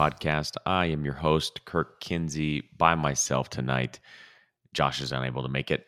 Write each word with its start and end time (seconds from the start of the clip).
Podcast. 0.00 0.54
I 0.64 0.86
am 0.86 1.04
your 1.04 1.12
host, 1.12 1.66
Kirk 1.66 2.00
Kinsey, 2.00 2.62
by 2.78 2.94
myself 2.94 3.50
tonight. 3.50 4.00
Josh 4.72 5.02
is 5.02 5.12
unable 5.12 5.42
to 5.42 5.50
make 5.50 5.70
it. 5.70 5.84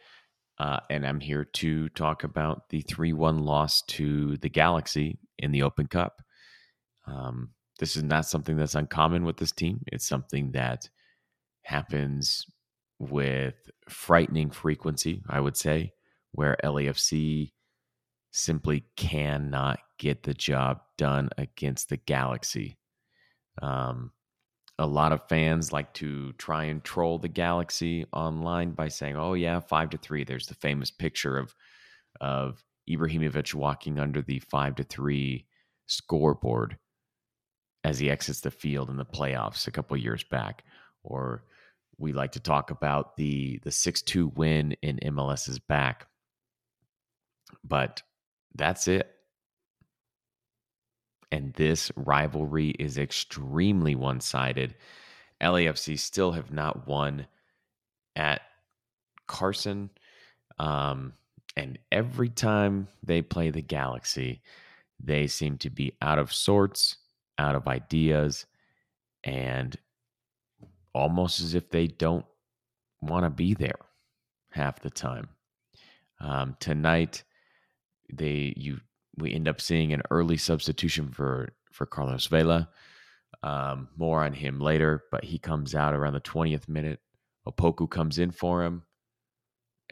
Uh, 0.59 0.81
and 0.91 1.07
I'm 1.07 1.19
here 1.19 1.46
to 1.46 1.89
talk 1.89 2.23
about 2.23 2.69
the 2.69 2.83
3 2.83 3.14
1 3.14 3.39
loss 3.39 3.81
to 3.87 4.37
the 4.37 4.51
Galaxy 4.51 5.19
in 5.39 5.51
the 5.51 5.63
Open 5.63 5.87
Cup. 5.87 6.21
Um, 7.07 7.53
this 7.79 7.96
is 7.96 8.03
not 8.03 8.27
something 8.27 8.55
that's 8.55 8.75
uncommon 8.75 9.25
with 9.25 9.39
this 9.39 9.50
team. 9.50 9.83
It's 9.86 10.07
something 10.07 10.53
that 10.53 10.91
happens 11.63 12.44
with 12.99 13.55
frightening 13.89 14.50
frequency, 14.50 15.22
I 15.27 15.41
would 15.41 15.57
say, 15.57 15.94
where 16.33 16.58
LAFC 16.63 17.53
simply 18.31 18.85
cannot 18.94 19.79
get 19.99 20.25
the 20.25 20.35
job 20.35 20.83
done 20.99 21.31
against 21.39 21.89
the 21.89 21.97
Galaxy. 21.97 22.77
Um, 23.61 24.13
a 24.79 24.87
lot 24.87 25.13
of 25.13 25.29
fans 25.29 25.73
like 25.73 25.93
to 25.95 26.33
try 26.35 26.65
and 26.65 26.83
troll 26.83 27.19
the 27.19 27.29
Galaxy 27.29 28.07
online 28.13 28.73
by 28.73 28.89
saying, 28.89 29.17
"Oh 29.17 29.35
yeah, 29.35 29.61
five 29.61 29.91
to 29.91 29.99
three. 29.99 30.25
There's 30.25 30.47
the 30.47 30.55
famous 30.55 30.91
picture 30.91 31.39
of 31.39 31.55
of 32.20 32.62
Ibrahimovic 32.89 33.55
walking 33.55 33.98
under 33.98 34.23
the 34.23 34.41
five 34.41 34.77
to 34.77 34.84
three 34.84 35.47
scoreboard 35.87 36.78
as 37.84 37.98
he 37.98 38.11
exits 38.11 38.41
the 38.41 38.50
field 38.50 38.91
in 38.91 38.97
the 38.97 39.05
playoffs 39.05 39.66
a 39.66 39.70
couple 39.72 39.97
years 39.97 40.25
back. 40.25 40.64
Or 41.03 41.44
we 41.98 42.12
like 42.12 42.33
to 42.33 42.41
talk 42.41 42.70
about 42.70 43.16
the 43.16 43.61
the 43.64 43.70
six 43.70 44.03
two 44.03 44.28
win 44.28 44.72
in 44.83 44.98
MLS's 44.98 45.59
back, 45.59 46.06
but 47.64 48.03
that's 48.55 48.89
it. 48.89 49.11
And 51.33 51.55
this 51.55 51.91
rivalry 51.97 52.70
is 52.78 52.98
extremely 52.98 53.94
one 53.94 54.20
sided. 54.20 54.75
LAFC 55.41 55.98
still 55.98 56.33
have 56.33 56.52
not 56.52 56.86
won 56.86 57.27
at 58.14 58.42
Carson. 59.27 59.88
Um, 60.58 61.14
and 61.56 61.78
every 61.91 62.28
time 62.28 62.86
they 63.03 63.22
play 63.22 63.48
the 63.48 63.62
Galaxy, 63.62 64.42
they 65.00 65.27
seem 65.27 65.56
to 65.58 65.70
be 65.70 65.94
out 66.03 66.19
of 66.19 66.34
sorts, 66.34 66.98
out 67.38 67.55
of 67.55 67.66
ideas, 67.66 68.44
and 69.25 69.75
almost 70.94 71.41
as 71.41 71.55
if 71.55 71.70
they 71.70 71.86
don't 71.86 72.27
want 73.00 73.25
to 73.25 73.30
be 73.30 73.55
there 73.55 73.80
half 74.50 74.80
the 74.80 74.91
time. 74.91 75.30
Um, 76.20 76.56
tonight, 76.60 77.25
they 78.12 78.53
you 78.55 78.80
we 79.16 79.34
end 79.34 79.48
up 79.48 79.60
seeing 79.60 79.92
an 79.92 80.02
early 80.10 80.36
substitution 80.36 81.10
for 81.10 81.52
for 81.70 81.86
Carlos 81.86 82.27
Vela. 82.27 82.68
Um, 83.42 83.88
more 83.96 84.22
on 84.22 84.32
him 84.32 84.60
later, 84.60 85.04
but 85.10 85.24
he 85.24 85.38
comes 85.38 85.74
out 85.74 85.94
around 85.94 86.12
the 86.12 86.20
20th 86.20 86.69
minute. 86.69 87.00
Opoku 87.48 87.91
comes 87.91 88.19
in 88.19 88.30
for 88.30 88.62
him, 88.62 88.82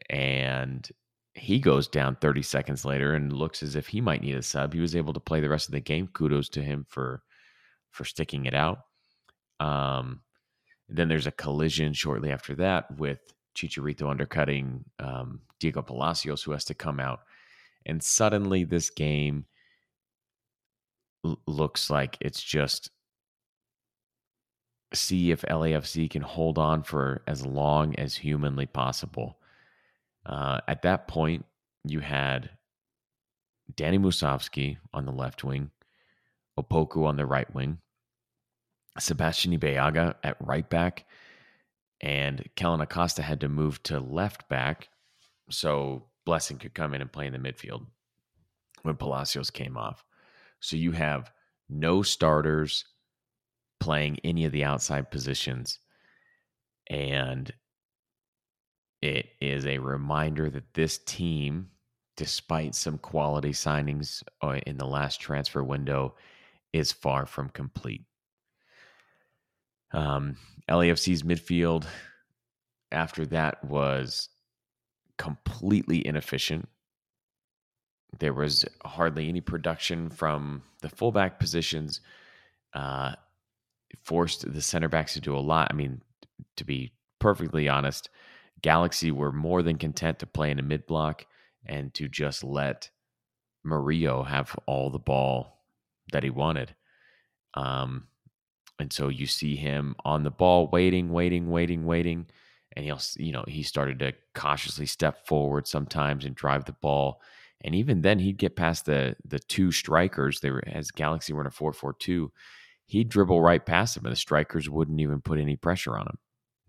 and 0.08 0.88
he 1.34 1.58
goes 1.58 1.88
down 1.88 2.16
30 2.16 2.42
seconds 2.42 2.84
later 2.84 3.14
and 3.14 3.32
looks 3.32 3.62
as 3.62 3.76
if 3.76 3.88
he 3.88 4.00
might 4.00 4.22
need 4.22 4.36
a 4.36 4.42
sub. 4.42 4.72
He 4.72 4.80
was 4.80 4.94
able 4.94 5.12
to 5.12 5.20
play 5.20 5.40
the 5.40 5.48
rest 5.48 5.68
of 5.68 5.72
the 5.72 5.80
game. 5.80 6.08
Kudos 6.08 6.48
to 6.50 6.62
him 6.62 6.86
for 6.88 7.22
for 7.90 8.04
sticking 8.04 8.46
it 8.46 8.54
out. 8.54 8.80
Um, 9.58 10.20
then 10.88 11.08
there's 11.08 11.26
a 11.26 11.32
collision 11.32 11.92
shortly 11.92 12.30
after 12.30 12.54
that 12.56 12.98
with 12.98 13.20
Chicharito 13.56 14.08
undercutting 14.08 14.84
um, 14.98 15.40
Diego 15.58 15.82
Palacios, 15.82 16.42
who 16.42 16.52
has 16.52 16.64
to 16.66 16.74
come 16.74 17.00
out 17.00 17.20
and 17.86 18.02
suddenly 18.02 18.64
this 18.64 18.90
game 18.90 19.46
l- 21.24 21.40
looks 21.46 21.90
like 21.90 22.16
it's 22.20 22.42
just 22.42 22.90
see 24.92 25.30
if 25.30 25.42
LAFC 25.42 26.10
can 26.10 26.22
hold 26.22 26.58
on 26.58 26.82
for 26.82 27.22
as 27.26 27.46
long 27.46 27.94
as 27.96 28.16
humanly 28.16 28.66
possible. 28.66 29.38
Uh, 30.26 30.60
at 30.66 30.82
that 30.82 31.08
point, 31.08 31.44
you 31.84 32.00
had 32.00 32.50
Danny 33.74 33.98
Musovski 33.98 34.78
on 34.92 35.06
the 35.06 35.12
left 35.12 35.44
wing, 35.44 35.70
Opoku 36.58 37.06
on 37.06 37.16
the 37.16 37.26
right 37.26 37.52
wing, 37.54 37.78
Sebastian 38.98 39.56
Ibeagha 39.56 40.16
at 40.22 40.36
right 40.40 40.68
back, 40.68 41.06
and 42.00 42.44
Kellyn 42.56 42.80
Acosta 42.80 43.22
had 43.22 43.40
to 43.40 43.48
move 43.48 43.82
to 43.84 44.00
left 44.00 44.48
back. 44.48 44.88
So 45.50 46.04
Blessing 46.30 46.58
could 46.58 46.74
come 46.74 46.94
in 46.94 47.00
and 47.00 47.10
play 47.10 47.26
in 47.26 47.32
the 47.32 47.40
midfield 47.40 47.86
when 48.82 48.94
Palacios 48.94 49.50
came 49.50 49.76
off. 49.76 50.04
So 50.60 50.76
you 50.76 50.92
have 50.92 51.32
no 51.68 52.02
starters 52.02 52.84
playing 53.80 54.20
any 54.22 54.44
of 54.44 54.52
the 54.52 54.62
outside 54.62 55.10
positions. 55.10 55.80
And 56.88 57.52
it 59.02 59.30
is 59.40 59.66
a 59.66 59.78
reminder 59.78 60.48
that 60.50 60.72
this 60.72 60.98
team, 60.98 61.70
despite 62.16 62.76
some 62.76 62.98
quality 62.98 63.50
signings 63.50 64.22
uh, 64.40 64.60
in 64.68 64.76
the 64.76 64.86
last 64.86 65.20
transfer 65.20 65.64
window, 65.64 66.14
is 66.72 66.92
far 66.92 67.26
from 67.26 67.48
complete. 67.48 68.04
Um, 69.90 70.36
LAFC's 70.70 71.24
midfield 71.24 71.86
after 72.92 73.26
that 73.26 73.64
was 73.64 74.28
completely 75.20 76.04
inefficient. 76.06 76.66
There 78.18 78.32
was 78.32 78.64
hardly 78.86 79.28
any 79.28 79.42
production 79.42 80.08
from 80.08 80.62
the 80.80 80.88
fullback 80.88 81.38
positions. 81.38 82.00
Uh, 82.72 83.12
forced 84.02 84.50
the 84.50 84.62
center 84.62 84.88
backs 84.88 85.12
to 85.12 85.20
do 85.20 85.36
a 85.36 85.38
lot. 85.38 85.68
I 85.70 85.74
mean, 85.74 86.00
to 86.56 86.64
be 86.64 86.94
perfectly 87.18 87.68
honest, 87.68 88.08
Galaxy 88.62 89.10
were 89.10 89.30
more 89.30 89.62
than 89.62 89.76
content 89.76 90.20
to 90.20 90.26
play 90.26 90.50
in 90.50 90.58
a 90.58 90.62
mid 90.62 90.86
block 90.86 91.26
and 91.66 91.92
to 91.94 92.08
just 92.08 92.42
let 92.42 92.88
Murillo 93.62 94.22
have 94.22 94.56
all 94.64 94.88
the 94.88 94.98
ball 94.98 95.58
that 96.12 96.22
he 96.22 96.30
wanted. 96.30 96.74
Um, 97.52 98.06
and 98.78 98.90
so 98.90 99.08
you 99.08 99.26
see 99.26 99.54
him 99.54 99.96
on 100.02 100.22
the 100.22 100.30
ball, 100.30 100.68
waiting, 100.68 101.10
waiting, 101.10 101.50
waiting, 101.50 101.84
waiting 101.84 102.26
and 102.76 102.84
he'll 102.84 103.00
you 103.16 103.32
know 103.32 103.44
he 103.48 103.62
started 103.62 103.98
to 103.98 104.12
cautiously 104.34 104.86
step 104.86 105.26
forward 105.26 105.66
sometimes 105.66 106.24
and 106.24 106.34
drive 106.34 106.64
the 106.64 106.72
ball 106.72 107.20
and 107.62 107.74
even 107.74 108.00
then 108.00 108.18
he'd 108.18 108.38
get 108.38 108.56
past 108.56 108.86
the 108.86 109.16
the 109.24 109.38
two 109.38 109.72
strikers 109.72 110.40
they 110.40 110.50
were 110.50 110.62
as 110.66 110.90
galaxy 110.90 111.32
were 111.32 111.40
in 111.40 111.46
a 111.46 111.50
4-4-2 111.50 112.30
he'd 112.90 113.08
dribble 113.08 113.40
right 113.40 113.64
past 113.64 113.94
them 113.94 114.04
and 114.04 114.12
the 114.12 114.16
strikers 114.16 114.68
wouldn't 114.68 115.00
even 115.00 115.20
put 115.20 115.38
any 115.38 115.54
pressure 115.54 115.96
on 115.96 116.08
him. 116.08 116.18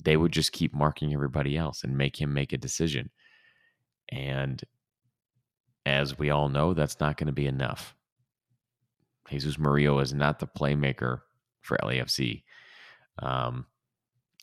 They 0.04 0.18
would 0.18 0.32
just 0.32 0.52
keep 0.52 0.72
marking 0.72 1.14
everybody 1.14 1.58
else 1.58 1.84
and 1.84 1.98
make 1.98 2.22
him 2.22 2.32
make 2.32 2.54
a 2.54 2.58
decision. 2.58 3.10
And 4.10 4.62
as 5.88 6.20
we 6.20 6.30
all 6.30 6.48
know 6.48 6.76
that's 6.76 7.00
not 7.00 7.18
going 7.18 7.26
to 7.26 7.34
be 7.34 7.48
enough. 7.48 7.96
Jesus 9.32 9.58
murillo 9.58 9.98
is 9.98 10.14
not 10.14 10.38
the 10.38 10.46
playmaker 10.46 11.22
for 11.62 11.78
lafc 11.78 12.44
um, 13.18 13.66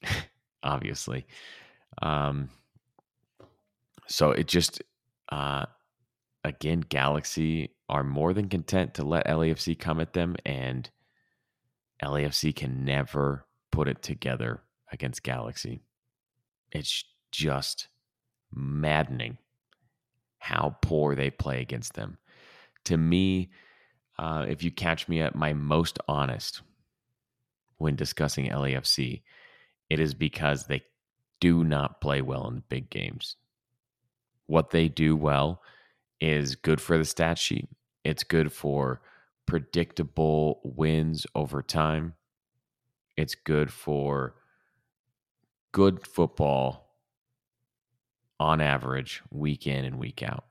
obviously. 0.63 1.27
Um, 2.03 2.51
so 4.07 4.31
it 4.31 4.49
just, 4.49 4.83
uh, 5.31 5.67
again, 6.45 6.81
Galaxy 6.81 7.71
are 7.89 8.05
more 8.05 8.33
than 8.33 8.49
content 8.49 8.95
to 8.95 9.05
let 9.05 9.27
LAFC 9.27 9.79
come 9.79 10.01
at 10.01 10.13
them, 10.13 10.37
and 10.45 10.89
LAFC 12.03 12.55
can 12.55 12.85
never 12.85 13.47
put 13.71 13.89
it 13.89 14.03
together 14.03 14.63
against 14.93 15.23
Galaxy. 15.23 15.81
It's 16.73 17.05
just 17.31 17.89
maddening 18.53 19.39
how 20.39 20.77
poor 20.83 21.15
they 21.15 21.31
play 21.31 21.61
against 21.61 21.95
them. 21.95 22.19
To 22.85 22.97
me, 22.97 23.51
uh, 24.19 24.47
if 24.49 24.63
you 24.63 24.71
catch 24.71 25.09
me 25.09 25.21
at 25.21 25.35
my 25.35 25.53
most 25.53 25.99
honest 26.09 26.63
when 27.77 27.97
discussing 27.97 28.51
LAFC, 28.51 29.23
it 29.91 30.01
is 30.01 30.15
because 30.15 30.67
they 30.67 30.83
do 31.41 31.65
not 31.65 32.01
play 32.01 32.21
well 32.23 32.47
in 32.49 32.57
the 32.57 32.61
big 32.63 32.91
games. 32.91 33.37
What 34.47 34.71
they 34.71 34.89
do 34.89 35.17
well 35.17 35.63
is 36.21 36.57
good 36.57 36.81
for 36.81 36.99
the 36.99 37.05
stat 37.05 37.39
sheet. 37.39 37.69
It's 38.05 38.25
good 38.25 38.53
for 38.53 39.01
predictable 39.47 40.61
wins 40.65 41.27
over 41.35 41.63
time. 41.63 42.15
It's 43.17 43.35
good 43.35 43.73
for 43.73 44.35
good 45.73 46.07
football 46.07 46.95
on 48.41 48.61
average 48.61 49.23
week 49.31 49.67
in 49.67 49.85
and 49.85 49.99
week 49.99 50.23
out. 50.23 50.45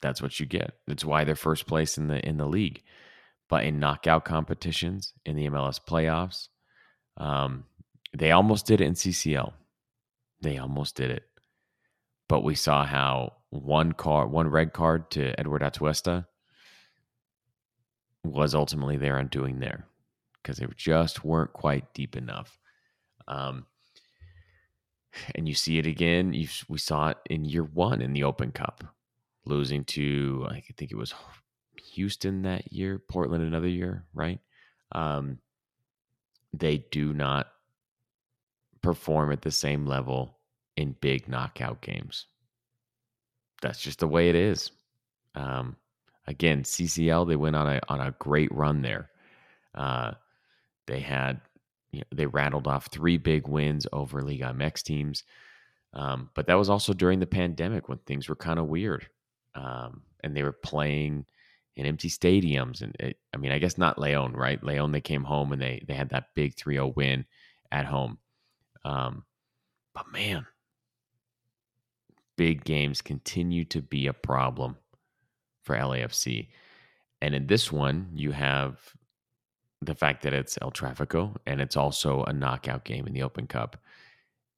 That's 0.00 0.22
what 0.22 0.38
you 0.38 0.46
get. 0.46 0.74
That's 0.86 1.04
why 1.04 1.24
they're 1.24 1.34
first 1.34 1.66
place 1.66 1.98
in 1.98 2.08
the 2.08 2.26
in 2.26 2.36
the 2.36 2.46
league. 2.46 2.82
But 3.48 3.64
in 3.64 3.78
knockout 3.80 4.24
competitions, 4.24 5.14
in 5.24 5.34
the 5.34 5.48
MLS 5.48 5.80
playoffs, 5.80 6.48
um, 7.16 7.64
they 8.16 8.32
almost 8.32 8.66
did 8.66 8.80
it 8.80 8.86
in 8.86 8.94
CCL. 8.94 9.52
They 10.40 10.58
almost 10.58 10.96
did 10.96 11.10
it. 11.10 11.24
But 12.28 12.44
we 12.44 12.54
saw 12.54 12.84
how 12.84 13.34
one 13.50 13.92
card, 13.92 14.30
one 14.30 14.48
red 14.48 14.72
card 14.72 15.10
to 15.12 15.38
Edward 15.40 15.62
Atuesta 15.62 16.26
was 18.24 18.54
ultimately 18.54 18.96
their 18.96 19.16
undoing 19.18 19.60
there. 19.60 19.86
because 20.42 20.58
they 20.58 20.66
just 20.76 21.24
weren't 21.24 21.52
quite 21.52 21.92
deep 21.92 22.16
enough. 22.16 22.58
Um, 23.26 23.66
and 25.34 25.48
you 25.48 25.54
see 25.54 25.78
it 25.78 25.86
again. 25.86 26.32
You, 26.32 26.48
we 26.68 26.78
saw 26.78 27.08
it 27.08 27.18
in 27.28 27.44
year 27.44 27.64
one 27.64 28.00
in 28.00 28.12
the 28.12 28.24
Open 28.24 28.52
Cup, 28.52 28.84
losing 29.44 29.84
to 29.84 30.46
I 30.48 30.62
think 30.76 30.90
it 30.90 30.96
was 30.96 31.14
Houston 31.92 32.42
that 32.42 32.72
year, 32.72 32.98
Portland 32.98 33.42
another 33.44 33.68
year, 33.68 34.04
right? 34.14 34.40
Um, 34.92 35.38
they 36.52 36.78
do 36.90 37.12
not 37.12 37.48
perform 38.82 39.32
at 39.32 39.42
the 39.42 39.50
same 39.50 39.86
level 39.86 40.36
in 40.76 40.96
big 41.00 41.28
knockout 41.28 41.80
games. 41.80 42.26
That's 43.60 43.80
just 43.80 43.98
the 43.98 44.08
way 44.08 44.28
it 44.28 44.36
is. 44.36 44.70
Um, 45.34 45.76
again, 46.26 46.62
CCL 46.62 47.28
they 47.28 47.36
went 47.36 47.56
on 47.56 47.68
a 47.68 47.80
on 47.88 48.00
a 48.00 48.14
great 48.18 48.52
run 48.52 48.82
there. 48.82 49.10
Uh, 49.74 50.12
they 50.86 51.00
had 51.00 51.40
you 51.90 52.00
know, 52.00 52.06
they 52.14 52.26
rattled 52.26 52.66
off 52.66 52.88
three 52.90 53.16
big 53.16 53.48
wins 53.48 53.86
over 53.92 54.22
Liga 54.22 54.54
MX 54.54 54.82
teams, 54.82 55.24
um, 55.94 56.30
but 56.34 56.46
that 56.46 56.54
was 56.54 56.70
also 56.70 56.92
during 56.92 57.18
the 57.18 57.26
pandemic 57.26 57.88
when 57.88 57.98
things 57.98 58.28
were 58.28 58.36
kind 58.36 58.58
of 58.58 58.66
weird, 58.66 59.08
um, 59.54 60.02
and 60.22 60.36
they 60.36 60.42
were 60.42 60.52
playing 60.52 61.24
in 61.76 61.86
empty 61.86 62.08
stadiums. 62.08 62.82
And 62.82 62.94
it, 63.00 63.18
I 63.32 63.38
mean, 63.38 63.52
I 63.52 63.58
guess 63.58 63.78
not 63.78 63.98
Leon, 63.98 64.34
right? 64.34 64.62
Leon 64.62 64.92
they 64.92 65.00
came 65.00 65.24
home 65.24 65.52
and 65.52 65.62
they 65.62 65.82
they 65.86 65.94
had 65.94 66.10
that 66.10 66.34
big 66.34 66.56
3-0 66.56 66.94
win 66.94 67.24
at 67.72 67.86
home. 67.86 68.18
Um, 68.88 69.24
but 69.94 70.10
man, 70.10 70.46
big 72.36 72.64
games 72.64 73.02
continue 73.02 73.64
to 73.66 73.82
be 73.82 74.06
a 74.06 74.14
problem 74.14 74.76
for 75.62 75.76
LAFC. 75.76 76.48
And 77.20 77.34
in 77.34 77.46
this 77.46 77.70
one, 77.70 78.08
you 78.14 78.32
have 78.32 78.78
the 79.82 79.94
fact 79.94 80.22
that 80.22 80.32
it's 80.32 80.58
El 80.62 80.72
Trafico 80.72 81.36
and 81.46 81.60
it's 81.60 81.76
also 81.76 82.24
a 82.24 82.32
knockout 82.32 82.84
game 82.84 83.06
in 83.06 83.12
the 83.12 83.22
Open 83.22 83.46
Cup. 83.46 83.76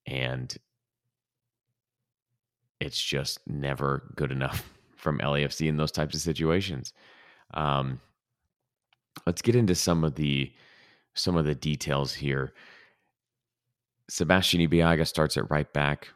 And 0.07 0.57
it's 2.79 3.03
just 3.03 3.41
never 3.49 4.13
good 4.15 4.31
enough 4.31 4.73
from 4.97 5.19
LAFC 5.19 5.67
in 5.67 5.77
those 5.77 5.91
types 5.93 6.15
of 6.15 6.21
situations. 6.21 6.93
Um, 7.53 8.01
let's 9.27 9.43
get 9.43 9.57
into 9.57 9.75
some 9.75 10.05
of 10.05 10.15
the 10.15 10.53
some 11.15 11.37
of 11.37 11.45
the 11.45 11.57
details 11.57 12.15
here. 12.15 12.53
Sebastian 14.11 14.61
Ibeagha 14.61 15.07
starts 15.07 15.37
at 15.37 15.51
right 15.51 15.73
back. 15.73 16.09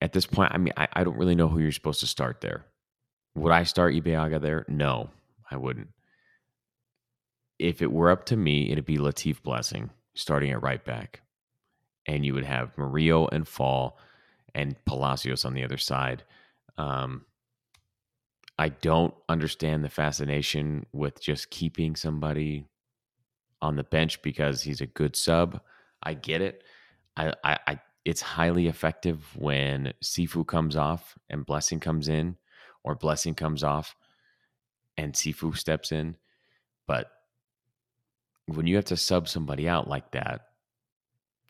At 0.00 0.12
this 0.12 0.26
point, 0.26 0.52
I 0.52 0.58
mean, 0.58 0.74
I, 0.76 0.88
I 0.92 1.04
don't 1.04 1.16
really 1.16 1.34
know 1.34 1.48
who 1.48 1.60
you're 1.60 1.72
supposed 1.72 2.00
to 2.00 2.06
start 2.06 2.40
there. 2.40 2.66
Would 3.36 3.52
I 3.52 3.62
start 3.62 3.94
Ibeagha 3.94 4.40
there? 4.40 4.64
No, 4.68 5.10
I 5.50 5.56
wouldn't. 5.56 5.88
If 7.58 7.82
it 7.82 7.92
were 7.92 8.10
up 8.10 8.26
to 8.26 8.36
me, 8.36 8.70
it'd 8.70 8.84
be 8.84 8.98
Latif 8.98 9.42
Blessing 9.42 9.90
starting 10.14 10.50
at 10.50 10.62
right 10.62 10.84
back. 10.84 11.22
And 12.06 12.26
you 12.26 12.34
would 12.34 12.44
have 12.44 12.76
Murillo 12.76 13.28
and 13.30 13.46
Fall 13.46 13.98
and 14.54 14.76
Palacios 14.84 15.44
on 15.44 15.54
the 15.54 15.64
other 15.64 15.78
side. 15.78 16.24
Um, 16.76 17.24
I 18.58 18.70
don't 18.70 19.14
understand 19.28 19.84
the 19.84 19.88
fascination 19.88 20.86
with 20.92 21.20
just 21.20 21.50
keeping 21.50 21.94
somebody 21.94 22.66
on 23.62 23.76
the 23.76 23.84
bench 23.84 24.20
because 24.22 24.62
he's 24.62 24.80
a 24.80 24.86
good 24.86 25.14
sub. 25.14 25.60
I 26.02 26.14
get 26.14 26.40
it. 26.42 26.62
I, 27.16 27.32
I, 27.44 27.58
I 27.66 27.80
it's 28.04 28.20
highly 28.20 28.68
effective 28.68 29.24
when 29.36 29.92
Cifu 30.02 30.46
comes 30.46 30.76
off 30.76 31.18
and 31.28 31.44
Blessing 31.44 31.80
comes 31.80 32.08
in 32.08 32.36
or 32.84 32.94
blessing 32.94 33.34
comes 33.34 33.64
off 33.64 33.96
and 34.96 35.12
Cifu 35.12 35.56
steps 35.56 35.90
in. 35.90 36.16
But 36.86 37.10
when 38.46 38.66
you 38.68 38.76
have 38.76 38.84
to 38.86 38.96
sub 38.96 39.28
somebody 39.28 39.68
out 39.68 39.88
like 39.88 40.12
that, 40.12 40.42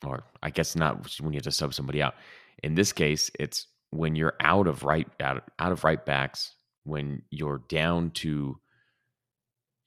or 0.03 0.23
I 0.43 0.49
guess 0.49 0.75
not 0.75 1.19
when 1.19 1.33
you 1.33 1.37
have 1.37 1.43
to 1.43 1.51
sub 1.51 1.73
somebody 1.73 2.01
out. 2.01 2.15
In 2.63 2.75
this 2.75 2.91
case, 2.91 3.31
it's 3.39 3.67
when 3.91 4.15
you're 4.15 4.35
out 4.39 4.67
of 4.67 4.83
right 4.83 5.07
out, 5.19 5.43
out 5.59 5.71
of 5.71 5.83
right 5.83 6.03
backs, 6.03 6.55
when 6.83 7.21
you're 7.29 7.63
down 7.69 8.11
to 8.11 8.59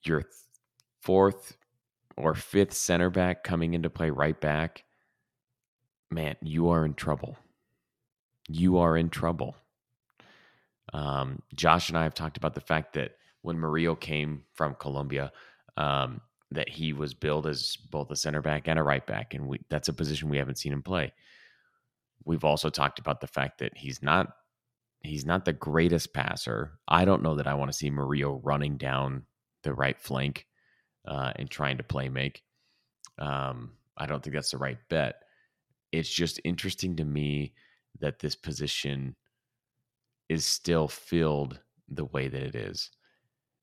your 0.05 0.25
fourth 1.03 1.56
or 2.17 2.35
fifth 2.35 2.75
center 2.75 3.11
back 3.11 3.44
coming 3.44 3.75
into 3.75 3.91
play 3.91 4.11
right 4.11 4.41
back, 4.41 4.85
man, 6.10 6.36
you 6.42 6.70
are 6.70 6.84
in 6.84 6.94
trouble. 6.94 7.36
You 8.48 8.78
are 8.78 8.96
in 8.96 9.10
trouble. 9.10 9.56
Um, 10.92 11.42
Josh 11.54 11.88
and 11.88 11.96
I 11.98 12.02
have 12.02 12.14
talked 12.14 12.36
about 12.36 12.54
the 12.54 12.60
fact 12.60 12.94
that 12.94 13.12
when 13.42 13.58
Murillo 13.58 13.94
came 13.94 14.42
from 14.54 14.74
Colombia, 14.74 15.32
um, 15.76 16.20
that 16.50 16.68
he 16.68 16.92
was 16.92 17.14
billed 17.14 17.46
as 17.46 17.76
both 17.90 18.10
a 18.10 18.16
center 18.16 18.42
back 18.42 18.66
and 18.66 18.78
a 18.78 18.82
right 18.82 19.06
back, 19.06 19.34
and 19.34 19.46
we, 19.46 19.60
that's 19.68 19.88
a 19.88 19.92
position 19.92 20.28
we 20.28 20.38
haven't 20.38 20.58
seen 20.58 20.72
him 20.72 20.82
play. 20.82 21.12
We've 22.24 22.44
also 22.44 22.70
talked 22.70 22.98
about 22.98 23.20
the 23.20 23.26
fact 23.26 23.58
that 23.58 23.76
he's 23.76 24.02
not 24.02 24.34
he's 25.02 25.24
not 25.24 25.44
the 25.44 25.52
greatest 25.52 26.12
passer. 26.12 26.78
I 26.86 27.04
don't 27.04 27.22
know 27.22 27.36
that 27.36 27.46
I 27.46 27.54
want 27.54 27.70
to 27.70 27.76
see 27.76 27.88
Murillo 27.88 28.40
running 28.42 28.76
down 28.76 29.24
the 29.62 29.72
right 29.72 29.98
flank 29.98 30.46
uh, 31.06 31.32
and 31.36 31.48
trying 31.48 31.78
to 31.78 31.82
play 31.82 32.08
make. 32.08 32.42
Um, 33.18 33.72
I 33.96 34.06
don't 34.06 34.22
think 34.22 34.34
that's 34.34 34.50
the 34.50 34.58
right 34.58 34.78
bet. 34.88 35.22
It's 35.92 36.10
just 36.10 36.40
interesting 36.44 36.96
to 36.96 37.04
me 37.04 37.54
that 38.00 38.19
this 38.19 38.34
position 38.34 39.16
is 40.28 40.44
still 40.44 40.88
filled 40.88 41.58
the 41.88 42.04
way 42.04 42.28
that 42.28 42.42
it 42.42 42.54
is. 42.54 42.90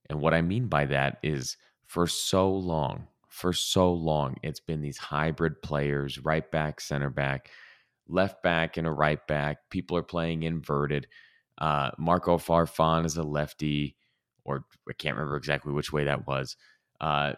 And 0.09 0.19
what 0.19 0.33
I 0.33 0.41
mean 0.41 0.67
by 0.67 0.85
that 0.85 1.17
is 1.23 1.57
for 1.85 2.07
so 2.07 2.51
long, 2.51 3.07
for 3.29 3.53
so 3.53 3.91
long, 3.93 4.35
it's 4.43 4.59
been 4.59 4.81
these 4.81 4.97
hybrid 4.97 5.61
players, 5.61 6.19
right 6.19 6.49
back, 6.51 6.81
center 6.81 7.09
back, 7.09 7.49
left 8.07 8.43
back, 8.43 8.77
and 8.77 8.87
a 8.87 8.91
right 8.91 9.25
back. 9.27 9.69
People 9.69 9.97
are 9.97 10.03
playing 10.03 10.43
inverted. 10.43 11.07
Uh, 11.57 11.91
Marco 11.97 12.37
Farfan 12.37 13.05
is 13.05 13.17
a 13.17 13.23
lefty, 13.23 13.95
or 14.43 14.65
I 14.89 14.93
can't 14.93 15.15
remember 15.15 15.37
exactly 15.37 15.73
which 15.73 15.91
way 15.93 16.03
that 16.05 16.27
was. 16.27 16.55
Uh, 16.99 17.33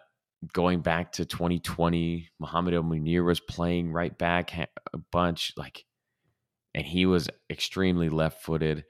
going 0.54 0.82
back 0.82 1.14
to 1.14 1.26
2020, 1.26 2.30
Mohamed 2.40 2.74
El 2.74 2.84
Munir 2.84 3.26
was 3.26 3.40
playing 3.40 3.92
right 3.92 4.18
back 4.18 4.54
a 4.94 4.98
bunch, 5.12 5.54
like, 5.58 5.86
and 6.74 6.86
he 6.86 7.06
was 7.06 7.30
extremely 7.50 8.10
left 8.10 8.44
footed. 8.44 8.86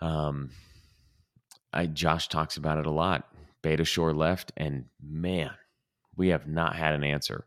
Um, 0.00 0.50
I 1.72 1.86
Josh 1.86 2.28
talks 2.28 2.56
about 2.56 2.78
it 2.78 2.86
a 2.86 2.90
lot. 2.90 3.28
Beitashour 3.62 4.16
left, 4.16 4.52
and 4.56 4.86
man, 5.02 5.50
we 6.16 6.28
have 6.28 6.46
not 6.46 6.76
had 6.76 6.94
an 6.94 7.04
answer. 7.04 7.46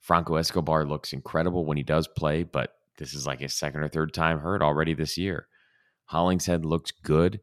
Franco 0.00 0.36
Escobar 0.36 0.84
looks 0.84 1.12
incredible 1.12 1.64
when 1.64 1.76
he 1.76 1.82
does 1.82 2.08
play, 2.08 2.42
but 2.42 2.74
this 2.98 3.14
is 3.14 3.26
like 3.26 3.40
his 3.40 3.54
second 3.54 3.82
or 3.82 3.88
third 3.88 4.12
time 4.12 4.38
hurt 4.38 4.62
already 4.62 4.94
this 4.94 5.16
year. 5.16 5.46
Hollingshead 6.06 6.64
looks 6.64 6.90
good 6.90 7.40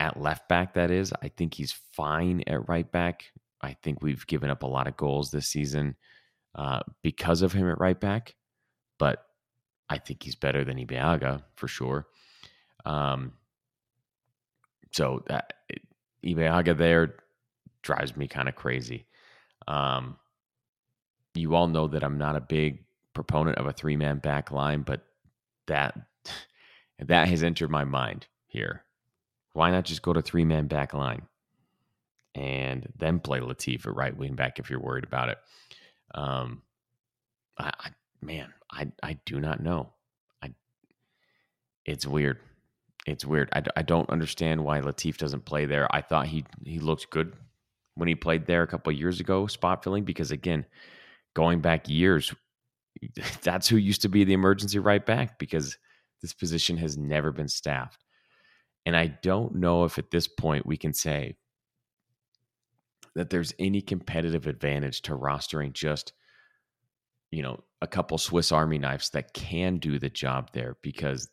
at 0.00 0.20
left 0.20 0.48
back, 0.48 0.74
that 0.74 0.90
is. 0.90 1.12
I 1.22 1.28
think 1.28 1.54
he's 1.54 1.72
fine 1.92 2.42
at 2.46 2.68
right 2.68 2.90
back. 2.90 3.24
I 3.60 3.74
think 3.82 4.02
we've 4.02 4.26
given 4.26 4.50
up 4.50 4.62
a 4.62 4.66
lot 4.66 4.86
of 4.86 4.96
goals 4.96 5.30
this 5.30 5.48
season 5.48 5.96
uh, 6.54 6.80
because 7.02 7.42
of 7.42 7.52
him 7.52 7.68
at 7.68 7.80
right 7.80 7.98
back, 7.98 8.34
but 8.98 9.24
I 9.90 9.98
think 9.98 10.22
he's 10.22 10.34
better 10.34 10.64
than 10.64 10.78
Ibeagha 10.78 11.42
for 11.54 11.68
sure. 11.68 12.06
Um, 12.84 13.32
so 14.92 15.22
that 15.26 15.54
Ibeagha 16.24 16.76
there 16.76 17.16
drives 17.82 18.16
me 18.16 18.28
kind 18.28 18.48
of 18.48 18.54
crazy. 18.54 19.06
Um, 19.66 20.16
you 21.34 21.54
all 21.54 21.68
know 21.68 21.88
that 21.88 22.02
I'm 22.02 22.18
not 22.18 22.36
a 22.36 22.40
big 22.40 22.84
proponent 23.14 23.58
of 23.58 23.66
a 23.66 23.72
three 23.72 23.96
man 23.96 24.18
back 24.18 24.50
line, 24.50 24.82
but 24.82 25.02
that 25.66 25.98
that 26.98 27.28
has 27.28 27.42
entered 27.42 27.70
my 27.70 27.84
mind 27.84 28.26
here. 28.46 28.84
Why 29.52 29.70
not 29.70 29.84
just 29.84 30.02
go 30.02 30.12
to 30.12 30.22
three 30.22 30.44
man 30.44 30.66
back 30.66 30.94
line 30.94 31.22
and 32.34 32.86
then 32.96 33.20
play 33.20 33.40
Latif 33.40 33.86
at 33.86 33.94
right 33.94 34.16
wing 34.16 34.34
back 34.34 34.58
if 34.58 34.70
you're 34.70 34.80
worried 34.80 35.04
about 35.04 35.30
it? 35.30 35.38
Um, 36.14 36.62
I, 37.58 37.72
I 37.78 37.90
man, 38.20 38.52
I 38.70 38.88
I 39.02 39.18
do 39.24 39.40
not 39.40 39.62
know. 39.62 39.90
I 40.42 40.52
it's 41.84 42.06
weird 42.06 42.38
it's 43.08 43.24
weird. 43.24 43.48
I, 43.52 43.62
I 43.76 43.82
don't 43.82 44.10
understand 44.10 44.64
why 44.64 44.80
Latif 44.80 45.16
doesn't 45.16 45.44
play 45.44 45.66
there. 45.66 45.92
I 45.94 46.02
thought 46.02 46.26
he 46.26 46.44
he 46.64 46.78
looked 46.78 47.10
good 47.10 47.32
when 47.94 48.08
he 48.08 48.14
played 48.14 48.46
there 48.46 48.62
a 48.62 48.66
couple 48.66 48.92
years 48.92 49.20
ago, 49.20 49.46
spot 49.46 49.82
filling. 49.82 50.04
Because 50.04 50.30
again, 50.30 50.66
going 51.34 51.60
back 51.60 51.88
years, 51.88 52.34
that's 53.42 53.68
who 53.68 53.76
used 53.76 54.02
to 54.02 54.08
be 54.08 54.24
the 54.24 54.34
emergency 54.34 54.78
right 54.78 55.04
back. 55.04 55.38
Because 55.38 55.78
this 56.22 56.34
position 56.34 56.76
has 56.76 56.96
never 56.96 57.32
been 57.32 57.48
staffed, 57.48 58.04
and 58.84 58.96
I 58.96 59.06
don't 59.22 59.56
know 59.56 59.84
if 59.84 59.98
at 59.98 60.10
this 60.10 60.28
point 60.28 60.66
we 60.66 60.76
can 60.76 60.92
say 60.92 61.36
that 63.18 63.30
there's 63.30 63.54
any 63.58 63.82
competitive 63.82 64.46
advantage 64.46 65.02
to 65.02 65.12
rostering 65.12 65.72
just 65.72 66.12
you 67.32 67.42
know 67.42 67.62
a 67.82 67.86
couple 67.86 68.18
Swiss 68.18 68.52
Army 68.52 68.78
knives 68.78 69.10
that 69.10 69.34
can 69.34 69.78
do 69.78 69.98
the 69.98 70.10
job 70.10 70.50
there 70.52 70.76
because 70.82 71.28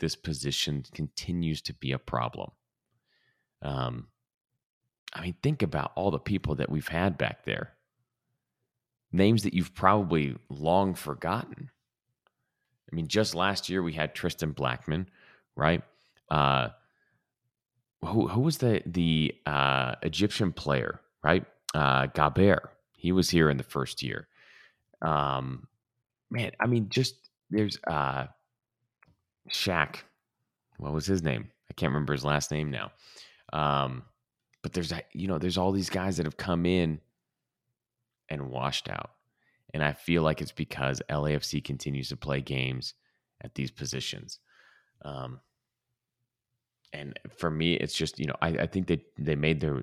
this 0.00 0.16
position 0.16 0.84
continues 0.94 1.62
to 1.62 1.74
be 1.74 1.92
a 1.92 1.98
problem. 1.98 2.50
Um, 3.62 4.08
I 5.14 5.22
mean, 5.22 5.34
think 5.42 5.62
about 5.62 5.92
all 5.96 6.10
the 6.10 6.18
people 6.18 6.56
that 6.56 6.70
we've 6.70 6.88
had 6.88 7.18
back 7.18 7.44
there. 7.44 7.74
names 9.12 9.42
that 9.42 9.54
you've 9.54 9.74
probably 9.74 10.36
long 10.48 10.94
forgotten. 10.94 11.70
I 12.92 12.96
mean, 12.96 13.08
just 13.08 13.34
last 13.34 13.68
year 13.68 13.82
we 13.82 13.92
had 13.94 14.14
Tristan 14.14 14.52
Blackman, 14.52 15.08
right? 15.56 15.82
Uh, 16.30 16.68
who 18.04 18.28
who 18.28 18.40
was 18.40 18.58
the 18.58 18.82
the 18.86 19.34
uh, 19.46 19.96
Egyptian 20.02 20.52
player, 20.52 21.00
right? 21.22 21.44
Uh, 21.74 22.06
Gaber. 22.08 22.68
He 22.92 23.12
was 23.12 23.30
here 23.30 23.48
in 23.48 23.56
the 23.56 23.62
first 23.62 24.02
year. 24.02 24.28
Um, 25.02 25.66
man, 26.30 26.52
I 26.60 26.66
mean, 26.66 26.88
just 26.90 27.14
there's 27.50 27.78
uh, 27.86 28.26
Shaq. 29.50 29.96
What 30.78 30.92
was 30.92 31.06
his 31.06 31.22
name? 31.22 31.50
I 31.70 31.74
can't 31.74 31.90
remember 31.92 32.12
his 32.12 32.24
last 32.24 32.50
name 32.50 32.70
now. 32.70 32.92
Um, 33.52 34.02
but 34.62 34.72
there's 34.72 34.92
you 35.12 35.28
know 35.28 35.38
there's 35.38 35.58
all 35.58 35.72
these 35.72 35.90
guys 35.90 36.16
that 36.16 36.26
have 36.26 36.36
come 36.36 36.66
in 36.66 37.00
and 38.28 38.50
washed 38.50 38.88
out, 38.88 39.10
and 39.72 39.82
I 39.82 39.92
feel 39.92 40.22
like 40.22 40.40
it's 40.40 40.52
because 40.52 41.00
LAFC 41.08 41.64
continues 41.64 42.10
to 42.10 42.16
play 42.16 42.40
games 42.40 42.94
at 43.42 43.54
these 43.54 43.70
positions. 43.70 44.38
Um, 45.02 45.40
and 46.92 47.18
for 47.38 47.50
me, 47.50 47.74
it's 47.74 47.94
just 47.94 48.18
you 48.18 48.26
know 48.26 48.36
I, 48.42 48.48
I 48.48 48.66
think 48.66 48.86
they 48.86 49.02
they 49.18 49.36
made 49.36 49.60
their 49.60 49.82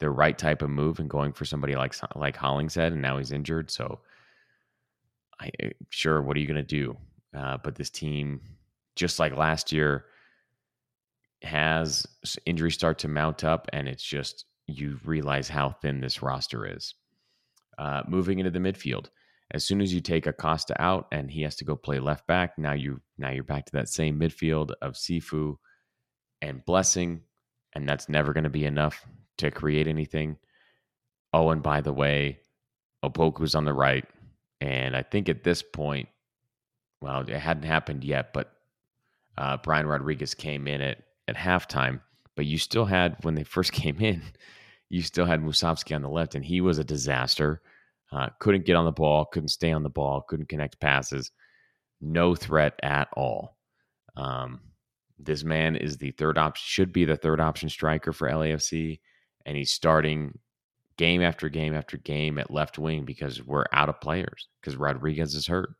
the 0.00 0.10
right 0.10 0.36
type 0.36 0.62
of 0.62 0.70
move 0.70 0.98
and 0.98 1.08
going 1.08 1.32
for 1.32 1.44
somebody 1.44 1.74
like 1.76 1.94
like 2.14 2.36
Hollingshead, 2.36 2.92
and 2.92 3.02
now 3.02 3.18
he's 3.18 3.32
injured. 3.32 3.70
So, 3.70 4.00
I 5.40 5.50
eh, 5.60 5.70
sure 5.90 6.20
what 6.22 6.36
are 6.36 6.40
you 6.40 6.46
going 6.46 6.56
to 6.56 6.62
do? 6.62 6.96
Uh, 7.36 7.58
but 7.62 7.74
this 7.74 7.90
team, 7.90 8.40
just 8.96 9.18
like 9.18 9.36
last 9.36 9.72
year, 9.72 10.06
has 11.42 12.06
injuries 12.46 12.74
start 12.74 12.98
to 13.00 13.08
mount 13.08 13.44
up, 13.44 13.68
and 13.72 13.88
it's 13.88 14.04
just 14.04 14.44
you 14.66 14.98
realize 15.04 15.48
how 15.48 15.70
thin 15.70 16.00
this 16.00 16.22
roster 16.22 16.66
is. 16.66 16.94
Uh, 17.78 18.02
moving 18.08 18.38
into 18.38 18.50
the 18.50 18.58
midfield, 18.58 19.08
as 19.50 19.64
soon 19.64 19.80
as 19.80 19.92
you 19.92 20.00
take 20.00 20.26
Acosta 20.26 20.80
out 20.80 21.06
and 21.12 21.30
he 21.30 21.42
has 21.42 21.56
to 21.56 21.64
go 21.64 21.76
play 21.76 21.98
left 21.98 22.26
back, 22.26 22.58
now 22.58 22.72
you 22.72 23.00
now 23.18 23.30
you're 23.30 23.44
back 23.44 23.66
to 23.66 23.72
that 23.72 23.88
same 23.88 24.18
midfield 24.18 24.72
of 24.80 24.94
Cifu 24.94 25.56
and 26.40 26.64
Blessing, 26.64 27.22
and 27.72 27.88
that's 27.88 28.08
never 28.08 28.32
going 28.32 28.44
to 28.44 28.50
be 28.50 28.64
enough 28.64 29.06
to 29.38 29.50
create 29.50 29.88
anything. 29.88 30.36
Oh, 31.32 31.50
and 31.50 31.62
by 31.62 31.80
the 31.80 31.92
way, 31.92 32.38
Opoku's 33.04 33.54
on 33.54 33.64
the 33.64 33.74
right, 33.74 34.04
and 34.60 34.96
I 34.96 35.02
think 35.02 35.28
at 35.28 35.44
this 35.44 35.62
point, 35.62 36.08
well, 37.00 37.20
it 37.20 37.28
hadn't 37.38 37.64
happened 37.64 38.04
yet, 38.04 38.32
but 38.32 38.52
uh, 39.36 39.56
Brian 39.58 39.86
Rodriguez 39.86 40.34
came 40.34 40.66
in 40.66 40.80
at 40.80 41.02
at 41.28 41.36
halftime. 41.36 42.00
But 42.36 42.46
you 42.46 42.58
still 42.58 42.84
had 42.84 43.16
when 43.22 43.34
they 43.34 43.44
first 43.44 43.72
came 43.82 44.00
in, 44.00 44.22
you 44.88 45.02
still 45.02 45.26
had 45.26 45.42
Musovski 45.42 45.94
on 45.94 46.02
the 46.02 46.08
left, 46.08 46.34
and 46.34 46.44
he 46.44 46.60
was 46.60 46.78
a 46.78 46.84
disaster. 46.84 47.62
Uh, 48.12 48.28
couldn't 48.38 48.64
get 48.64 48.76
on 48.76 48.84
the 48.84 48.92
ball, 48.92 49.24
couldn't 49.24 49.48
stay 49.48 49.72
on 49.72 49.82
the 49.82 49.88
ball, 49.88 50.20
couldn't 50.22 50.48
connect 50.48 50.78
passes. 50.78 51.32
No 52.00 52.34
threat 52.34 52.78
at 52.82 53.08
all. 53.16 53.56
Um, 54.16 54.60
this 55.18 55.42
man 55.42 55.74
is 55.74 55.96
the 55.96 56.12
third 56.12 56.38
option, 56.38 56.62
should 56.64 56.92
be 56.92 57.04
the 57.04 57.16
third 57.16 57.40
option 57.40 57.68
striker 57.68 58.12
for 58.12 58.28
LAFC, 58.28 59.00
and 59.46 59.56
he's 59.56 59.70
starting 59.70 60.38
game 60.96 61.22
after 61.22 61.48
game 61.48 61.74
after 61.74 61.96
game 61.96 62.38
at 62.38 62.50
left 62.50 62.78
wing 62.78 63.04
because 63.04 63.42
we're 63.42 63.64
out 63.72 63.88
of 63.88 64.00
players 64.00 64.48
because 64.60 64.76
Rodriguez 64.76 65.34
is 65.34 65.46
hurt. 65.46 65.74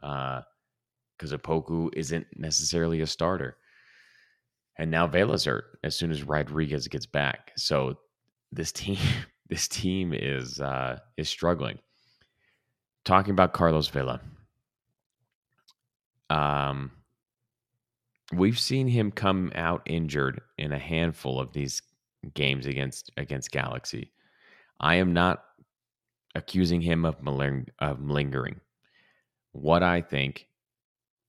Because 0.00 1.32
uh, 1.32 1.38
Opoku 1.38 1.90
isn't 1.94 2.26
necessarily 2.36 3.00
a 3.00 3.06
starter. 3.06 3.56
And 4.78 4.90
now 4.90 5.06
Vela's 5.06 5.44
hurt 5.44 5.78
as 5.84 5.94
soon 5.94 6.10
as 6.10 6.22
Rodriguez 6.22 6.88
gets 6.88 7.06
back. 7.06 7.52
So 7.56 7.98
this 8.50 8.72
team, 8.72 8.98
this 9.48 9.68
team 9.68 10.12
is 10.14 10.60
uh, 10.60 10.98
is 11.16 11.28
struggling. 11.28 11.78
Talking 13.04 13.32
about 13.32 13.52
Carlos 13.52 13.88
Vela. 13.88 14.20
Um, 16.28 16.92
we've 18.32 18.58
seen 18.58 18.86
him 18.86 19.10
come 19.10 19.50
out 19.54 19.82
injured 19.86 20.40
in 20.58 20.72
a 20.72 20.78
handful 20.78 21.40
of 21.40 21.52
these 21.52 21.82
games 22.34 22.66
against 22.66 23.10
against 23.16 23.50
Galaxy. 23.50 24.12
I 24.80 24.96
am 24.96 25.12
not 25.12 25.44
accusing 26.34 26.80
him 26.80 27.04
of, 27.04 27.20
maling- 27.20 27.68
of 27.80 28.00
malingering. 28.00 28.60
What 29.52 29.82
I 29.82 30.00
think 30.00 30.46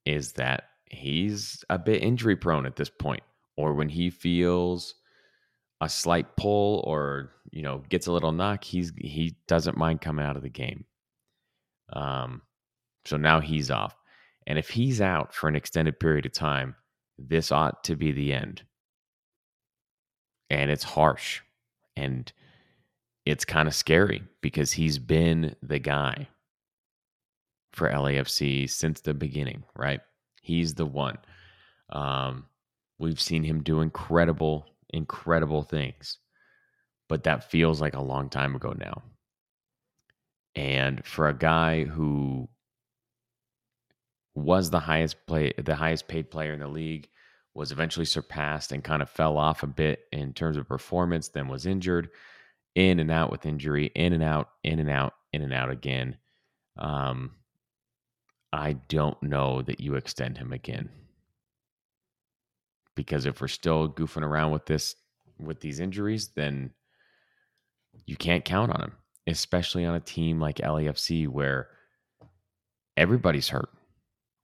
is 0.05 0.33
that 0.33 0.65
he's 0.85 1.63
a 1.69 1.79
bit 1.79 2.03
injury 2.03 2.35
prone 2.35 2.65
at 2.65 2.75
this 2.75 2.89
point, 2.89 3.23
or 3.55 3.73
when 3.73 3.89
he 3.89 4.09
feels 4.09 4.95
a 5.81 5.89
slight 5.89 6.35
pull 6.37 6.83
or 6.85 7.31
you 7.51 7.63
know 7.63 7.83
gets 7.89 8.07
a 8.07 8.11
little 8.11 8.31
knock, 8.31 8.63
he's 8.63 8.91
he 8.97 9.35
doesn't 9.47 9.77
mind 9.77 10.01
coming 10.01 10.25
out 10.25 10.37
of 10.37 10.43
the 10.43 10.49
game. 10.49 10.85
Um, 11.93 12.41
so 13.05 13.17
now 13.17 13.39
he's 13.39 13.71
off, 13.71 13.95
and 14.45 14.59
if 14.59 14.69
he's 14.69 15.01
out 15.01 15.33
for 15.33 15.49
an 15.49 15.55
extended 15.55 15.99
period 15.99 16.25
of 16.25 16.33
time, 16.33 16.75
this 17.17 17.51
ought 17.51 17.83
to 17.85 17.95
be 17.95 18.11
the 18.11 18.33
end. 18.33 18.63
And 20.51 20.69
it's 20.69 20.83
harsh 20.83 21.39
and 21.95 22.31
it's 23.25 23.45
kind 23.45 23.69
of 23.69 23.73
scary 23.73 24.21
because 24.41 24.73
he's 24.73 24.99
been 24.99 25.55
the 25.63 25.79
guy 25.79 26.27
for 27.71 27.89
LAFC 27.89 28.69
since 28.69 28.99
the 28.99 29.13
beginning, 29.13 29.63
right? 29.77 30.01
He's 30.41 30.73
the 30.73 30.85
one. 30.85 31.17
Um, 31.89 32.47
we've 32.99 33.21
seen 33.21 33.43
him 33.43 33.63
do 33.63 33.79
incredible, 33.79 34.65
incredible 34.89 35.63
things, 35.63 36.17
but 37.07 37.23
that 37.23 37.49
feels 37.49 37.79
like 37.79 37.95
a 37.95 38.01
long 38.01 38.29
time 38.29 38.53
ago 38.53 38.75
now. 38.77 39.01
And 40.55 41.05
for 41.05 41.29
a 41.29 41.33
guy 41.33 41.85
who 41.85 42.49
was 44.35 44.69
the 44.69 44.79
highest 44.79 45.15
play 45.27 45.53
the 45.57 45.75
highest 45.75 46.07
paid 46.07 46.29
player 46.29 46.53
in 46.53 46.59
the 46.59 46.67
league 46.67 47.07
was 47.53 47.71
eventually 47.71 48.05
surpassed 48.05 48.71
and 48.71 48.83
kind 48.83 49.01
of 49.01 49.09
fell 49.09 49.37
off 49.37 49.63
a 49.63 49.67
bit 49.67 50.05
in 50.11 50.33
terms 50.33 50.57
of 50.57 50.67
performance 50.67 51.27
then 51.27 51.47
was 51.47 51.65
injured 51.65 52.09
in 52.75 52.99
and 52.99 53.11
out 53.11 53.29
with 53.31 53.45
injury 53.45 53.91
in 53.95 54.13
and 54.13 54.23
out 54.23 54.49
in 54.63 54.79
and 54.79 54.89
out 54.89 55.13
in 55.33 55.41
and 55.41 55.53
out 55.53 55.69
again. 55.69 56.17
Um 56.77 57.31
i 58.53 58.73
don't 58.73 59.21
know 59.23 59.61
that 59.61 59.79
you 59.79 59.95
extend 59.95 60.37
him 60.37 60.53
again. 60.53 60.89
Because 62.95 63.25
if 63.25 63.41
we're 63.41 63.47
still 63.47 63.89
goofing 63.89 64.23
around 64.23 64.51
with 64.51 64.65
this 64.65 64.95
with 65.39 65.59
these 65.59 65.79
injuries 65.79 66.29
then 66.35 66.71
you 68.05 68.15
can't 68.15 68.45
count 68.45 68.71
on 68.71 68.81
him 68.81 68.93
especially 69.27 69.85
on 69.85 69.95
a 69.95 69.99
team 69.99 70.39
like 70.39 70.57
LAFC 70.57 71.27
where 71.27 71.69
everybody's 72.97 73.49
hurt. 73.49 73.69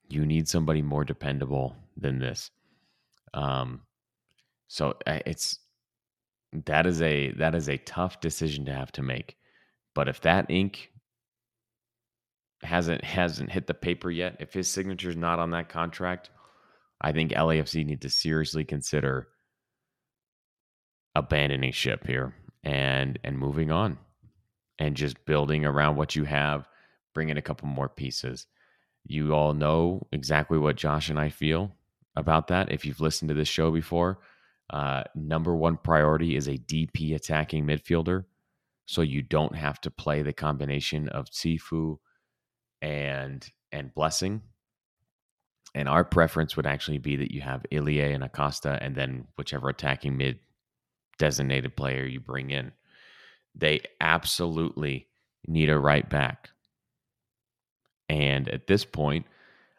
You 0.09 0.25
need 0.25 0.47
somebody 0.47 0.81
more 0.81 1.03
dependable 1.03 1.75
than 1.95 2.19
this. 2.19 2.49
Um, 3.38 3.82
so 4.67 4.96
uh, 5.06 5.20
it's 5.25 5.60
that 6.65 6.88
is 6.88 7.01
a 7.01 7.32
that 7.34 7.53
is 7.53 7.70
a 7.70 7.77
tough 7.77 8.20
decision 8.20 8.65
to 8.65 8.74
have 8.74 8.91
to 8.94 9.03
make. 9.03 9.38
But 9.94 10.10
if 10.10 10.22
that 10.22 10.50
ink 10.50 10.91
hasn't 12.63 13.03
hasn't 13.03 13.51
hit 13.51 13.67
the 13.67 13.75
paper 13.75 14.10
yet, 14.10 14.38
if 14.39 14.53
his 14.53 14.67
signature 14.67 15.12
is 15.12 15.15
not 15.15 15.38
on 15.39 15.51
that 15.51 15.70
contract, 15.70 16.32
I 17.00 17.12
think 17.12 17.32
LAFC 17.32 17.86
need 17.86 18.01
to 18.01 18.10
seriously 18.10 18.65
consider 18.65 19.27
abandoning 21.13 21.72
ship 21.72 22.08
here 22.08 22.34
and 22.63 23.20
and 23.24 23.38
moving 23.38 23.72
on 23.72 24.00
and 24.79 24.96
just 24.96 25.25
building 25.25 25.63
around 25.63 25.96
what 25.96 26.15
you 26.15 26.24
have, 26.24 26.67
bringing 27.13 27.38
a 27.38 27.41
couple 27.41 27.67
more 27.67 27.89
pieces. 27.89 28.48
You 29.06 29.34
all 29.36 29.53
know 29.53 30.08
exactly 30.12 30.58
what 30.58 30.75
Josh 30.75 31.10
and 31.10 31.20
I 31.20 31.29
feel 31.29 31.76
about 32.17 32.47
that. 32.47 32.71
If 32.71 32.86
you've 32.86 33.00
listened 33.00 33.29
to 33.29 33.36
this 33.36 33.47
show 33.47 33.71
before, 33.71 34.19
uh, 34.69 35.03
number 35.15 35.55
one 35.55 35.77
priority 35.77 36.36
is 36.36 36.47
a 36.47 36.57
DP 36.57 37.15
attacking 37.15 37.65
midfielder. 37.65 38.25
So 38.86 39.01
you 39.01 39.21
don't 39.21 39.55
have 39.55 39.79
to 39.81 39.91
play 39.91 40.21
the 40.24 40.33
combination 40.33 41.09
of 41.09 41.27
Cifu 41.27 41.97
and 42.81 43.47
and 43.71 43.93
Blessing. 43.93 44.41
And 45.75 45.88
our 45.88 46.03
preference 46.03 46.55
would 46.55 46.65
actually 46.65 46.97
be 46.97 47.17
that 47.17 47.31
you 47.31 47.41
have 47.41 47.65
Ilie 47.71 48.13
and 48.13 48.24
Acosta, 48.24 48.79
and 48.81 48.95
then 48.95 49.27
whichever 49.36 49.69
attacking 49.69 50.17
mid 50.17 50.39
designated 51.17 51.75
player 51.75 52.05
you 52.05 52.19
bring 52.19 52.50
in. 52.50 52.71
They 53.55 53.81
absolutely 54.00 55.07
need 55.47 55.69
a 55.69 55.79
right 55.79 56.07
back. 56.07 56.50
And 58.09 58.47
at 58.50 58.67
this 58.67 58.86
point, 58.86 59.25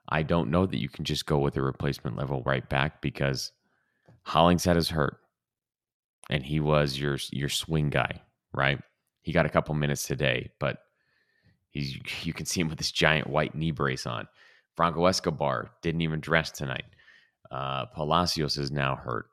I 0.08 0.22
don't 0.22 0.50
know 0.50 0.66
that 0.66 0.80
you 0.80 0.88
can 0.88 1.04
just 1.04 1.26
go 1.26 1.38
with 1.38 1.56
a 1.56 1.62
replacement 1.62 2.16
level 2.16 2.42
right 2.44 2.66
back 2.68 3.02
because 3.02 3.52
Hollingshead 4.22 4.76
is 4.76 4.88
hurt. 4.88 5.18
And 6.30 6.42
he 6.44 6.60
was 6.60 6.98
your 6.98 7.18
your 7.30 7.48
swing 7.48 7.88
guy, 7.88 8.20
right? 8.52 8.78
He 9.22 9.32
got 9.32 9.46
a 9.46 9.50
couple 9.50 9.74
minutes 9.74 10.06
today, 10.06 10.50
but 10.60 10.78
he's 11.70 11.98
you 12.24 12.32
can 12.32 12.46
see 12.46 12.60
him 12.60 12.68
with 12.68 12.78
this 12.78 12.92
giant 12.92 13.28
white 13.28 13.54
knee 13.54 13.70
brace 13.70 14.06
on. 14.06 14.28
Franco 14.76 15.06
Escobar 15.06 15.70
didn't 15.82 16.02
even 16.02 16.20
dress 16.20 16.50
tonight. 16.50 16.84
Uh, 17.50 17.86
Palacios 17.86 18.58
is 18.58 18.70
now 18.70 18.94
hurt. 18.94 19.26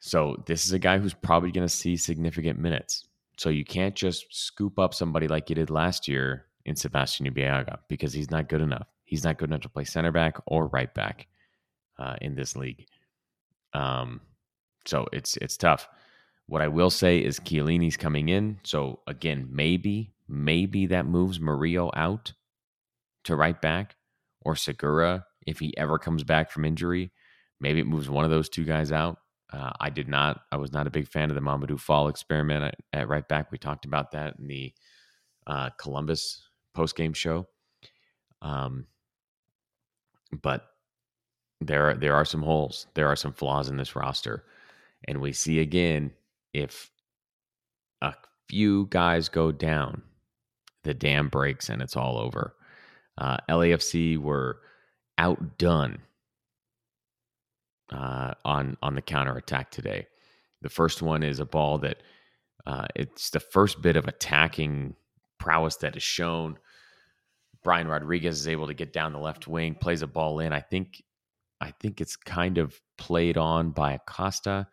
So 0.00 0.42
this 0.46 0.66
is 0.66 0.72
a 0.72 0.78
guy 0.80 0.98
who's 0.98 1.14
probably 1.14 1.52
going 1.52 1.66
to 1.66 1.72
see 1.72 1.96
significant 1.96 2.58
minutes. 2.58 3.06
So 3.38 3.50
you 3.50 3.64
can't 3.64 3.94
just 3.94 4.26
scoop 4.30 4.78
up 4.78 4.94
somebody 4.94 5.28
like 5.28 5.48
you 5.48 5.54
did 5.54 5.70
last 5.70 6.08
year 6.08 6.46
in 6.64 6.74
Sebastian 6.74 7.26
Ibeagha 7.26 7.78
because 7.88 8.12
he's 8.12 8.30
not 8.30 8.48
good 8.48 8.60
enough. 8.60 8.88
He's 9.12 9.24
not 9.24 9.36
good 9.36 9.50
enough 9.50 9.60
to 9.60 9.68
play 9.68 9.84
center 9.84 10.10
back 10.10 10.38
or 10.46 10.68
right 10.68 10.92
back 10.94 11.26
uh, 11.98 12.16
in 12.22 12.34
this 12.34 12.56
league. 12.56 12.86
Um, 13.74 14.22
so 14.86 15.06
it's 15.12 15.36
it's 15.36 15.58
tough. 15.58 15.86
What 16.46 16.62
I 16.62 16.68
will 16.68 16.88
say 16.88 17.18
is 17.18 17.38
Chiellini's 17.38 17.98
coming 17.98 18.30
in. 18.30 18.58
So 18.62 19.00
again, 19.06 19.48
maybe 19.50 20.14
maybe 20.30 20.86
that 20.86 21.04
moves 21.04 21.38
Murillo 21.38 21.90
out 21.94 22.32
to 23.24 23.36
right 23.36 23.60
back 23.60 23.96
or 24.40 24.56
Segura 24.56 25.26
if 25.46 25.58
he 25.58 25.76
ever 25.76 25.98
comes 25.98 26.24
back 26.24 26.50
from 26.50 26.64
injury. 26.64 27.12
Maybe 27.60 27.80
it 27.80 27.86
moves 27.86 28.08
one 28.08 28.24
of 28.24 28.30
those 28.30 28.48
two 28.48 28.64
guys 28.64 28.92
out. 28.92 29.18
Uh, 29.52 29.72
I 29.78 29.90
did 29.90 30.08
not. 30.08 30.40
I 30.50 30.56
was 30.56 30.72
not 30.72 30.86
a 30.86 30.90
big 30.90 31.06
fan 31.06 31.28
of 31.28 31.34
the 31.34 31.42
Mamadou 31.42 31.78
Fall 31.78 32.08
experiment 32.08 32.64
at, 32.64 32.76
at 32.94 33.08
right 33.08 33.28
back. 33.28 33.52
We 33.52 33.58
talked 33.58 33.84
about 33.84 34.12
that 34.12 34.36
in 34.38 34.46
the 34.46 34.72
uh, 35.46 35.68
Columbus 35.78 36.48
post 36.72 36.96
game 36.96 37.12
show. 37.12 37.46
Um, 38.40 38.86
but 40.40 40.68
there 41.60 41.94
there 41.94 42.14
are 42.14 42.24
some 42.24 42.42
holes. 42.42 42.86
There 42.94 43.08
are 43.08 43.16
some 43.16 43.32
flaws 43.32 43.68
in 43.68 43.76
this 43.76 43.94
roster, 43.94 44.44
and 45.06 45.20
we 45.20 45.32
see 45.32 45.60
again 45.60 46.12
if 46.52 46.90
a 48.00 48.14
few 48.48 48.86
guys 48.90 49.28
go 49.28 49.52
down, 49.52 50.02
the 50.84 50.94
dam 50.94 51.28
breaks 51.28 51.68
and 51.68 51.82
it's 51.82 51.96
all 51.96 52.18
over. 52.18 52.54
Uh, 53.18 53.36
LAFC 53.48 54.18
were 54.18 54.60
outdone 55.18 55.98
uh, 57.92 58.34
on 58.44 58.76
on 58.82 58.94
the 58.94 59.02
counter 59.02 59.36
attack 59.36 59.70
today. 59.70 60.06
The 60.62 60.70
first 60.70 61.02
one 61.02 61.22
is 61.22 61.40
a 61.40 61.44
ball 61.44 61.78
that 61.78 62.02
uh, 62.66 62.86
it's 62.94 63.30
the 63.30 63.40
first 63.40 63.82
bit 63.82 63.96
of 63.96 64.06
attacking 64.06 64.94
prowess 65.38 65.76
that 65.76 65.96
is 65.96 66.02
shown. 66.02 66.56
Brian 67.64 67.88
Rodriguez 67.88 68.40
is 68.40 68.48
able 68.48 68.66
to 68.66 68.74
get 68.74 68.92
down 68.92 69.12
the 69.12 69.18
left 69.18 69.46
wing, 69.46 69.74
plays 69.74 70.02
a 70.02 70.06
ball 70.06 70.40
in. 70.40 70.52
I 70.52 70.60
think 70.60 71.02
I 71.60 71.72
think 71.80 72.00
it's 72.00 72.16
kind 72.16 72.58
of 72.58 72.80
played 72.98 73.38
on 73.38 73.70
by 73.70 73.92
Acosta, 73.92 74.66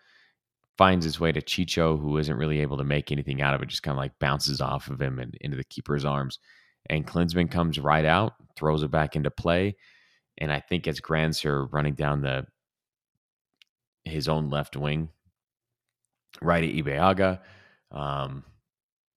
finds 0.77 1.05
his 1.05 1.19
way 1.19 1.31
to 1.31 1.41
Chicho, 1.41 1.99
who 1.99 2.17
isn't 2.17 2.37
really 2.37 2.61
able 2.61 2.77
to 2.77 2.83
make 2.83 3.11
anything 3.11 3.41
out 3.41 3.53
of 3.53 3.61
it, 3.61 3.67
just 3.67 3.83
kind 3.83 3.93
of 3.93 3.99
like 3.99 4.17
bounces 4.19 4.59
off 4.59 4.89
of 4.89 4.99
him 4.99 5.19
and 5.19 5.35
into 5.41 5.55
the 5.55 5.63
keeper's 5.65 6.03
arms. 6.03 6.39
And 6.89 7.05
Klinsmann 7.05 7.51
comes 7.51 7.77
right 7.77 8.05
out, 8.05 8.33
throws 8.55 8.81
it 8.81 8.89
back 8.89 9.15
into 9.15 9.29
play. 9.29 9.75
And 10.39 10.51
I 10.51 10.59
think 10.61 10.87
as 10.87 10.99
Grandsir 10.99 11.71
running 11.71 11.93
down 11.93 12.21
the 12.21 12.47
his 14.05 14.27
own 14.27 14.49
left 14.49 14.75
wing, 14.75 15.09
right 16.41 16.63
at 16.63 16.73
Ibeagha. 16.73 17.39
Um, 17.91 18.43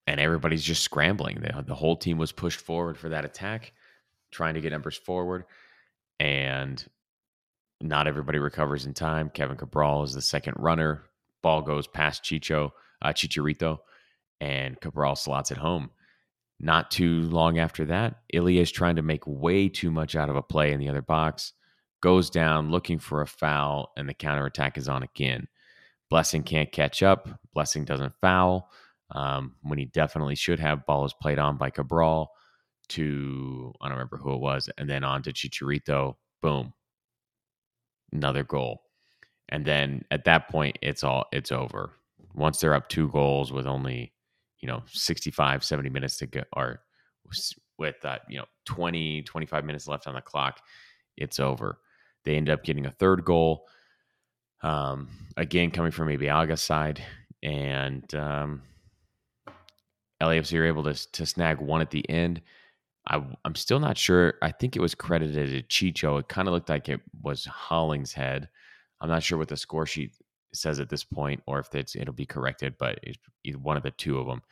and 0.07 0.21
everybody's 0.21 0.63
just 0.63 0.83
scrambling. 0.83 1.41
The, 1.41 1.63
the 1.63 1.75
whole 1.75 1.97
team 1.97 2.19
was 2.19 2.33
pushed 2.33 2.61
forward 2.61 2.99
for 2.99 3.09
that 3.11 3.25
attack, 3.25 3.73
trying 4.31 4.55
to 4.55 4.61
get 4.61 4.73
numbers 4.73 4.97
forward. 4.97 5.45
And 6.21 6.85
not 7.81 8.07
everybody 8.07 8.39
recovers 8.39 8.87
in 8.87 8.95
time. 8.95 9.31
Kevin 9.31 9.57
Cabral 9.57 10.03
is 10.03 10.15
the 10.15 10.23
second 10.23 10.55
runner. 10.59 11.05
Ball 11.43 11.63
goes 11.63 11.87
past 11.87 12.23
Chicho, 12.23 12.71
uh, 13.01 13.09
Chicharito, 13.09 13.79
and 14.41 14.81
Cabral 14.81 15.17
slots 15.17 15.51
it 15.51 15.59
home. 15.59 15.91
Not 16.61 16.93
too 16.93 17.23
long 17.23 17.59
after 17.59 17.85
that, 17.87 18.21
Ilie 18.33 18.59
is 18.59 18.71
trying 18.71 18.97
to 18.97 19.03
make 19.03 19.27
way 19.27 19.69
too 19.69 19.91
much 19.91 20.15
out 20.15 20.29
of 20.29 20.37
a 20.37 20.43
play 20.43 20.73
in 20.73 20.79
the 20.79 20.89
other 20.89 21.03
box 21.03 21.55
goes 22.03 22.29
down 22.29 22.71
looking 22.71 22.99
for 22.99 23.23
a 23.23 23.27
foul, 23.27 23.93
and 23.97 24.09
the 24.09 24.15
counterattack 24.15 24.77
is 24.77 24.89
on 24.89 25.03
again. 25.03 25.49
Blessing 26.11 26.43
can't 26.43 26.71
catch 26.71 27.03
up. 27.03 27.41
Blessing 27.55 27.85
doesn't 27.85 28.13
foul 28.21 28.69
um, 29.13 29.55
when 29.63 29.79
he 29.79 29.87
definitely 29.87 30.35
should 30.35 30.59
have. 30.59 30.87
Ball 30.87 31.05
is 31.05 31.15
played 31.21 31.39
on 31.39 31.57
by 31.57 31.71
Cabral 31.71 32.31
to, 32.89 33.73
I 33.81 33.89
don't 33.89 33.97
remember 33.97 34.17
who 34.17 34.35
it 34.35 34.41
was, 34.41 34.69
and 34.79 34.89
then 34.89 35.05
on 35.05 35.23
to 35.23 35.33
Chicharito. 35.33 36.15
Boom. 36.41 36.73
Another 38.13 38.45
goal. 38.45 38.83
And 39.49 39.65
then 39.65 40.05
at 40.11 40.25
that 40.25 40.49
point, 40.49 40.79
it's 40.83 41.05
all, 41.05 41.27
it's 41.33 41.53
over. 41.53 41.93
Once 42.35 42.59
they're 42.59 42.75
up 42.75 42.89
two 42.89 43.09
goals 43.09 43.53
with 43.53 43.67
only, 43.67 44.13
you 44.61 44.69
know, 44.69 44.83
65, 44.87 45.63
70 45.65 45.91
minutes 45.91 46.17
to 46.19 46.27
go, 46.27 46.43
or 46.55 46.81
with, 47.79 48.05
uh, 48.05 48.19
you 48.29 48.39
know, 48.39 48.47
20, 48.67 49.23
25 49.23 49.65
minutes 49.65 49.87
left 49.87 50.07
on 50.07 50.15
the 50.15 50.21
clock, 50.21 50.61
it's 51.17 51.39
over. 51.39 51.79
They 52.25 52.37
end 52.37 52.49
up 52.49 52.63
getting 52.65 52.87
a 52.87 52.91
third 52.91 53.25
goal. 53.25 53.67
Um, 54.63 55.09
again, 55.37 55.71
coming 55.71 55.91
from 55.91 56.09
Ibeagha's 56.09 56.63
side. 56.63 57.03
And 57.43 58.15
um, 58.15 58.63
LAFC 60.23 60.59
are 60.59 60.65
able 60.65 60.85
to, 60.85 61.13
to 61.13 61.27
snag 61.27 61.59
one 61.59 61.81
at 61.81 61.91
the 61.91 62.09
end. 62.09 62.41
I, 63.09 63.23
am 63.45 63.55
still 63.55 63.81
not 63.81 63.99
sure. 63.99 64.35
I 64.43 64.53
think 64.53 64.77
it 64.77 64.81
was 64.81 64.95
credited 64.95 65.69
to 65.69 65.93
Chicho. 65.93 66.21
It 66.21 66.29
kind 66.29 66.47
of 66.47 66.55
looked 66.55 66.69
like 66.69 66.89
it 66.89 67.01
was 67.23 67.45
Hollingshead. 67.45 68.49
I'm 69.01 69.09
not 69.09 69.23
sure 69.23 69.39
what 69.39 69.49
the 69.49 69.57
score 69.57 69.87
sheet 69.87 70.15
says 70.55 70.79
at 70.79 70.89
this 70.89 71.03
point, 71.03 71.43
or 71.47 71.59
if 71.59 71.75
it's 71.75 71.97
it'll 71.97 72.15
be 72.15 72.27
corrected. 72.27 72.77
But 72.79 73.01
it's 73.03 73.19
one 73.59 73.77
of 73.77 73.83
the 73.83 73.91
two 73.91 74.19
of 74.19 74.27
them. 74.27 74.43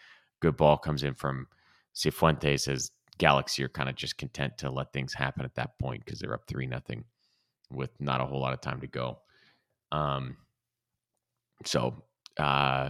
Good 0.40 0.56
ball 0.56 0.76
comes 0.76 1.04
in 1.04 1.14
from 1.14 1.46
Cifuentes 1.94 2.66
as 2.66 2.90
Galaxy 3.18 3.62
are 3.62 3.68
kind 3.68 3.88
of 3.88 3.94
just 3.94 4.18
content 4.18 4.58
to 4.58 4.70
let 4.70 4.92
things 4.92 5.14
happen 5.14 5.44
at 5.44 5.54
that 5.54 5.78
point 5.78 6.04
because 6.04 6.18
they're 6.18 6.34
up 6.34 6.46
three 6.48 6.66
nothing 6.66 7.04
with 7.70 7.90
not 8.00 8.20
a 8.20 8.26
whole 8.26 8.40
lot 8.40 8.52
of 8.52 8.60
time 8.60 8.80
to 8.80 8.86
go. 8.86 9.18
Um, 9.92 10.36
so 11.64 12.02
uh, 12.38 12.88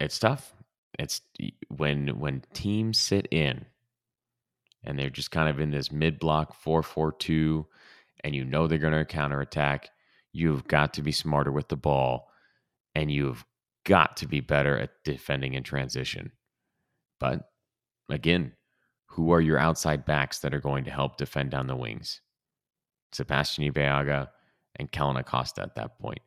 it's 0.00 0.18
tough. 0.18 0.54
It's 0.98 1.20
when 1.68 2.18
when 2.18 2.42
teams 2.52 2.98
sit 2.98 3.28
in 3.30 3.66
and 4.84 4.98
they're 4.98 5.10
just 5.10 5.30
kind 5.30 5.48
of 5.48 5.60
in 5.60 5.70
this 5.70 5.92
mid 5.92 6.18
block 6.18 6.54
four 6.54 6.82
four 6.82 7.12
two, 7.12 7.66
and 8.24 8.34
you 8.34 8.44
know 8.44 8.66
they're 8.66 8.78
going 8.78 8.92
to 8.92 9.04
counterattack. 9.04 9.90
You've 10.32 10.66
got 10.66 10.94
to 10.94 11.02
be 11.02 11.12
smarter 11.12 11.52
with 11.52 11.68
the 11.68 11.76
ball, 11.76 12.28
and 12.94 13.10
you've 13.10 13.44
got 13.84 14.16
to 14.18 14.26
be 14.26 14.40
better 14.40 14.78
at 14.78 14.90
defending 15.04 15.54
in 15.54 15.62
transition. 15.62 16.32
But 17.20 17.48
again, 18.08 18.52
who 19.06 19.32
are 19.32 19.40
your 19.40 19.58
outside 19.58 20.04
backs 20.04 20.40
that 20.40 20.54
are 20.54 20.60
going 20.60 20.84
to 20.84 20.90
help 20.90 21.16
defend 21.16 21.50
down 21.50 21.66
the 21.66 21.76
wings? 21.76 22.20
Sebastian 23.12 23.72
Ibeagha, 23.72 24.28
and 24.76 24.92
Kellyn 24.92 25.16
Acosta 25.16 25.62
at 25.62 25.74
that 25.76 25.98
point. 25.98 26.20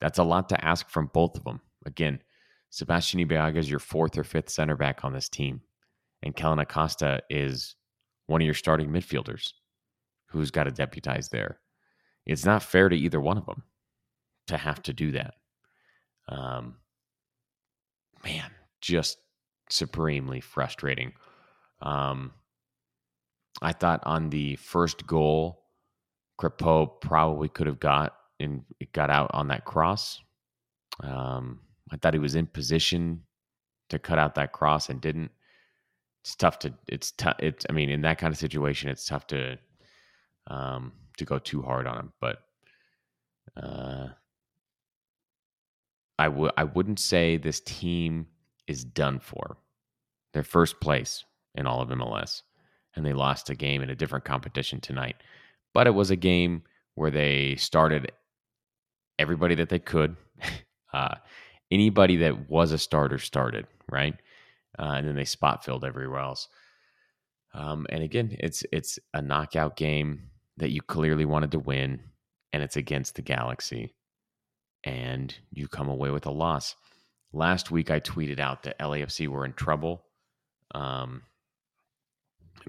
That's 0.00 0.18
a 0.18 0.24
lot 0.24 0.48
to 0.50 0.64
ask 0.64 0.88
from 0.88 1.10
both 1.12 1.36
of 1.36 1.44
them. 1.44 1.60
Again, 1.84 2.20
Sebastian 2.70 3.20
Ibeagha 3.20 3.56
is 3.56 3.70
your 3.70 3.78
fourth 3.78 4.16
or 4.18 4.24
fifth 4.24 4.50
center 4.50 4.76
back 4.76 5.04
on 5.04 5.12
this 5.12 5.28
team, 5.28 5.60
and 6.22 6.36
Kellyn 6.36 6.58
Acosta 6.58 7.22
is 7.30 7.76
one 8.26 8.42
of 8.42 8.44
your 8.44 8.54
starting 8.54 8.90
midfielders 8.90 9.52
who's 10.26 10.50
got 10.50 10.64
to 10.64 10.70
deputize 10.70 11.28
there. 11.28 11.60
It's 12.26 12.44
not 12.44 12.62
fair 12.62 12.88
to 12.88 12.96
either 12.96 13.20
one 13.20 13.38
of 13.38 13.46
them 13.46 13.62
to 14.48 14.56
have 14.56 14.82
to 14.82 14.92
do 14.92 15.12
that. 15.12 15.34
Um, 16.28 16.76
man, 18.22 18.50
just 18.82 19.18
supremely 19.70 20.40
frustrating. 20.40 21.12
Um, 21.80 22.32
I 23.62 23.72
thought 23.72 24.02
on 24.04 24.28
the 24.28 24.56
first 24.56 25.06
goal, 25.06 25.64
Crépeau 26.38 27.00
probably 27.00 27.48
could 27.48 27.66
have 27.66 27.80
got 27.80 28.14
and 28.38 28.62
got 28.92 29.10
out 29.10 29.30
on 29.32 29.48
that 29.48 29.64
cross. 29.64 30.20
Um, 31.00 31.60
I 31.90 31.96
thought 31.96 32.14
he 32.14 32.20
was 32.20 32.34
in 32.34 32.46
position 32.46 33.22
to 33.90 33.98
cut 33.98 34.18
out 34.18 34.34
that 34.34 34.52
cross 34.52 34.88
and 34.88 35.00
didn't. 35.00 35.30
It's 36.22 36.34
tough 36.34 36.58
to. 36.60 36.74
It's 36.88 37.12
tough. 37.12 37.36
It's. 37.38 37.64
I 37.68 37.72
mean, 37.72 37.90
in 37.90 38.02
that 38.02 38.18
kind 38.18 38.32
of 38.32 38.38
situation, 38.38 38.90
it's 38.90 39.06
tough 39.06 39.26
to 39.28 39.58
um, 40.48 40.92
to 41.16 41.24
go 41.24 41.38
too 41.38 41.62
hard 41.62 41.86
on 41.86 41.98
him. 41.98 42.12
But 42.20 42.38
uh, 43.56 44.08
I 46.18 46.28
would. 46.28 46.52
I 46.56 46.64
wouldn't 46.64 47.00
say 47.00 47.36
this 47.36 47.60
team 47.60 48.26
is 48.66 48.84
done 48.84 49.20
for. 49.20 49.56
Their 50.34 50.42
first 50.42 50.80
place 50.80 51.24
in 51.54 51.66
all 51.66 51.80
of 51.80 51.88
MLS, 51.88 52.42
and 52.94 53.06
they 53.06 53.14
lost 53.14 53.48
a 53.48 53.54
game 53.54 53.82
in 53.82 53.90
a 53.90 53.94
different 53.94 54.24
competition 54.24 54.80
tonight 54.80 55.16
but 55.74 55.86
it 55.86 55.94
was 55.94 56.10
a 56.10 56.16
game 56.16 56.62
where 56.94 57.10
they 57.10 57.54
started 57.56 58.10
everybody 59.18 59.54
that 59.54 59.68
they 59.68 59.78
could. 59.78 60.16
Uh, 60.90 61.14
anybody 61.70 62.16
that 62.16 62.48
was 62.50 62.72
a 62.72 62.78
starter 62.78 63.18
started, 63.18 63.66
right? 63.90 64.14
Uh, 64.78 64.94
and 64.96 65.08
then 65.08 65.16
they 65.16 65.24
spot 65.24 65.64
filled 65.64 65.84
everywhere 65.84 66.20
else. 66.20 66.48
Um, 67.54 67.86
and 67.90 68.02
again, 68.02 68.36
it's 68.40 68.62
it's 68.72 68.98
a 69.14 69.22
knockout 69.22 69.76
game 69.76 70.30
that 70.58 70.70
you 70.70 70.82
clearly 70.82 71.24
wanted 71.24 71.52
to 71.52 71.58
win, 71.58 72.00
and 72.52 72.62
it's 72.62 72.76
against 72.76 73.14
the 73.14 73.22
Galaxy, 73.22 73.94
and 74.84 75.34
you 75.50 75.66
come 75.68 75.88
away 75.88 76.10
with 76.10 76.26
a 76.26 76.30
loss. 76.30 76.76
Last 77.32 77.70
week, 77.70 77.90
I 77.90 78.00
tweeted 78.00 78.38
out 78.38 78.62
that 78.62 78.78
LAFC 78.78 79.28
were 79.28 79.44
in 79.44 79.52
trouble, 79.52 80.04
um, 80.74 81.22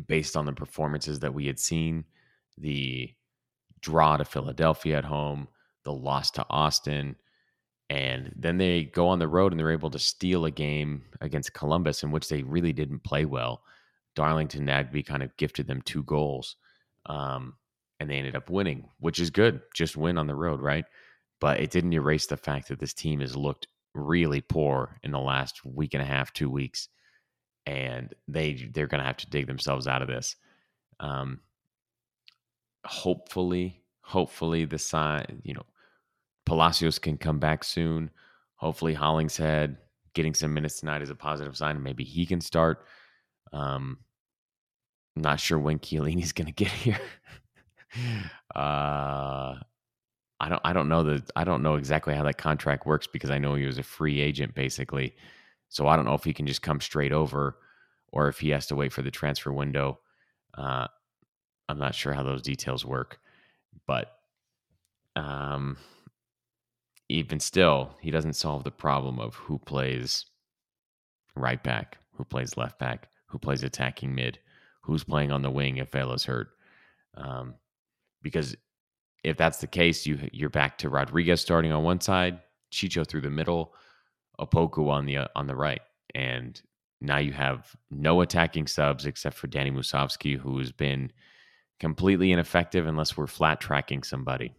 based 0.08 0.36
on 0.38 0.46
the 0.46 0.54
performances 0.54 1.20
that 1.20 1.34
we 1.34 1.46
had 1.48 1.60
seen 1.60 2.06
the 2.58 3.14
draw 3.82 4.18
to 4.18 4.26
Philadelphia 4.26 4.98
at 4.98 5.06
home, 5.06 5.48
the 5.84 5.94
loss 5.94 6.32
to 6.32 6.46
Austin, 6.50 7.16
And 7.89 8.32
then 8.36 8.58
they 8.58 8.84
go 8.84 9.08
on 9.08 9.19
the 9.19 9.28
road 9.28 9.52
and 9.52 9.60
they're 9.60 9.71
able 9.71 9.89
to 9.89 9.99
steal 9.99 10.45
a 10.45 10.52
game 10.52 11.04
against 11.21 11.54
Columbus 11.54 12.04
in 12.04 12.12
which 12.12 12.30
they 12.30 12.43
really 12.43 12.71
didn't 12.71 13.04
play 13.04 13.25
well. 13.25 13.63
Darlington 14.15 14.65
Nagbe 14.65 15.06
kind 15.06 15.23
of 15.23 15.36
gifted 15.38 15.67
them 15.67 15.82
two 15.82 16.04
goals. 16.04 16.56
Um, 17.08 17.56
and 17.99 18.10
they 18.10 18.15
ended 18.15 18.36
up 18.36 18.49
winning, 18.49 18.88
which 18.99 19.19
is 19.19 19.30
good. 19.30 19.62
Just 19.73 19.97
win 19.97 20.17
on 20.17 20.28
the 20.28 20.36
road, 20.36 20.62
right? 20.62 20.86
But 21.41 21.60
it 21.60 21.71
didn't 21.71 21.93
erase 21.93 22.28
the 22.28 22.38
fact 22.38 22.67
that 22.67 22.80
this 22.80 22.93
team 22.93 23.19
has 23.21 23.36
looked 23.36 23.67
really 23.93 24.41
poor 24.41 24.99
in 25.04 25.12
the 25.12 25.19
last 25.19 25.65
week 25.65 25.93
and 25.93 26.04
a 26.04 26.06
half, 26.06 26.32
two 26.34 26.49
weeks, 26.49 26.89
and 27.65 28.13
they 28.28 28.69
they're 28.73 28.88
going 28.88 28.99
to 28.99 29.08
have 29.08 29.17
to 29.17 29.30
dig 29.30 29.47
themselves 29.47 29.88
out 29.88 30.02
of 30.02 30.08
this. 30.08 30.36
Um, 30.99 31.39
hopefully, 32.86 33.82
hopefully 34.02 34.65
the 34.65 34.80
sign, 34.80 35.41
you 35.43 35.54
know, 35.54 35.65
Palacios 36.50 36.98
can 36.98 37.16
come 37.16 37.38
back 37.38 37.64
soon. 37.64 38.10
Hopefully, 38.56 38.96
Hollingshead 38.96 39.78
getting 40.16 40.34
some 40.34 40.52
minutes 40.52 40.80
tonight 40.80 41.04
is 41.04 41.12
a 41.12 41.16
positive 41.16 41.56
sign. 41.56 41.84
Maybe 41.84 42.04
he 42.04 42.26
can 42.26 42.42
start. 42.42 42.86
Um, 43.54 44.00
not 45.16 45.40
sure 45.40 45.60
when 45.60 45.78
Chiellini's 45.78 46.32
going 46.34 46.48
to 46.48 46.52
get 46.52 46.72
here. 46.72 47.00
uh, 48.56 49.56
I 50.42 50.50
don't 50.50 50.62
I 50.64 50.74
don't 50.74 50.90
know 50.90 51.04
the 51.04 51.24
I 51.36 51.44
don't 51.44 51.62
know 51.62 51.76
exactly 51.76 52.16
how 52.16 52.24
that 52.24 52.40
contract 52.40 52.88
works 52.88 53.06
because 53.06 53.30
I 53.30 53.38
know 53.38 53.54
he 53.54 53.66
was 53.68 53.78
a 53.78 53.84
free 53.84 54.20
agent 54.20 54.56
basically. 54.56 55.16
So 55.68 55.88
I 55.88 55.96
don't 55.96 56.06
know 56.06 56.16
if 56.16 56.24
he 56.24 56.34
can 56.34 56.48
just 56.48 56.64
come 56.64 56.82
straight 56.82 57.12
over 57.12 57.58
or 58.08 58.28
if 58.28 58.40
he 58.40 58.50
has 58.50 58.66
to 58.68 58.76
wait 58.76 58.92
for 58.92 59.04
the 59.04 59.12
transfer 59.12 59.54
window. 59.54 60.00
Uh, 60.58 60.88
I'm 61.68 61.78
not 61.78 61.94
sure 61.94 62.14
how 62.14 62.24
those 62.24 62.42
details 62.42 62.84
work, 62.84 63.20
but 63.86 64.14
um, 65.16 65.78
even 67.10 67.39
still, 67.39 67.95
he 68.00 68.12
doesn't 68.12 68.34
solve 68.34 68.63
the 68.63 68.72
problem 68.72 69.19
of 69.19 69.36
who 69.36 69.58
plays 69.58 70.26
right 71.36 71.62
back, 71.63 71.98
who 72.13 72.24
plays 72.24 72.56
left 72.56 72.78
back, 72.78 73.10
who 73.26 73.39
plays 73.39 73.63
attacking 73.63 74.13
mid, 74.13 74.39
who's 74.82 75.04
playing 75.04 75.32
on 75.32 75.41
the 75.41 75.50
wing 75.50 75.78
if 75.78 75.91
Vela's 75.91 76.24
hurt. 76.24 76.50
Um, 77.15 77.56
because 78.22 78.56
if 79.24 79.38
that's 79.38 79.58
the 79.58 79.67
case, 79.67 80.06
you 80.06 80.19
you're 80.32 80.50
back 80.50 80.78
to 80.80 80.89
Rodriguez 80.89 81.41
starting 81.41 81.72
on 81.72 81.84
one 81.84 82.00
side, 82.00 82.39
Chicho 82.72 83.06
through 83.06 83.22
the 83.22 83.30
middle, 83.30 83.74
Opoku 84.39 84.89
on 84.89 85.06
the 85.06 85.17
uh, 85.17 85.28
on 85.36 85.48
the 85.48 85.56
right, 85.56 85.82
and 86.15 86.62
now 87.02 87.17
you 87.17 87.34
have 87.34 87.76
no 87.89 88.22
attacking 88.22 88.67
subs 88.67 89.06
except 89.06 89.36
for 89.36 89.48
Danny 89.48 89.72
Musovski, 89.72 90.38
who 90.38 90.60
has 90.60 90.72
been 90.72 91.12
completely 91.80 92.32
ineffective 92.32 92.88
unless 92.88 93.17
we're 93.17 93.28
flat 93.28 93.60
tracking 93.60 94.04
somebody. 94.04 94.54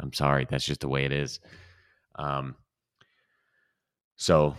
I'm 0.00 0.12
sorry, 0.12 0.46
that's 0.48 0.64
just 0.64 0.80
the 0.80 0.88
way 0.88 1.04
it 1.04 1.12
is. 1.12 1.40
Um, 2.16 2.56
so 4.16 4.54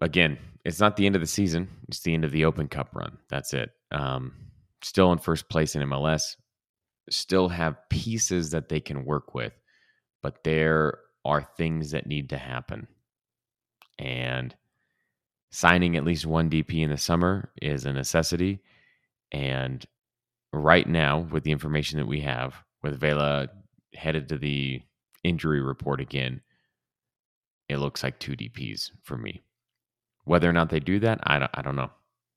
again, 0.00 0.38
it's 0.64 0.80
not 0.80 0.96
the 0.96 1.06
end 1.06 1.14
of 1.14 1.20
the 1.20 1.26
season; 1.26 1.68
it's 1.88 2.00
the 2.00 2.14
end 2.14 2.24
of 2.24 2.32
the 2.32 2.44
Open 2.44 2.68
Cup 2.68 2.90
run. 2.94 3.18
That's 3.28 3.52
it. 3.54 3.70
Um, 3.92 4.32
still 4.82 5.12
in 5.12 5.18
first 5.18 5.48
place 5.48 5.74
in 5.74 5.82
MLS, 5.88 6.36
still 7.10 7.48
have 7.48 7.88
pieces 7.90 8.50
that 8.50 8.68
they 8.68 8.80
can 8.80 9.04
work 9.04 9.34
with, 9.34 9.52
but 10.22 10.44
there 10.44 10.98
are 11.24 11.42
things 11.56 11.92
that 11.92 12.06
need 12.06 12.30
to 12.30 12.38
happen. 12.38 12.86
And 13.98 14.54
signing 15.50 15.96
at 15.96 16.04
least 16.04 16.26
one 16.26 16.50
DP 16.50 16.82
in 16.82 16.90
the 16.90 16.96
summer 16.96 17.50
is 17.62 17.84
a 17.84 17.92
necessity. 17.92 18.60
And 19.32 19.84
right 20.52 20.86
now, 20.86 21.20
with 21.20 21.44
the 21.44 21.52
information 21.52 21.98
that 21.98 22.06
we 22.06 22.20
have, 22.20 22.54
with 22.82 23.00
Vela 23.00 23.48
headed 23.94 24.28
to 24.28 24.38
the 24.38 24.82
injury 25.22 25.60
report 25.60 26.00
again, 26.00 26.40
it 27.68 27.78
looks 27.78 28.02
like 28.02 28.18
two 28.18 28.36
DPs 28.36 28.90
for 29.02 29.16
me. 29.16 29.42
Whether 30.24 30.48
or 30.48 30.52
not 30.52 30.70
they 30.70 30.80
do 30.80 30.98
that, 31.00 31.20
I 31.24 31.38
don't, 31.38 31.50
I 31.54 31.62
don't 31.62 31.76
know. 31.76 31.90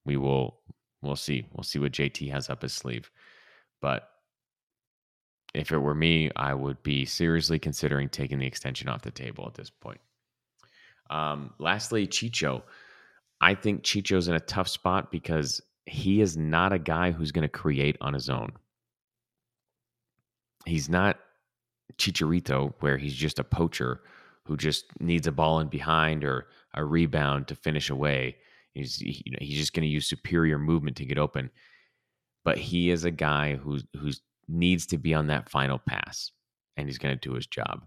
We 0.06 0.18
will 0.18 0.60
we'll 1.02 1.16
see. 1.16 1.48
We'll 1.54 1.64
see 1.64 1.80
what 1.80 1.92
JT 1.92 2.32
has 2.32 2.50
up 2.50 2.62
his 2.62 2.74
sleeve. 2.74 3.10
But 3.82 4.10
if 5.54 5.72
it 5.72 5.78
were 5.78 5.96
me, 5.96 6.32
I 6.36 6.54
would 6.54 6.82
be 6.84 7.06
seriously 7.06 7.60
considering 7.60 8.10
taking 8.10 8.40
the 8.40 8.46
extension 8.46 8.90
off 8.90 9.02
the 9.02 9.12
table 9.12 9.46
at 9.48 9.54
this 9.54 9.70
point. 9.70 10.00
Um, 11.10 11.54
lastly, 11.60 12.08
Chicho. 12.08 12.64
I 13.40 13.54
think 13.54 13.84
Chicho's 13.84 14.28
in 14.28 14.36
a 14.36 14.40
tough 14.40 14.68
spot 14.68 15.12
because 15.12 15.62
he 15.86 16.22
is 16.22 16.36
not 16.36 16.74
a 16.74 16.80
guy 16.80 17.12
who's 17.12 17.32
going 17.32 17.44
to 17.44 17.48
create 17.48 17.96
on 18.02 18.14
his 18.14 18.30
own. 18.30 18.52
He's 20.66 20.90
not 20.90 21.18
Chicharito, 21.98 22.74
where 22.80 22.98
he's 22.98 23.16
just 23.16 23.40
a 23.40 23.44
poacher 23.44 24.02
who 24.46 24.56
just 24.56 24.86
needs 25.00 25.28
a 25.28 25.32
ball 25.32 25.60
in 25.60 25.68
behind 25.68 26.24
or 26.24 26.48
a 26.74 26.86
rebound 26.86 27.48
to 27.48 27.56
finish 27.56 27.90
away. 27.90 28.38
He's 28.74 29.02
you 29.02 29.32
know, 29.32 29.40
he's 29.42 29.58
just 29.58 29.74
going 29.74 29.84
to 29.84 29.90
use 29.90 30.08
superior 30.08 30.60
movement 30.60 30.98
to 30.98 31.06
get 31.06 31.18
open. 31.18 31.50
But 32.46 32.58
he 32.58 32.92
is 32.92 33.04
a 33.04 33.12
guy 33.12 33.56
who 33.56 33.80
who's 33.98 34.22
needs 34.48 34.86
to 34.88 34.98
be 34.98 35.14
on 35.14 35.28
that 35.28 35.50
final 35.50 35.80
pass, 35.80 36.32
and 36.78 36.88
he's 36.88 36.98
going 36.98 37.18
to 37.18 37.30
do 37.30 37.36
his 37.36 37.48
job. 37.48 37.86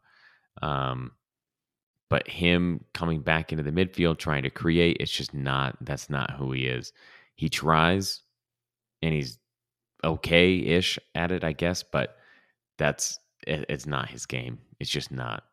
Um, 0.60 1.12
but 2.10 2.28
him 2.28 2.84
coming 2.92 3.22
back 3.22 3.52
into 3.52 3.62
the 3.62 3.70
midfield 3.70 4.18
trying 4.18 4.42
to 4.42 4.50
create, 4.50 4.96
it's 5.00 5.12
just 5.12 5.32
not. 5.32 5.76
That's 5.80 6.10
not 6.10 6.32
who 6.32 6.52
he 6.52 6.66
is. 6.66 6.92
He 7.36 7.48
tries, 7.48 8.20
and 9.00 9.14
he's 9.14 9.38
okay-ish 10.02 10.98
at 11.14 11.30
it, 11.30 11.44
I 11.44 11.52
guess. 11.52 11.84
But 11.84 12.16
that's 12.76 13.18
it, 13.46 13.66
it's 13.68 13.86
not 13.86 14.10
his 14.10 14.26
game. 14.26 14.58
It's 14.78 14.90
just 14.90 15.10
not. 15.10 15.44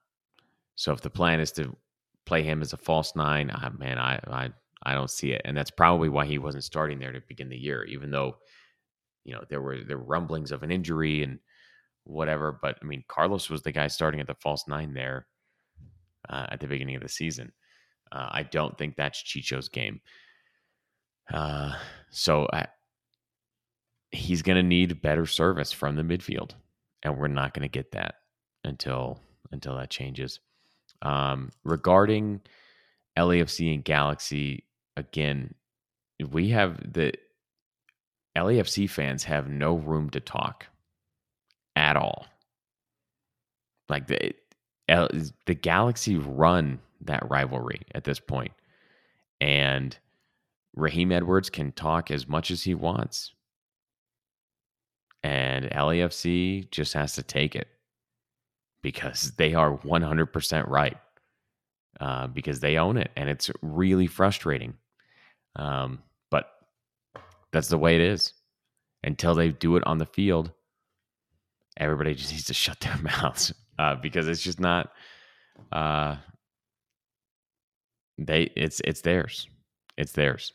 So 0.75 0.91
if 0.91 1.01
the 1.01 1.09
plan 1.09 1.39
is 1.39 1.51
to 1.53 1.75
play 2.25 2.43
him 2.43 2.61
as 2.61 2.73
a 2.73 2.77
false 2.77 3.15
nine, 3.15 3.49
I, 3.53 3.69
man, 3.69 3.97
I, 3.97 4.19
I 4.27 4.49
I 4.83 4.93
don't 4.93 5.09
see 5.09 5.31
it, 5.31 5.41
and 5.45 5.57
that's 5.57 5.71
probably 5.71 6.09
why 6.09 6.25
he 6.25 6.37
wasn't 6.37 6.63
starting 6.63 6.99
there 6.99 7.11
to 7.11 7.21
begin 7.27 7.49
the 7.49 7.57
year, 7.57 7.83
even 7.85 8.11
though 8.11 8.37
you 9.25 9.33
know 9.33 9.43
there 9.49 9.61
were 9.61 9.83
there 9.83 9.97
were 9.97 10.03
rumblings 10.03 10.51
of 10.51 10.63
an 10.63 10.71
injury 10.71 11.23
and 11.23 11.39
whatever. 12.03 12.59
But 12.61 12.77
I 12.81 12.85
mean, 12.85 13.03
Carlos 13.07 13.49
was 13.49 13.63
the 13.63 13.71
guy 13.71 13.87
starting 13.87 14.21
at 14.21 14.27
the 14.27 14.35
false 14.35 14.67
nine 14.67 14.93
there 14.93 15.27
uh, 16.29 16.47
at 16.49 16.59
the 16.59 16.67
beginning 16.67 16.95
of 16.95 17.01
the 17.01 17.09
season. 17.09 17.51
Uh, 18.11 18.27
I 18.31 18.43
don't 18.43 18.77
think 18.77 18.95
that's 18.95 19.21
Chicho's 19.21 19.67
game. 19.67 19.99
Uh, 21.33 21.73
so 22.09 22.47
I, 22.53 22.67
he's 24.11 24.41
going 24.41 24.55
to 24.55 24.63
need 24.63 25.01
better 25.01 25.25
service 25.25 25.71
from 25.71 25.95
the 25.95 26.03
midfield, 26.03 26.51
and 27.03 27.17
we're 27.17 27.27
not 27.27 27.53
going 27.53 27.63
to 27.63 27.69
get 27.69 27.91
that 27.91 28.15
until 28.63 29.19
until 29.51 29.75
that 29.77 29.89
changes. 29.89 30.39
Um, 31.01 31.51
regarding 31.63 32.41
LAFC 33.17 33.73
and 33.73 33.83
Galaxy, 33.83 34.65
again, 34.95 35.53
we 36.31 36.49
have 36.49 36.93
the 36.93 37.13
LAFC 38.35 38.89
fans 38.89 39.23
have 39.23 39.47
no 39.47 39.75
room 39.75 40.09
to 40.11 40.19
talk 40.19 40.67
at 41.75 41.95
all. 41.95 42.27
Like 43.89 44.07
the 44.07 44.33
the 44.87 45.55
Galaxy 45.55 46.17
run 46.17 46.79
that 47.01 47.29
rivalry 47.29 47.81
at 47.93 48.03
this 48.03 48.19
point, 48.19 48.53
and 49.41 49.97
Raheem 50.75 51.11
Edwards 51.11 51.49
can 51.49 51.71
talk 51.71 52.11
as 52.11 52.27
much 52.27 52.51
as 52.51 52.63
he 52.63 52.73
wants, 52.73 53.33
and 55.23 55.65
LAFC 55.65 56.69
just 56.71 56.93
has 56.93 57.13
to 57.15 57.23
take 57.23 57.55
it 57.55 57.67
because 58.81 59.31
they 59.37 59.53
are 59.53 59.77
100% 59.77 60.67
right 60.69 60.97
uh, 61.99 62.27
because 62.27 62.59
they 62.59 62.77
own 62.77 62.97
it, 62.97 63.11
and 63.15 63.29
it's 63.29 63.49
really 63.61 64.07
frustrating. 64.07 64.75
Um, 65.55 66.03
but 66.29 66.49
that's 67.51 67.69
the 67.69 67.77
way 67.77 67.95
it 67.95 68.01
is. 68.01 68.33
Until 69.03 69.35
they 69.35 69.49
do 69.49 69.75
it 69.77 69.85
on 69.85 69.97
the 69.97 70.05
field, 70.05 70.51
everybody 71.77 72.13
just 72.13 72.31
needs 72.31 72.45
to 72.45 72.53
shut 72.53 72.79
their 72.81 72.97
mouths 72.97 73.53
uh, 73.79 73.95
because 73.95 74.27
it's 74.27 74.41
just 74.41 74.59
not. 74.59 74.91
Uh, 75.71 76.17
they 78.17 78.51
it's 78.55 78.81
it's 78.83 79.01
theirs, 79.01 79.47
it's 79.97 80.11
theirs, 80.11 80.53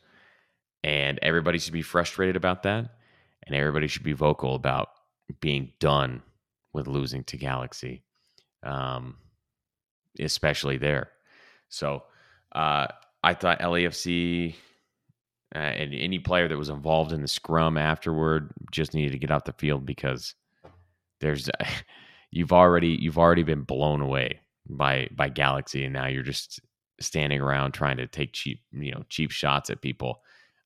and 0.83 1.19
everybody 1.21 1.59
should 1.59 1.73
be 1.73 1.81
frustrated 1.81 2.35
about 2.35 2.63
that, 2.63 2.89
and 3.45 3.55
everybody 3.55 3.87
should 3.87 4.03
be 4.03 4.13
vocal 4.13 4.55
about 4.55 4.89
being 5.39 5.71
done 5.79 6.21
with 6.73 6.87
losing 6.87 7.23
to 7.25 7.37
Galaxy, 7.37 8.03
um, 8.63 9.17
especially 10.19 10.77
there. 10.77 11.09
So 11.69 12.03
uh, 12.53 12.87
I 13.23 13.33
thought 13.33 13.59
LAFC 13.59 14.55
uh, 15.55 15.59
and 15.59 15.93
any 15.93 16.19
player 16.19 16.47
that 16.47 16.57
was 16.57 16.69
involved 16.69 17.11
in 17.11 17.21
the 17.21 17.27
scrum 17.27 17.77
afterward 17.77 18.53
just 18.71 18.93
needed 18.93 19.11
to 19.11 19.19
get 19.19 19.31
off 19.31 19.43
the 19.43 19.53
field 19.53 19.85
because 19.85 20.35
there's 21.19 21.49
you've 22.31 22.53
already 22.53 22.97
you've 22.99 23.17
already 23.17 23.43
been 23.43 23.61
blown 23.61 24.01
away 24.01 24.39
by 24.67 25.07
by 25.15 25.29
Galaxy, 25.29 25.83
and 25.83 25.93
now 25.93 26.07
you're 26.07 26.23
just 26.23 26.59
standing 26.99 27.41
around 27.41 27.71
trying 27.71 27.97
to 27.97 28.07
take 28.07 28.33
cheap 28.33 28.61
you 28.71 28.91
know 28.91 29.03
cheap 29.09 29.31
shots 29.31 29.69
at 29.69 29.81
people. 29.81 30.21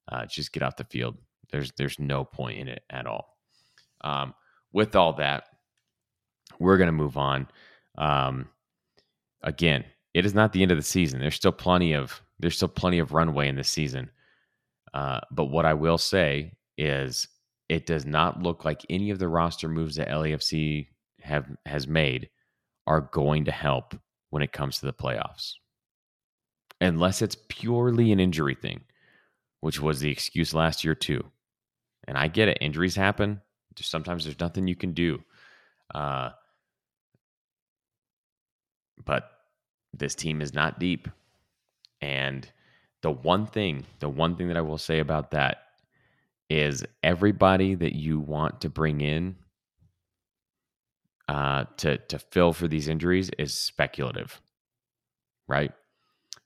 Uh, 0.10 0.26
just 0.26 0.54
get 0.54 0.64
off 0.64 0.78
the 0.78 0.86
field. 0.86 1.18
There's 1.52 1.72
there's 1.78 2.00
no 2.00 2.26
point 2.26 2.60
in 2.60 2.68
it 2.68 2.84
at 2.90 3.08
all. 3.08 3.38
Um, 4.02 4.34
with 4.74 4.96
all 4.96 5.14
that, 5.14 5.46
we're 6.60 6.78
gonna 6.78 6.92
move 6.92 7.18
on. 7.18 7.48
Um, 7.98 8.50
again, 9.42 9.86
it 10.14 10.26
is 10.26 10.34
not 10.34 10.54
the 10.54 10.62
end 10.62 10.72
of 10.72 10.78
the 10.78 10.84
season. 10.84 11.20
There's 11.20 11.36
still 11.36 11.52
plenty 11.52 11.94
of 11.94 12.22
there's 12.40 12.56
still 12.56 12.68
plenty 12.68 13.00
of 13.00 13.14
runway 13.14 13.48
in 13.48 13.56
this 13.56 13.70
season. 13.70 14.10
Uh, 14.94 15.20
but 15.32 15.46
what 15.46 15.66
I 15.66 15.74
will 15.74 15.98
say 15.98 16.54
is, 16.78 17.28
it 17.70 17.86
does 17.86 18.06
not 18.06 18.42
look 18.42 18.66
like 18.66 18.86
any 18.90 19.10
of 19.10 19.20
the 19.20 19.28
roster 19.28 19.68
moves 19.68 19.96
that 19.96 20.08
LAFC 20.08 20.88
have 21.22 21.46
has 21.66 21.88
made 21.88 22.30
are 22.86 23.02
going 23.02 23.46
to 23.46 23.52
help 23.52 23.96
when 24.30 24.42
it 24.42 24.54
comes 24.54 24.80
to 24.80 24.86
the 24.86 24.94
playoffs, 24.94 25.54
unless 26.82 27.22
it's 27.22 27.38
purely 27.50 28.12
an 28.12 28.20
injury 28.20 28.56
thing, 28.56 28.82
which 29.62 29.82
was 29.82 30.00
the 30.00 30.10
excuse 30.10 30.54
last 30.54 30.84
year 30.84 30.96
too. 30.96 31.24
And 32.08 32.18
I 32.18 32.28
get 32.28 32.48
it, 32.48 32.58
injuries 32.62 32.96
happen. 32.96 33.42
Sometimes 33.80 34.24
there's 34.24 34.40
nothing 34.40 34.68
you 34.68 34.76
can 34.76 34.94
do. 34.94 35.22
Uh, 35.94 36.30
but 39.06 39.32
this 39.94 40.16
team 40.16 40.42
is 40.42 40.54
not 40.54 40.80
deep. 40.80 41.08
And 42.02 42.50
the 43.02 43.12
one 43.12 43.46
thing, 43.46 43.86
the 44.00 44.10
one 44.10 44.36
thing 44.36 44.48
that 44.48 44.58
I 44.58 44.62
will 44.62 44.78
say 44.78 45.00
about 45.00 45.32
that 45.32 45.64
is 46.50 46.86
everybody 47.04 47.76
that 47.76 47.96
you 47.96 48.20
want 48.20 48.62
to 48.62 48.70
bring 48.70 49.02
in 49.02 49.36
uh, 51.28 51.66
to 51.78 51.98
to 51.98 52.20
fill 52.20 52.54
for 52.54 52.68
these 52.68 52.88
injuries 52.88 53.30
is 53.38 53.54
speculative, 53.54 54.40
right? 55.48 55.72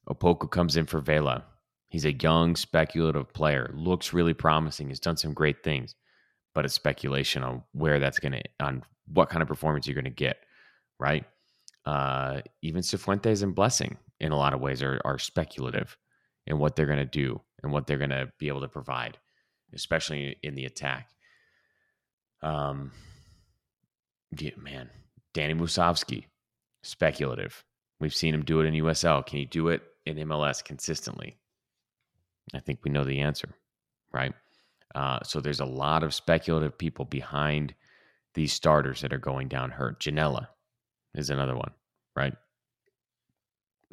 Opoku 0.09 0.49
comes 0.49 0.75
in 0.75 0.87
for 0.87 0.99
Vela. 0.99 1.43
He's 1.91 2.05
a 2.05 2.13
young, 2.13 2.55
speculative 2.55 3.33
player. 3.33 3.69
Looks 3.73 4.13
really 4.13 4.33
promising. 4.33 4.87
Has 4.89 4.99
done 5.01 5.17
some 5.17 5.33
great 5.33 5.61
things, 5.61 5.93
but 6.55 6.63
it's 6.63 6.73
speculation 6.73 7.43
on 7.43 7.63
where 7.73 7.99
that's 7.99 8.17
going 8.17 8.31
to, 8.31 8.41
on 8.61 8.83
what 9.11 9.29
kind 9.29 9.41
of 9.41 9.49
performance 9.49 9.85
you're 9.85 9.93
going 9.93 10.05
to 10.05 10.09
get, 10.09 10.37
right? 10.99 11.25
Uh, 11.85 12.39
even 12.61 12.81
Cifuentes 12.81 13.43
and 13.43 13.53
Blessing, 13.53 13.97
in 14.21 14.31
a 14.31 14.37
lot 14.37 14.53
of 14.53 14.61
ways, 14.61 14.81
are, 14.81 15.01
are 15.03 15.19
speculative 15.19 15.97
in 16.47 16.59
what 16.59 16.77
they're 16.77 16.85
going 16.85 16.97
to 16.97 17.05
do 17.05 17.41
and 17.61 17.73
what 17.73 17.87
they're 17.87 17.97
going 17.97 18.09
to 18.09 18.31
be 18.39 18.47
able 18.47 18.61
to 18.61 18.69
provide, 18.69 19.17
especially 19.73 20.37
in 20.43 20.55
the 20.55 20.63
attack. 20.63 21.09
Um, 22.41 22.93
yeah, 24.39 24.51
man, 24.55 24.89
Danny 25.33 25.55
Musovski, 25.55 26.23
speculative. 26.83 27.65
We've 27.99 28.15
seen 28.15 28.33
him 28.33 28.45
do 28.45 28.61
it 28.61 28.65
in 28.65 28.75
USL. 28.75 29.25
Can 29.25 29.39
he 29.39 29.45
do 29.45 29.67
it 29.67 29.81
in 30.05 30.15
MLS 30.15 30.63
consistently? 30.63 31.37
I 32.53 32.59
think 32.59 32.79
we 32.83 32.91
know 32.91 33.03
the 33.03 33.19
answer, 33.19 33.49
right? 34.11 34.33
Uh, 34.93 35.19
so 35.23 35.39
there's 35.39 35.59
a 35.59 35.65
lot 35.65 36.03
of 36.03 36.13
speculative 36.13 36.77
people 36.77 37.05
behind 37.05 37.73
these 38.33 38.53
starters 38.53 39.01
that 39.01 39.13
are 39.13 39.17
going 39.17 39.47
down 39.47 39.71
hurt. 39.71 39.99
Janela 39.99 40.47
is 41.15 41.29
another 41.29 41.55
one, 41.55 41.71
right? 42.15 42.33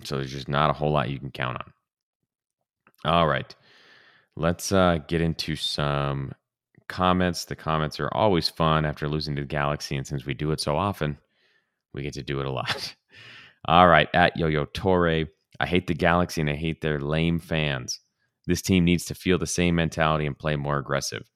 So 0.05 0.17
there's 0.17 0.33
just 0.33 0.49
not 0.49 0.71
a 0.71 0.75
whole 0.75 0.93
lot 0.93 1.11
you 1.11 1.19
can 1.19 1.31
count 1.31 1.59
on. 1.59 1.73
All 3.13 3.27
right. 3.27 3.55
Let's 4.37 4.71
uh, 4.73 4.99
get 5.09 5.21
into 5.21 5.57
some 5.57 6.33
comments. 6.89 7.45
The 7.45 7.57
comments 7.57 8.01
are 8.01 8.13
always 8.13 8.49
fun 8.49 8.85
after 8.85 9.09
losing 9.09 9.35
to 9.37 9.43
the 9.43 9.47
Galaxy. 9.47 9.97
And 9.97 10.07
since 10.07 10.25
we 10.25 10.35
do 10.35 10.53
it 10.53 10.61
so 10.61 10.77
often, 10.77 11.19
we 11.93 12.03
get 12.03 12.15
to 12.15 12.23
do 12.23 12.41
it 12.41 12.47
a 12.47 12.51
lot. 12.51 12.95
All 13.67 13.89
right. 13.89 14.09
At 14.15 14.37
Yo 14.37 14.47
Yo 14.47 14.65
Torre, 14.67 15.25
I 15.61 15.67
hate 15.67 15.87
the 15.87 15.95
Galaxy 15.95 16.41
and 16.41 16.51
I 16.51 16.55
hate 16.55 16.81
their 16.81 17.01
lame 17.01 17.41
fans. 17.41 18.01
This 18.49 18.63
team 18.63 18.87
needs 18.87 19.05
to 19.05 19.15
feel 19.15 19.37
the 19.37 19.47
same 19.47 19.75
mentality 19.75 20.25
and 20.25 20.37
play 20.37 20.57
more 20.57 20.79
aggressive. 20.79 21.31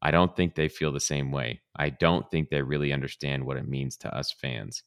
I 0.00 0.10
don't 0.10 0.34
think 0.34 0.54
they 0.54 0.68
feel 0.70 0.92
the 0.92 0.98
same 0.98 1.30
way. 1.30 1.60
I 1.76 1.90
don't 1.90 2.28
think 2.30 2.48
they 2.48 2.62
really 2.62 2.90
understand 2.90 3.44
what 3.44 3.58
it 3.58 3.68
means 3.68 3.98
to 3.98 4.16
us 4.16 4.32
fans. 4.32 4.82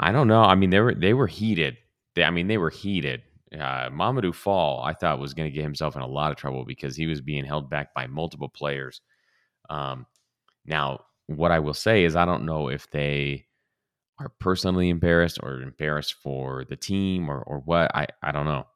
I 0.00 0.12
don't 0.12 0.28
know. 0.28 0.40
I 0.42 0.54
mean, 0.54 0.70
they 0.70 0.80
were 0.80 0.94
they 0.94 1.12
were 1.12 1.26
heated. 1.26 1.76
They, 2.14 2.24
I 2.24 2.30
mean, 2.30 2.46
they 2.48 2.56
were 2.56 2.70
heated. 2.70 3.22
Uh, 3.52 3.90
Mamadou 3.90 4.34
Fall, 4.34 4.82
I 4.82 4.94
thought 4.94 5.18
was 5.18 5.34
going 5.34 5.50
to 5.50 5.54
get 5.54 5.62
himself 5.62 5.94
in 5.94 6.00
a 6.00 6.06
lot 6.06 6.30
of 6.30 6.38
trouble 6.38 6.64
because 6.64 6.96
he 6.96 7.06
was 7.06 7.20
being 7.20 7.44
held 7.44 7.68
back 7.68 7.92
by 7.92 8.06
multiple 8.06 8.48
players. 8.48 9.02
Um, 9.68 10.06
now, 10.64 11.00
what 11.26 11.52
I 11.52 11.58
will 11.58 11.74
say 11.74 12.04
is, 12.04 12.16
I 12.16 12.24
don't 12.24 12.46
know 12.46 12.68
if 12.68 12.90
they 12.90 13.44
are 14.18 14.30
personally 14.40 14.88
embarrassed 14.88 15.38
or 15.42 15.60
embarrassed 15.60 16.14
for 16.22 16.64
the 16.64 16.76
team 16.76 17.28
or 17.30 17.42
or 17.42 17.58
what. 17.58 17.94
I 17.94 18.06
I 18.22 18.32
don't 18.32 18.46
know. 18.46 18.66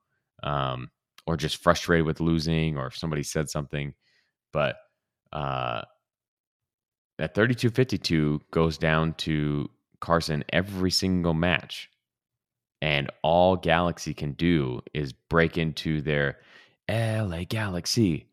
Um, 0.43 0.91
or 1.27 1.37
just 1.37 1.63
frustrated 1.63 2.07
with 2.07 2.21
losing 2.21 2.77
or 2.77 2.87
if 2.87 2.97
somebody 2.97 3.23
said 3.23 3.49
something. 3.49 3.95
But 4.53 4.77
uh, 5.33 5.83
that 7.19 7.35
32 7.35 7.71
52 7.71 8.41
goes 8.51 8.79
down 8.79 9.15
to 9.15 9.71
Carson 10.01 10.45
every 10.53 10.91
single 10.91 11.35
match. 11.35 11.89
And 12.81 13.11
all 13.23 13.57
Galaxy 13.57 14.13
can 14.13 14.33
do 14.33 14.81
is 14.93 15.13
break 15.13 15.57
into 15.57 16.01
their 16.01 16.39
LA 16.91 17.45
Galaxy 17.49 18.27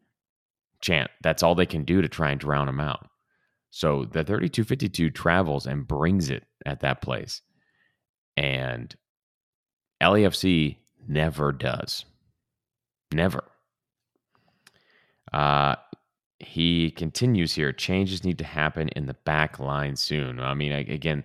chant. 0.82 1.12
That's 1.22 1.44
all 1.44 1.54
they 1.54 1.68
can 1.68 1.84
do 1.84 2.02
to 2.02 2.10
try 2.10 2.32
and 2.32 2.40
drown 2.40 2.68
him 2.68 2.80
out. 2.80 3.08
So 3.70 4.06
the 4.06 4.24
3252 4.24 5.12
travels 5.12 5.68
and 5.68 5.88
brings 5.88 6.30
it 6.30 6.46
at 6.66 6.80
that 6.80 7.02
place. 7.02 7.42
And 8.36 8.96
LAFC 10.02 10.78
never 11.08 11.52
does. 11.52 12.06
Never. 13.12 13.44
Uh, 15.34 15.76
he 16.40 16.92
continues 16.92 17.54
here. 17.54 17.74
Changes 17.74 18.24
need 18.24 18.38
to 18.38 18.44
happen 18.44 18.90
in 18.90 19.06
the 19.06 19.16
back 19.26 19.60
line 19.60 19.96
soon. 19.96 20.40
I 20.40 20.54
mean, 20.54 20.72
again, 20.72 21.24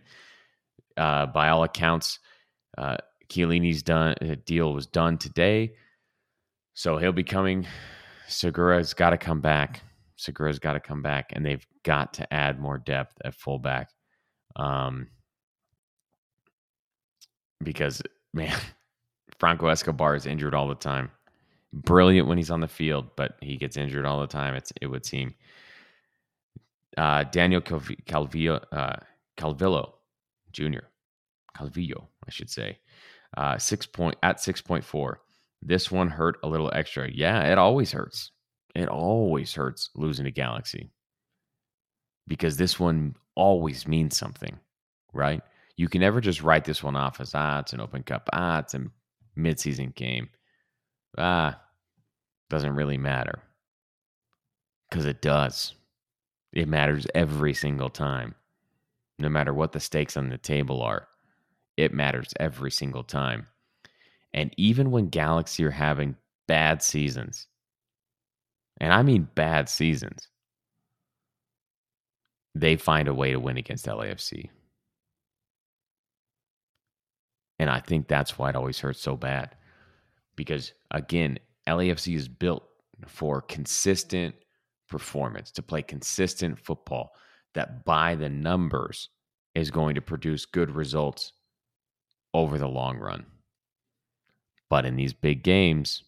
uh, 0.96 1.26
by 1.26 1.48
all 1.48 1.64
accounts, 1.64 2.18
uh, 2.78 2.96
Chiellini's 3.28 3.82
done 3.82 4.14
uh, 4.20 4.36
deal 4.44 4.72
was 4.72 4.86
done 4.86 5.18
today, 5.18 5.74
so 6.74 6.98
he'll 6.98 7.12
be 7.12 7.22
coming. 7.24 7.66
Segura's 8.28 8.94
got 8.94 9.10
to 9.10 9.18
come 9.18 9.40
back. 9.40 9.82
Segura's 10.16 10.58
got 10.58 10.74
to 10.74 10.80
come 10.80 11.02
back, 11.02 11.30
and 11.32 11.44
they've 11.44 11.66
got 11.84 12.14
to 12.14 12.32
add 12.32 12.60
more 12.60 12.78
depth 12.78 13.16
at 13.24 13.34
fullback. 13.34 13.88
Um, 14.56 15.08
because 17.62 18.02
man, 18.34 18.56
Franco 19.38 19.68
Escobar 19.68 20.14
is 20.16 20.26
injured 20.26 20.54
all 20.54 20.68
the 20.68 20.74
time 20.74 21.10
brilliant 21.74 22.28
when 22.28 22.38
he's 22.38 22.50
on 22.50 22.60
the 22.60 22.68
field, 22.68 23.06
but 23.16 23.36
he 23.40 23.56
gets 23.56 23.76
injured 23.76 24.06
all 24.06 24.20
the 24.20 24.26
time. 24.26 24.54
It's 24.54 24.72
it 24.80 24.86
would 24.86 25.04
seem. 25.04 25.34
Uh, 26.96 27.24
Daniel 27.24 27.60
Calvillo, 27.60 28.64
uh, 28.70 28.96
Calvillo 29.36 29.94
Jr. 30.52 30.86
Calvillo, 31.56 32.06
I 32.24 32.30
should 32.30 32.48
say, 32.48 32.78
uh, 33.36 33.58
six 33.58 33.84
point 33.84 34.16
at 34.22 34.40
six 34.40 34.60
point 34.60 34.84
four. 34.84 35.20
This 35.60 35.90
one 35.90 36.08
hurt 36.08 36.36
a 36.42 36.48
little 36.48 36.70
extra. 36.72 37.10
Yeah, 37.10 37.50
it 37.50 37.58
always 37.58 37.90
hurts. 37.90 38.30
It 38.74 38.88
always 38.88 39.52
hurts 39.54 39.90
losing 39.94 40.24
to 40.24 40.30
Galaxy 40.30 40.90
because 42.28 42.56
this 42.56 42.78
one 42.78 43.14
always 43.34 43.86
means 43.86 44.16
something, 44.16 44.58
right? 45.12 45.42
You 45.76 45.88
can 45.88 46.00
never 46.00 46.20
just 46.20 46.42
write 46.42 46.64
this 46.64 46.82
one 46.82 46.96
off 46.96 47.20
as 47.20 47.34
ah, 47.34 47.60
it's 47.60 47.72
an 47.72 47.80
Open 47.80 48.02
Cup, 48.02 48.28
ah, 48.32 48.58
it's 48.60 48.74
a 48.74 48.84
midseason 49.36 49.94
game. 49.94 50.28
Ah, 51.18 51.60
doesn't 52.54 52.76
really 52.76 52.98
matter. 52.98 53.40
Because 54.88 55.06
it 55.06 55.20
does. 55.20 55.74
It 56.52 56.68
matters 56.68 57.04
every 57.12 57.52
single 57.52 57.90
time. 57.90 58.36
No 59.18 59.28
matter 59.28 59.52
what 59.52 59.72
the 59.72 59.80
stakes 59.80 60.16
on 60.16 60.28
the 60.28 60.38
table 60.38 60.80
are, 60.80 61.08
it 61.76 61.92
matters 61.92 62.32
every 62.38 62.70
single 62.70 63.02
time. 63.02 63.48
And 64.32 64.54
even 64.56 64.92
when 64.92 65.08
Galaxy 65.08 65.64
are 65.64 65.70
having 65.72 66.14
bad 66.46 66.80
seasons, 66.80 67.48
and 68.78 68.92
I 68.92 69.02
mean 69.02 69.28
bad 69.34 69.68
seasons, 69.68 70.28
they 72.54 72.76
find 72.76 73.08
a 73.08 73.14
way 73.14 73.32
to 73.32 73.40
win 73.40 73.56
against 73.56 73.86
LAFC. 73.86 74.48
And 77.58 77.68
I 77.68 77.80
think 77.80 78.06
that's 78.06 78.38
why 78.38 78.50
it 78.50 78.56
always 78.56 78.78
hurts 78.78 79.00
so 79.00 79.16
bad. 79.16 79.56
Because 80.36 80.72
again, 80.92 81.38
LAFC 81.68 82.14
is 82.16 82.28
built 82.28 82.64
for 83.06 83.40
consistent 83.40 84.34
performance, 84.88 85.50
to 85.52 85.62
play 85.62 85.82
consistent 85.82 86.58
football 86.58 87.14
that 87.54 87.84
by 87.84 88.14
the 88.14 88.28
numbers 88.28 89.08
is 89.54 89.70
going 89.70 89.94
to 89.94 90.00
produce 90.00 90.46
good 90.46 90.70
results 90.70 91.32
over 92.32 92.58
the 92.58 92.68
long 92.68 92.98
run. 92.98 93.24
But 94.68 94.84
in 94.84 94.96
these 94.96 95.12
big 95.12 95.42
games, 95.42 96.02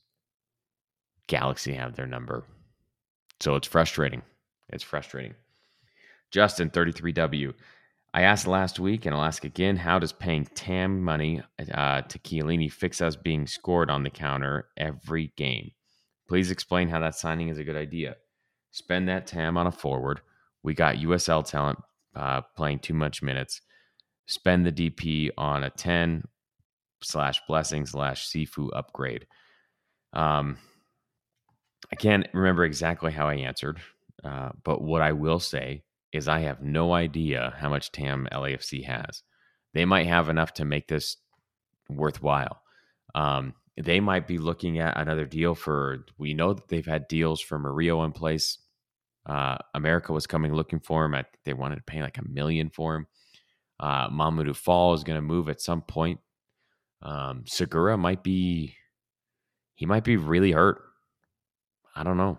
Galaxy 1.29 1.73
have 1.73 1.95
their 1.95 2.07
number. 2.07 2.45
So 3.41 3.55
it's 3.55 3.69
frustrating. 3.69 4.23
It's 4.69 4.83
frustrating. 4.83 5.35
Justin, 6.31 6.71
33W. 6.71 7.55
I 8.17 8.23
asked 8.23 8.47
last 8.47 8.81
week 8.81 9.05
and 9.05 9.15
I'll 9.15 9.25
ask 9.25 9.45
again 9.45 9.77
how 9.77 9.99
does 9.99 10.11
paying 10.11 10.47
TAM 10.55 11.03
money 11.03 11.43
uh, 11.71 12.01
to 12.01 12.19
Chiellini 12.21 12.73
fix 12.73 13.03
us 13.03 13.15
being 13.15 13.47
scored 13.47 13.91
on 13.91 14.05
the 14.05 14.11
counter 14.11 14.69
every 14.79 15.35
game? 15.37 15.73
Please 16.27 16.51
explain 16.51 16.89
how 16.89 16.99
that 17.01 17.15
signing 17.15 17.51
is 17.51 17.59
a 17.59 17.65
good 17.65 17.77
idea. 17.77 18.17
Spend 18.71 19.07
that 19.11 19.27
TAM 19.27 19.59
on 19.59 19.67
a 19.67 19.71
forward. 19.71 20.23
We 20.63 20.73
got 20.73 20.97
USL 20.97 21.47
talent 21.47 21.79
uh, 22.15 22.41
playing 22.57 22.79
too 22.79 22.95
much 22.95 23.23
minutes. 23.23 23.61
Spend 24.25 24.65
the 24.65 24.73
DP 24.73 25.29
on 25.37 25.65
a 25.65 25.69
10 25.69 26.25
slash 27.03 27.43
blessing 27.47 27.85
slash 27.85 28.31
Cifu 28.31 28.71
upgrade. 28.75 29.27
Um, 30.15 30.57
I 31.93 31.97
can't 31.97 32.27
remember 32.33 32.65
exactly 32.65 33.13
how 33.13 33.29
I 33.29 33.35
answered, 33.35 33.79
uh, 34.25 34.53
but 34.65 34.81
what 34.81 35.03
I 35.03 35.13
will 35.13 35.39
say 35.39 35.83
is 36.17 36.29
I 36.29 36.41
have 36.41 36.63
no 36.63 36.93
idea 36.93 37.55
how 37.59 37.69
much 37.69 37.93
TAM 37.93 38.29
LAFC 38.33 38.85
has. 38.85 39.23
They 39.75 39.85
might 39.85 40.07
have 40.07 40.29
enough 40.29 40.55
to 40.55 40.65
make 40.65 40.89
this 40.89 41.17
worthwhile. 41.89 42.63
Um, 43.15 43.55
they 43.77 44.01
might 44.01 44.27
be 44.27 44.39
looking 44.39 44.79
at 44.79 44.99
another 44.99 45.27
deal 45.27 45.55
for. 45.55 46.07
We 46.19 46.35
know 46.35 46.55
that 46.55 46.69
they've 46.69 46.87
had 46.87 47.09
deals 47.09 47.41
for 47.41 47.59
Murillo 47.59 48.05
in 48.05 48.13
place. 48.13 48.59
Uh, 49.27 49.59
America 49.75 50.13
was 50.13 50.27
coming 50.27 50.55
looking 50.55 50.81
for 50.81 51.05
him. 51.05 51.15
They 51.45 51.53
wanted 51.53 51.77
to 51.77 51.83
pay 51.83 52.01
like 52.01 52.19
a 52.19 52.29
million 52.29 52.71
for 52.71 52.97
him. 52.97 53.07
Uh, 53.79 54.09
Mamadou 54.09 54.57
Fall 54.57 54.95
is 54.95 55.05
going 55.05 55.19
to 55.19 55.23
move 55.23 55.49
at 55.49 55.61
some 55.61 55.83
point. 55.83 56.21
Um, 57.03 57.45
Segura 57.47 57.99
might 57.99 58.23
be. 58.23 58.75
He 59.75 59.85
might 59.85 60.05
be 60.05 60.17
really 60.17 60.53
hurt. 60.53 60.81
I 61.95 62.03
don't 62.03 62.17
know. 62.17 62.39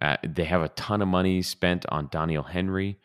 Uh, 0.00 0.16
they 0.26 0.44
have 0.44 0.62
a 0.62 0.68
ton 0.70 1.02
of 1.02 1.08
money 1.08 1.42
spent 1.42 1.84
on 1.88 2.08
Doneil 2.08 2.48
Henry. 2.48 2.98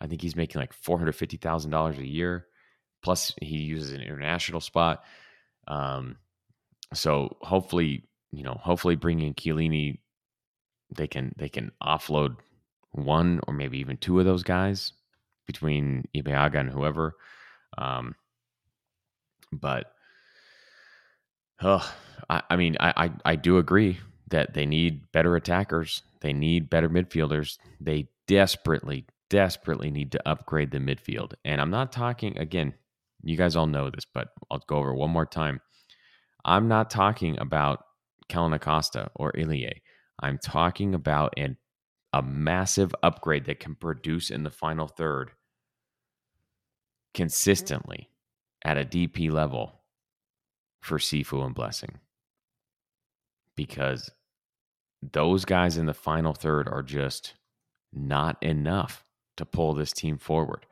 I 0.00 0.06
think 0.06 0.22
he's 0.22 0.36
making 0.36 0.60
like 0.60 0.72
four 0.72 0.98
hundred 0.98 1.12
fifty 1.12 1.36
thousand 1.36 1.70
dollars 1.72 1.98
a 1.98 2.06
year. 2.06 2.46
Plus, 3.02 3.34
he 3.40 3.58
uses 3.58 3.92
an 3.92 4.00
international 4.00 4.60
spot. 4.60 5.04
Um, 5.66 6.16
so 6.94 7.36
hopefully, 7.42 8.04
you 8.32 8.42
know, 8.44 8.58
hopefully 8.60 8.96
bringing 8.96 9.34
Chiellini, 9.34 9.98
they 10.94 11.06
can 11.06 11.34
they 11.36 11.48
can 11.48 11.72
offload 11.82 12.36
one 12.92 13.40
or 13.46 13.54
maybe 13.54 13.78
even 13.78 13.96
two 13.96 14.18
of 14.18 14.24
those 14.24 14.42
guys 14.42 14.92
between 15.46 16.04
Ibeagha 16.16 16.60
and 16.60 16.70
whoever. 16.70 17.14
Um, 17.76 18.14
but, 19.52 19.92
oh, 21.62 21.94
I, 22.28 22.42
I 22.50 22.56
mean, 22.56 22.76
I, 22.80 22.92
I 23.04 23.32
I 23.32 23.36
do 23.36 23.58
agree 23.58 23.98
that 24.28 24.54
they 24.54 24.66
need 24.66 25.10
better 25.12 25.36
attackers. 25.36 26.02
They 26.20 26.32
need 26.32 26.70
better 26.70 26.88
midfielders. 26.88 27.58
They 27.80 28.08
desperately, 28.26 29.06
desperately 29.30 29.90
need 29.90 30.12
to 30.12 30.28
upgrade 30.28 30.70
the 30.70 30.78
midfield. 30.78 31.34
And 31.44 31.60
I'm 31.60 31.70
not 31.70 31.92
talking 31.92 32.38
again. 32.38 32.74
You 33.22 33.36
guys 33.36 33.56
all 33.56 33.66
know 33.66 33.90
this, 33.90 34.06
but 34.12 34.28
I'll 34.50 34.62
go 34.68 34.76
over 34.76 34.94
one 34.94 35.10
more 35.10 35.26
time. 35.26 35.60
I'm 36.44 36.68
not 36.68 36.90
talking 36.90 37.38
about 37.38 37.84
Kellyn 38.28 38.52
Acosta 38.52 39.10
or 39.14 39.32
Ilie. 39.36 39.82
I'm 40.20 40.38
talking 40.38 40.94
about 40.94 41.34
an, 41.36 41.56
a 42.12 42.22
massive 42.22 42.94
upgrade 43.02 43.46
that 43.46 43.60
can 43.60 43.74
produce 43.74 44.30
in 44.30 44.44
the 44.44 44.50
final 44.50 44.86
third 44.86 45.32
consistently 47.14 48.10
at 48.64 48.78
a 48.78 48.84
DP 48.84 49.30
level 49.30 49.80
for 50.80 50.98
Cifu 50.98 51.44
and 51.44 51.54
Blessing. 51.54 51.98
Because 53.56 54.10
those 55.02 55.44
guys 55.44 55.76
in 55.76 55.86
the 55.86 55.94
final 55.94 56.32
third 56.32 56.68
are 56.68 56.82
just 56.82 57.34
not 57.92 58.42
enough 58.42 59.04
to 59.36 59.46
pull 59.46 59.74
this 59.74 59.92
team 59.92 60.18
forward. 60.18 60.66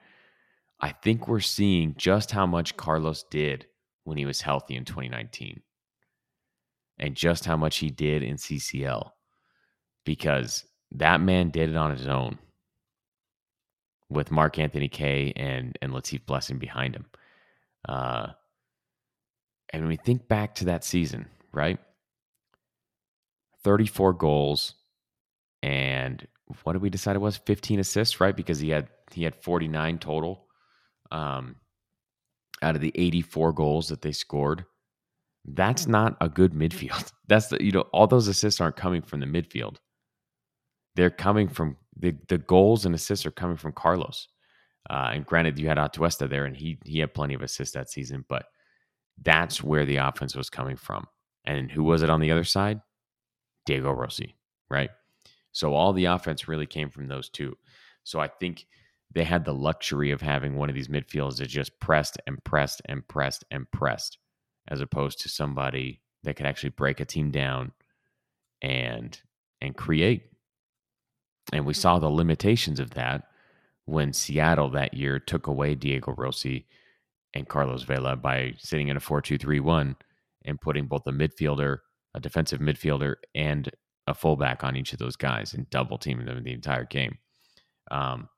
I 0.80 0.90
think 0.90 1.26
we're 1.26 1.40
seeing 1.40 1.94
just 1.96 2.30
how 2.30 2.46
much 2.46 2.76
Carlos 2.76 3.24
did 3.30 3.66
when 4.04 4.18
he 4.18 4.26
was 4.26 4.40
healthy 4.40 4.76
in 4.76 4.84
2019 4.84 5.62
and 6.98 7.14
just 7.14 7.44
how 7.44 7.56
much 7.56 7.78
he 7.78 7.90
did 7.90 8.22
in 8.22 8.36
CCL 8.36 9.10
because 10.04 10.64
that 10.92 11.20
man 11.20 11.50
did 11.50 11.70
it 11.70 11.76
on 11.76 11.90
his 11.90 12.06
own 12.06 12.38
with 14.08 14.30
Mark 14.30 14.58
Anthony 14.58 14.88
Kaye 14.88 15.32
and 15.34 15.76
and 15.82 15.92
Latif 15.92 16.24
Blessing 16.26 16.58
behind 16.58 16.94
him. 16.94 17.06
Uh, 17.88 18.28
and 19.70 19.88
we 19.88 19.96
think 19.96 20.28
back 20.28 20.54
to 20.56 20.66
that 20.66 20.84
season, 20.84 21.26
right? 21.52 21.78
34 23.66 24.12
goals 24.12 24.74
and 25.64 26.24
what 26.62 26.74
did 26.74 26.82
we 26.82 26.88
decide 26.88 27.16
it 27.16 27.20
was? 27.20 27.36
15 27.36 27.80
assists 27.80 28.20
right? 28.20 28.36
Because 28.36 28.60
he 28.60 28.70
had 28.70 28.86
he 29.10 29.24
had 29.24 29.34
49 29.34 29.98
total 29.98 30.46
um, 31.10 31.56
out 32.62 32.76
of 32.76 32.80
the 32.80 32.92
84 32.94 33.52
goals 33.52 33.88
that 33.88 34.02
they 34.02 34.12
scored. 34.12 34.64
That's 35.44 35.88
not 35.88 36.16
a 36.20 36.28
good 36.28 36.52
midfield. 36.52 37.10
That's 37.26 37.48
the 37.48 37.60
you 37.60 37.72
know 37.72 37.80
all 37.92 38.06
those 38.06 38.28
assists 38.28 38.60
aren't 38.60 38.76
coming 38.76 39.02
from 39.02 39.18
the 39.18 39.26
midfield. 39.26 39.78
They're 40.94 41.10
coming 41.10 41.48
from 41.48 41.76
the 41.96 42.14
the 42.28 42.38
goals 42.38 42.86
and 42.86 42.94
assists 42.94 43.26
are 43.26 43.32
coming 43.32 43.56
from 43.56 43.72
carlos. 43.72 44.28
Uh, 44.88 45.10
and 45.12 45.26
granted 45.26 45.58
you 45.58 45.66
had 45.66 45.78
atuesta 45.78 46.28
there 46.30 46.44
and 46.44 46.56
he 46.56 46.78
he 46.84 47.00
had 47.00 47.14
plenty 47.14 47.34
of 47.34 47.42
assists 47.42 47.74
that 47.74 47.90
season 47.90 48.24
but 48.28 48.46
that's 49.22 49.60
where 49.60 49.84
the 49.84 49.96
offense 49.96 50.36
was 50.36 50.50
coming 50.50 50.76
from. 50.76 51.04
And 51.44 51.68
who 51.68 51.82
was 51.82 52.02
it 52.02 52.10
on 52.10 52.20
the 52.20 52.30
other 52.30 52.44
side 52.44 52.80
Diego 53.66 53.92
Rossi, 53.92 54.34
right? 54.70 54.90
So 55.52 55.74
all 55.74 55.92
the 55.92 56.06
offense 56.06 56.48
really 56.48 56.66
came 56.66 56.90
from 56.90 57.08
those 57.08 57.28
two. 57.28 57.56
So 58.04 58.20
I 58.20 58.28
think 58.28 58.66
they 59.12 59.24
had 59.24 59.44
the 59.44 59.54
luxury 59.54 60.10
of 60.10 60.20
having 60.20 60.56
one 60.56 60.68
of 60.68 60.74
these 60.74 60.88
midfielders 60.88 61.38
that 61.38 61.48
just 61.48 61.78
pressed 61.80 62.18
and 62.26 62.42
pressed 62.44 62.82
and 62.86 63.06
pressed 63.06 63.44
and 63.50 63.70
pressed, 63.70 64.18
as 64.68 64.80
opposed 64.80 65.20
to 65.20 65.28
somebody 65.28 66.00
that 66.22 66.36
could 66.36 66.46
actually 66.46 66.70
break 66.70 67.00
a 67.00 67.04
team 67.04 67.30
down 67.30 67.72
and 68.62 69.20
and 69.60 69.76
create. 69.76 70.30
And 71.52 71.64
we 71.64 71.74
saw 71.74 71.98
the 71.98 72.08
limitations 72.08 72.80
of 72.80 72.90
that 72.90 73.28
when 73.84 74.12
Seattle 74.12 74.70
that 74.70 74.94
year 74.94 75.18
took 75.18 75.46
away 75.46 75.74
Diego 75.74 76.12
Rossi 76.16 76.66
and 77.34 77.48
Carlos 77.48 77.84
Vela 77.84 78.16
by 78.16 78.54
sitting 78.58 78.88
in 78.88 78.96
a 78.96 79.00
4-2-3-1 79.00 79.94
and 80.44 80.60
putting 80.60 80.86
both 80.86 81.06
a 81.06 81.12
midfielder 81.12 81.78
a 82.16 82.20
defensive 82.20 82.60
midfielder 82.60 83.16
and 83.34 83.70
a 84.08 84.14
fullback 84.14 84.64
on 84.64 84.74
each 84.74 84.92
of 84.92 84.98
those 84.98 85.16
guys 85.16 85.52
and 85.54 85.68
double 85.70 85.98
teaming 85.98 86.26
them 86.26 86.42
the 86.42 86.52
entire 86.52 86.86
game. 86.86 87.18
Um, 87.90 88.28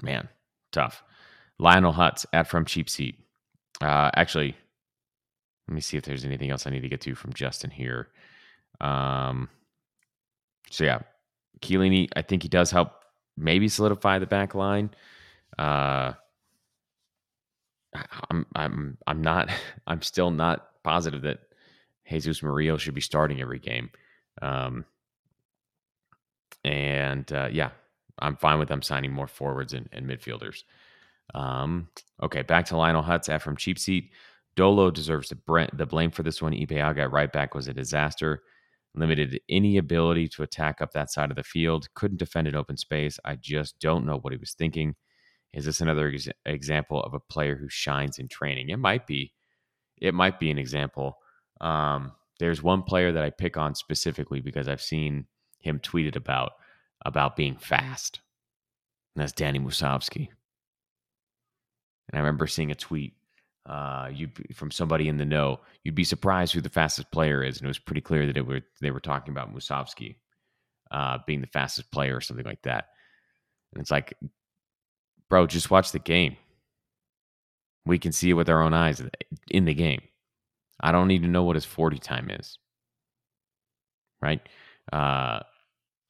man, 0.00 0.28
tough. 0.72 1.02
Lionel 1.58 1.92
Hutz 1.92 2.24
at 2.32 2.46
from 2.46 2.64
cheap 2.64 2.88
seat. 2.88 3.18
Uh, 3.82 4.10
actually, 4.14 4.54
let 5.66 5.74
me 5.74 5.80
see 5.80 5.96
if 5.96 6.04
there's 6.04 6.24
anything 6.24 6.50
else 6.50 6.66
I 6.66 6.70
need 6.70 6.82
to 6.82 6.88
get 6.88 7.00
to 7.02 7.14
from 7.14 7.32
Justin 7.32 7.70
here. 7.70 8.08
Um, 8.80 9.48
so 10.70 10.84
yeah, 10.84 11.00
Chiellini, 11.60 12.08
I 12.14 12.22
think 12.22 12.42
he 12.42 12.48
does 12.48 12.70
help 12.70 12.92
maybe 13.36 13.68
solidify 13.68 14.18
the 14.18 14.26
back 14.26 14.54
line. 14.54 14.90
Uh, 15.58 16.12
I'm 18.30 18.46
I'm 18.54 18.98
I'm 19.06 19.22
not 19.22 19.50
I'm 19.86 20.02
still 20.02 20.30
not 20.30 20.68
positive 20.84 21.22
that 21.22 21.40
Jesus 22.08 22.42
Murillo 22.42 22.76
should 22.76 22.94
be 22.94 23.00
starting 23.00 23.40
every 23.40 23.58
game. 23.58 23.90
Um, 24.42 24.84
and 26.64 27.30
uh, 27.32 27.48
yeah, 27.50 27.70
I'm 28.18 28.36
fine 28.36 28.58
with 28.58 28.68
them 28.68 28.82
signing 28.82 29.12
more 29.12 29.26
forwards 29.28 29.72
and, 29.72 29.88
and 29.92 30.06
midfielders. 30.06 30.62
Um, 31.34 31.88
okay, 32.22 32.42
back 32.42 32.66
to 32.66 32.76
Lionel 32.76 33.02
Hutz 33.02 33.40
from 33.40 33.56
cheap 33.56 33.78
seat. 33.78 34.10
Dolo 34.54 34.90
deserves 34.90 35.28
the, 35.28 35.68
the 35.74 35.86
blame 35.86 36.10
for 36.10 36.22
this 36.22 36.40
one. 36.40 36.52
Ibeagha 36.52 36.98
at 36.98 37.12
right 37.12 37.32
back 37.32 37.54
was 37.54 37.68
a 37.68 37.74
disaster. 37.74 38.42
Limited 38.94 39.38
any 39.50 39.76
ability 39.76 40.28
to 40.28 40.42
attack 40.42 40.80
up 40.80 40.92
that 40.92 41.10
side 41.10 41.30
of 41.30 41.36
the 41.36 41.42
field. 41.42 41.88
Couldn't 41.94 42.16
defend 42.16 42.48
an 42.48 42.56
open 42.56 42.78
space. 42.78 43.18
I 43.24 43.36
just 43.36 43.78
don't 43.78 44.06
know 44.06 44.18
what 44.18 44.32
he 44.32 44.38
was 44.38 44.54
thinking. 44.54 44.94
Is 45.52 45.66
this 45.66 45.82
another 45.82 46.08
ex- 46.08 46.28
example 46.46 47.02
of 47.02 47.12
a 47.12 47.20
player 47.20 47.56
who 47.56 47.68
shines 47.68 48.18
in 48.18 48.28
training? 48.28 48.70
It 48.70 48.78
might 48.78 49.06
be. 49.06 49.32
It 49.98 50.14
might 50.14 50.38
be 50.38 50.50
an 50.50 50.58
example. 50.58 51.18
Um, 51.60 52.12
there's 52.38 52.62
one 52.62 52.82
player 52.82 53.12
that 53.12 53.22
I 53.22 53.30
pick 53.30 53.56
on 53.56 53.74
specifically 53.74 54.40
because 54.40 54.68
I've 54.68 54.82
seen 54.82 55.26
him 55.60 55.80
tweeted 55.80 56.16
about 56.16 56.52
about 57.04 57.36
being 57.36 57.56
fast. 57.56 58.20
And 59.14 59.22
that's 59.22 59.32
Danny 59.32 59.58
Musovski. 59.58 60.28
And 62.08 62.14
I 62.14 62.18
remember 62.18 62.46
seeing 62.46 62.70
a 62.70 62.74
tweet 62.74 63.14
uh, 63.66 64.08
you 64.12 64.28
from 64.54 64.70
somebody 64.70 65.08
in 65.08 65.16
the 65.16 65.24
know. 65.24 65.60
You'd 65.82 65.94
be 65.94 66.04
surprised 66.04 66.52
who 66.52 66.60
the 66.60 66.68
fastest 66.68 67.10
player 67.10 67.42
is, 67.42 67.58
and 67.58 67.64
it 67.64 67.68
was 67.68 67.78
pretty 67.78 68.00
clear 68.00 68.26
that 68.26 68.36
it 68.36 68.46
were 68.46 68.60
they 68.80 68.90
were 68.90 69.00
talking 69.00 69.32
about 69.32 69.54
Musovski 69.54 70.16
uh, 70.90 71.18
being 71.26 71.40
the 71.40 71.48
fastest 71.48 71.90
player 71.90 72.16
or 72.16 72.20
something 72.20 72.46
like 72.46 72.62
that. 72.62 72.88
And 73.72 73.80
it's 73.80 73.90
like, 73.90 74.14
bro, 75.28 75.46
just 75.46 75.70
watch 75.70 75.92
the 75.92 75.98
game. 75.98 76.36
We 77.84 77.98
can 77.98 78.12
see 78.12 78.30
it 78.30 78.34
with 78.34 78.48
our 78.48 78.62
own 78.62 78.72
eyes 78.72 79.02
in 79.50 79.64
the 79.64 79.74
game. 79.74 80.02
I 80.80 80.92
don't 80.92 81.08
need 81.08 81.22
to 81.22 81.28
know 81.28 81.44
what 81.44 81.56
his 81.56 81.64
40 81.64 81.98
time 81.98 82.30
is. 82.30 82.58
Right? 84.20 84.40
Uh, 84.92 85.40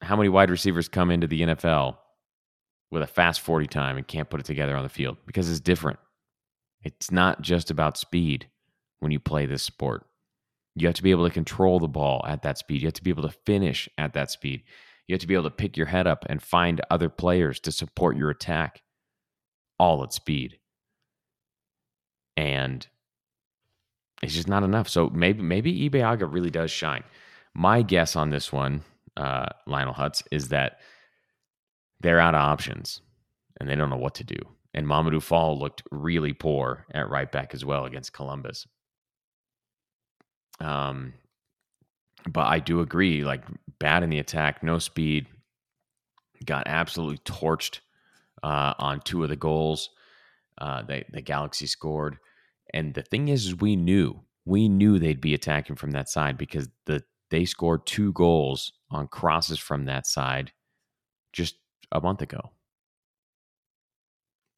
how 0.01 0.15
many 0.15 0.29
wide 0.29 0.49
receivers 0.49 0.87
come 0.87 1.11
into 1.11 1.27
the 1.27 1.41
NFL 1.41 1.97
with 2.91 3.01
a 3.01 3.07
fast 3.07 3.41
40 3.41 3.67
time 3.67 3.97
and 3.97 4.07
can't 4.07 4.29
put 4.29 4.39
it 4.39 4.45
together 4.45 4.75
on 4.75 4.83
the 4.83 4.89
field? 4.89 5.17
Because 5.25 5.49
it's 5.49 5.59
different. 5.59 5.99
It's 6.83 7.11
not 7.11 7.41
just 7.41 7.71
about 7.71 7.97
speed 7.97 8.47
when 8.99 9.11
you 9.11 9.19
play 9.19 9.45
this 9.45 9.63
sport. 9.63 10.05
You 10.75 10.87
have 10.87 10.95
to 10.95 11.03
be 11.03 11.11
able 11.11 11.27
to 11.27 11.33
control 11.33 11.79
the 11.79 11.87
ball 11.87 12.23
at 12.27 12.43
that 12.43 12.57
speed. 12.57 12.81
You 12.81 12.87
have 12.87 12.93
to 12.93 13.03
be 13.03 13.09
able 13.09 13.27
to 13.27 13.35
finish 13.45 13.89
at 13.97 14.13
that 14.13 14.29
speed. 14.29 14.63
You 15.07 15.13
have 15.13 15.21
to 15.21 15.27
be 15.27 15.33
able 15.33 15.45
to 15.45 15.51
pick 15.51 15.75
your 15.75 15.87
head 15.87 16.05
up 16.05 16.25
and 16.29 16.41
find 16.41 16.81
other 16.91 17.09
players 17.09 17.59
to 17.61 17.71
support 17.71 18.15
your 18.15 18.29
attack 18.29 18.81
all 19.79 20.03
at 20.03 20.13
speed. 20.13 20.59
And 22.35 22.87
it's 24.21 24.33
just 24.33 24.47
not 24.47 24.63
enough. 24.63 24.89
So 24.89 25.09
maybe 25.09 25.41
maybe 25.41 25.89
Ibeagha 25.89 26.31
really 26.31 26.49
does 26.49 26.71
shine. 26.71 27.03
My 27.53 27.81
guess 27.81 28.15
on 28.15 28.29
this 28.29 28.51
one, 28.51 28.83
uh, 29.15 29.47
Lionel 29.65 29.93
Hutz, 29.93 30.23
is 30.31 30.49
that 30.49 30.79
they're 32.01 32.19
out 32.19 32.35
of 32.35 32.41
options 32.41 33.01
and 33.59 33.67
they 33.67 33.75
don't 33.75 33.89
know 33.89 33.97
what 33.97 34.15
to 34.15 34.23
do. 34.23 34.37
And 34.73 34.85
Mamadou 34.85 35.21
Fall 35.21 35.57
looked 35.57 35.81
really 35.91 36.33
poor 36.33 36.85
at 36.93 37.09
right 37.09 37.31
back 37.31 37.53
as 37.53 37.65
well 37.65 37.85
against 37.85 38.13
Columbus. 38.13 38.67
Um, 40.59 41.13
but 42.27 42.47
I 42.47 42.59
do 42.59 42.81
agree, 42.81 43.23
like 43.23 43.43
bad 43.79 44.03
in 44.03 44.09
the 44.09 44.19
attack, 44.19 44.61
no 44.61 44.79
speed, 44.79 45.27
got 46.45 46.67
absolutely 46.67 47.17
torched 47.19 47.79
uh, 48.43 48.73
on 48.77 49.01
two 49.01 49.23
of 49.23 49.29
the 49.29 49.35
goals. 49.35 49.89
Uh, 50.59 50.83
they, 50.83 51.05
the 51.11 51.21
Galaxy 51.21 51.67
scored, 51.67 52.17
and 52.73 52.93
the 52.93 53.01
thing 53.01 53.27
is, 53.27 53.47
is, 53.47 53.55
we 53.55 53.75
knew 53.75 54.21
we 54.47 54.69
knew 54.69 54.97
they'd 54.97 55.19
be 55.19 55.33
attacking 55.33 55.75
from 55.75 55.91
that 55.91 56.07
side 56.07 56.37
because 56.37 56.69
the 56.85 57.03
they 57.29 57.43
scored 57.43 57.85
two 57.85 58.13
goals 58.13 58.71
on 58.89 59.07
crosses 59.09 59.59
from 59.59 59.83
that 59.85 60.07
side 60.07 60.53
just 61.33 61.55
a 61.91 61.99
month 61.99 62.21
ago. 62.21 62.51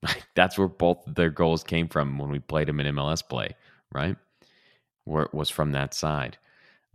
That's 0.36 0.60
where 0.60 0.68
both 0.68 1.04
their 1.08 1.32
goals 1.32 1.64
came 1.64 1.88
from 1.88 2.20
when 2.20 2.30
we 2.30 2.38
played 2.38 2.68
them 2.68 2.80
in 2.80 2.96
MLS 2.96 3.28
play, 3.28 3.56
right? 3.92 4.16
Where 5.06 5.24
it 5.24 5.34
was 5.34 5.50
from 5.50 5.72
that 5.72 5.96
side. 5.96 6.38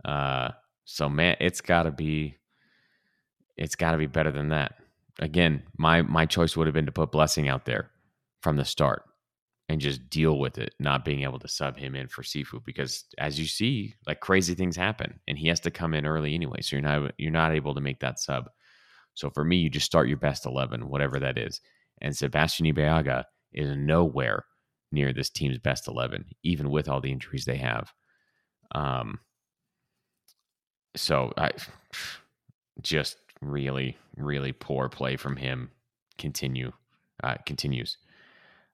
Uh, 0.05 0.51
so 0.85 1.09
man, 1.09 1.35
it's 1.41 1.59
got 1.59 1.83
to 1.83 1.91
be, 1.91 2.37
it's 3.57 3.75
got 3.75 3.91
to 3.91 3.97
be 3.97 4.07
better 4.07 4.31
than 4.31 4.49
that. 4.49 4.75
Again, 5.19 5.63
my 5.77 6.01
my 6.01 6.25
choice 6.25 6.55
would 6.55 6.67
have 6.67 6.73
been 6.73 6.85
to 6.85 6.91
put 6.93 7.11
Blessing 7.11 7.49
out 7.49 7.65
there 7.65 7.89
from 8.41 8.55
the 8.55 8.65
start 8.65 9.03
and 9.67 9.81
just 9.81 10.09
deal 10.09 10.37
with 10.39 10.57
it, 10.57 10.75
not 10.79 11.03
being 11.03 11.23
able 11.23 11.39
to 11.39 11.47
sub 11.47 11.77
him 11.77 11.95
in 11.95 12.07
for 12.07 12.21
Cifu 12.21 12.63
because 12.63 13.05
as 13.17 13.39
you 13.39 13.45
see, 13.45 13.95
like 14.05 14.19
crazy 14.19 14.53
things 14.53 14.75
happen, 14.75 15.19
and 15.27 15.37
he 15.37 15.47
has 15.47 15.59
to 15.61 15.71
come 15.71 15.93
in 15.93 16.05
early 16.05 16.35
anyway. 16.35 16.61
So 16.61 16.75
you're 16.75 16.83
not 16.83 17.13
you're 17.17 17.31
not 17.31 17.53
able 17.53 17.73
to 17.75 17.81
make 17.81 17.99
that 18.01 18.19
sub. 18.19 18.49
So 19.15 19.29
for 19.29 19.43
me, 19.43 19.57
you 19.57 19.69
just 19.69 19.85
start 19.85 20.07
your 20.07 20.17
best 20.17 20.45
eleven, 20.45 20.89
whatever 20.89 21.19
that 21.19 21.37
is. 21.37 21.61
And 22.01 22.15
Sebastian 22.15 22.65
Ibeagha 22.65 23.23
is 23.53 23.75
nowhere 23.75 24.45
near 24.91 25.13
this 25.13 25.29
team's 25.29 25.57
best 25.59 25.87
11, 25.87 26.25
even 26.43 26.69
with 26.69 26.89
all 26.89 27.01
the 27.01 27.11
injuries 27.11 27.45
they 27.45 27.57
have. 27.57 27.91
Um, 28.73 29.19
so 30.95 31.31
I 31.37 31.51
just 32.81 33.17
really, 33.41 33.97
really 34.17 34.51
poor 34.53 34.89
play 34.89 35.17
from 35.17 35.35
him. 35.35 35.71
Continue, 36.17 36.71
uh, 37.23 37.35
continues. 37.45 37.97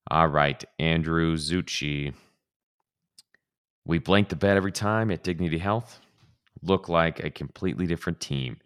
All 0.10 0.28
right, 0.28 0.64
Andrew 0.80 1.38
Zucci. 1.38 2.14
We 3.86 4.00
blanked 4.00 4.30
the 4.30 4.36
bet 4.36 4.58
every 4.58 4.72
time 4.72 5.12
at 5.12 5.24
Dignity 5.24 5.58
Health. 5.58 6.00
Look 6.64 6.90
like 6.90 7.24
a 7.24 7.30
completely 7.30 7.88
different 7.88 8.20
team. 8.20 8.58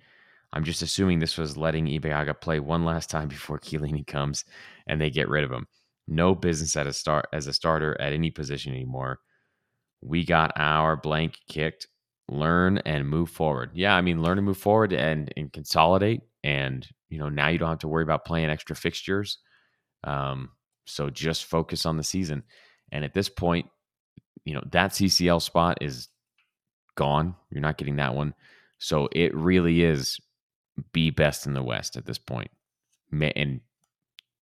I'm 0.54 0.64
just 0.64 0.82
assuming 0.82 1.20
this 1.20 1.38
was 1.38 1.58
letting 1.58 1.88
Ibeagha 1.88 2.40
play 2.40 2.60
one 2.60 2.86
last 2.86 3.10
time 3.10 3.28
before 3.36 3.60
Chiellini 3.60 4.08
comes 4.08 4.46
and 4.88 5.00
they 5.00 5.10
get 5.10 5.30
rid 5.30 5.44
of 5.44 5.52
him. 5.52 5.68
No 6.08 6.36
business 6.36 6.76
at 6.76 6.88
a 6.88 6.94
start 6.94 7.28
as 7.34 7.48
a 7.48 7.54
starter 7.54 8.00
at 8.00 8.14
any 8.14 8.32
position 8.32 8.74
anymore. 8.74 9.20
We 10.02 10.24
got 10.24 10.52
our 10.56 10.96
blank 10.96 11.40
kicked. 11.50 11.88
Learn 12.28 12.80
and 12.80 13.08
move 13.08 13.30
forward. 13.30 13.72
Yeah, 13.76 13.96
I 13.96 14.02
mean, 14.02 14.24
learn 14.24 14.40
and 14.40 14.46
move 14.46 14.58
forward 14.58 14.94
and 14.94 15.32
and 15.38 15.54
consolidate. 15.54 16.22
And 16.44 16.88
you 17.10 17.20
know, 17.20 17.30
now 17.30 17.50
you 17.50 17.60
don't 17.60 17.70
have 17.70 17.80
to 17.80 17.88
worry 17.88 18.04
about 18.04 18.26
playing 18.26 18.50
extra 18.50 18.76
fixtures. 18.76 19.38
Um, 20.04 20.50
so 20.86 21.10
just 21.10 21.46
focus 21.46 21.86
on 21.86 21.98
the 21.98 22.04
season. 22.04 22.44
And 22.92 23.04
at 23.04 23.14
this 23.14 23.30
point, 23.30 23.68
you 24.44 24.54
know 24.54 24.64
that 24.72 24.92
CCL 24.92 25.42
spot 25.42 25.80
is 25.82 26.10
gone. 26.96 27.36
You're 27.50 27.62
not 27.62 27.78
getting 27.78 27.98
that 27.98 28.16
one. 28.16 28.34
So 28.78 29.10
it 29.12 29.36
really 29.36 29.84
is 29.84 30.20
be 30.92 31.10
best 31.10 31.46
in 31.46 31.54
the 31.54 31.64
West 31.64 31.96
at 31.96 32.06
this 32.06 32.18
point. 32.18 32.52
And 33.12 33.62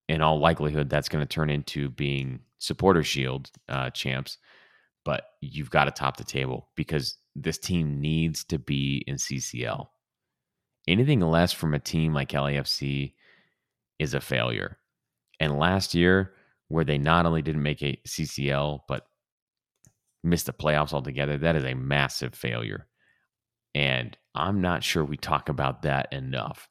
in 0.08 0.22
all 0.22 0.38
likelihood, 0.38 0.88
that's 0.88 1.08
going 1.08 1.24
to 1.24 1.28
turn 1.28 1.50
into 1.50 1.88
being 1.90 2.40
supporter 2.58 3.02
shield 3.02 3.50
uh, 3.68 3.90
champs. 3.90 4.38
But 5.04 5.24
you've 5.40 5.70
got 5.70 5.84
to 5.84 5.90
top 5.90 6.16
the 6.16 6.24
table 6.24 6.68
because 6.76 7.16
this 7.34 7.58
team 7.58 8.00
needs 8.00 8.44
to 8.44 8.58
be 8.58 9.02
in 9.06 9.16
CCL. 9.16 9.86
Anything 10.86 11.20
less 11.20 11.52
from 11.52 11.74
a 11.74 11.78
team 11.78 12.12
like 12.12 12.30
LAFC 12.30 13.14
is 13.98 14.14
a 14.14 14.20
failure. 14.20 14.78
And 15.40 15.58
last 15.58 15.94
year, 15.94 16.34
where 16.68 16.84
they 16.84 16.98
not 16.98 17.26
only 17.26 17.42
didn't 17.42 17.62
make 17.62 17.82
a 17.82 17.98
CCL, 18.06 18.80
but 18.86 19.06
missed 20.22 20.46
the 20.46 20.52
playoffs 20.52 20.92
altogether, 20.92 21.38
that 21.38 21.56
is 21.56 21.64
a 21.64 21.74
massive 21.74 22.34
failure. 22.34 22.86
And 23.74 24.16
I'm 24.34 24.60
not 24.60 24.84
sure 24.84 25.04
we 25.04 25.16
talk 25.16 25.48
about 25.48 25.82
that 25.82 26.12
enough 26.12 26.68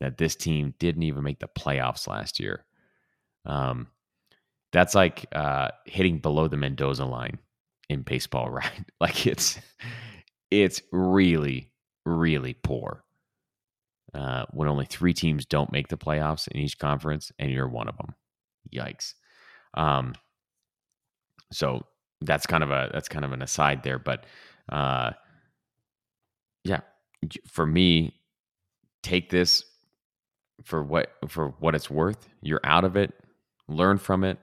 that 0.00 0.18
this 0.18 0.36
team 0.36 0.74
didn't 0.78 1.02
even 1.02 1.22
make 1.22 1.40
the 1.40 1.48
playoffs 1.48 2.08
last 2.08 2.40
year. 2.40 2.64
Um, 3.44 3.88
that's 4.72 4.94
like 4.94 5.26
uh, 5.34 5.68
hitting 5.84 6.18
below 6.18 6.48
the 6.48 6.56
Mendoza 6.56 7.04
line 7.04 7.38
in 7.88 8.02
baseball, 8.02 8.50
right? 8.50 8.84
Like 9.00 9.26
it's 9.26 9.58
it's 10.50 10.82
really 10.92 11.72
really 12.04 12.54
poor. 12.54 13.04
Uh, 14.14 14.46
when 14.50 14.68
only 14.68 14.86
three 14.86 15.12
teams 15.12 15.44
don't 15.44 15.70
make 15.70 15.88
the 15.88 15.98
playoffs 15.98 16.48
in 16.48 16.58
each 16.58 16.78
conference, 16.78 17.30
and 17.38 17.50
you're 17.50 17.68
one 17.68 17.88
of 17.88 17.96
them. 17.98 18.14
Yikes! 18.74 19.14
Um, 19.74 20.14
so 21.52 21.84
that's 22.20 22.46
kind 22.46 22.62
of 22.62 22.70
a 22.70 22.90
that's 22.92 23.08
kind 23.08 23.24
of 23.24 23.32
an 23.32 23.42
aside 23.42 23.82
there, 23.82 23.98
but 23.98 24.24
uh, 24.70 25.10
yeah, 26.64 26.80
for 27.46 27.66
me, 27.66 28.14
take 29.02 29.30
this 29.30 29.64
for 30.64 30.82
what 30.82 31.12
for 31.28 31.54
what 31.58 31.74
it's 31.74 31.90
worth. 31.90 32.28
You're 32.42 32.60
out 32.64 32.84
of 32.84 32.96
it. 32.96 33.12
Learn 33.68 33.98
from 33.98 34.24
it. 34.24 34.38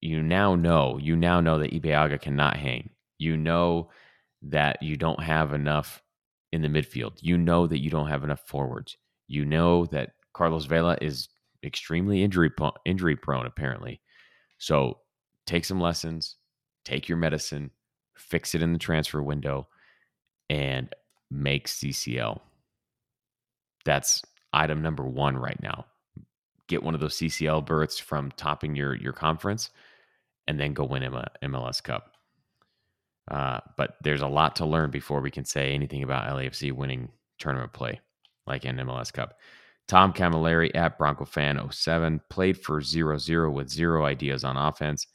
You 0.00 0.22
now 0.22 0.54
know. 0.54 0.98
You 0.98 1.16
now 1.16 1.40
know 1.40 1.58
that 1.58 1.72
Ibeagha 1.72 2.20
cannot 2.20 2.56
hang. 2.56 2.90
You 3.18 3.36
know 3.36 3.90
that 4.42 4.82
you 4.82 4.96
don't 4.96 5.22
have 5.22 5.52
enough 5.52 6.02
in 6.52 6.62
the 6.62 6.68
midfield. 6.68 7.12
You 7.20 7.36
know 7.38 7.66
that 7.66 7.80
you 7.82 7.90
don't 7.90 8.08
have 8.08 8.24
enough 8.24 8.46
forwards. 8.46 8.96
You 9.28 9.44
know 9.44 9.86
that 9.86 10.12
Carlos 10.32 10.66
Vela 10.66 10.96
is 11.00 11.28
extremely 11.64 12.22
injury 12.22 12.50
injury 12.84 13.16
prone 13.16 13.46
apparently. 13.46 14.00
So 14.58 14.98
take 15.46 15.64
some 15.64 15.80
lessons, 15.80 16.36
take 16.84 17.08
your 17.08 17.18
medicine, 17.18 17.70
fix 18.16 18.54
it 18.54 18.62
in 18.62 18.72
the 18.72 18.78
transfer 18.78 19.22
window, 19.22 19.68
and 20.48 20.94
make 21.30 21.68
CCL. 21.68 22.40
That's 23.84 24.22
item 24.52 24.82
number 24.82 25.04
one 25.04 25.36
right 25.36 25.60
now. 25.62 25.86
Get 26.68 26.82
one 26.82 26.94
of 26.94 27.00
those 27.00 27.16
CCL 27.16 27.66
berths 27.66 27.98
from 27.98 28.32
topping 28.32 28.74
your 28.74 28.94
your 28.94 29.12
conference, 29.12 29.70
and 30.48 30.58
then 30.58 30.74
go 30.74 30.84
win 30.84 31.02
MLS 31.42 31.82
Cup. 31.82 32.15
Uh, 33.30 33.60
but 33.76 33.96
there's 34.02 34.20
a 34.20 34.28
lot 34.28 34.56
to 34.56 34.66
learn 34.66 34.90
before 34.90 35.20
we 35.20 35.30
can 35.30 35.44
say 35.44 35.72
anything 35.72 36.02
about 36.02 36.28
LAFC 36.28 36.72
winning 36.72 37.08
tournament 37.38 37.72
play, 37.72 38.00
like 38.46 38.64
an 38.64 38.76
MLS 38.78 39.12
Cup. 39.12 39.34
Tom 39.88 40.12
Camilleri 40.12 40.70
at 40.74 40.98
Bronco 40.98 41.24
Fan 41.24 41.60
07 41.70 42.20
played 42.28 42.58
for 42.58 42.80
0 42.80 43.18
0 43.18 43.50
with 43.50 43.68
zero 43.68 44.04
ideas 44.04 44.44
on 44.44 44.56
offense, 44.56 45.06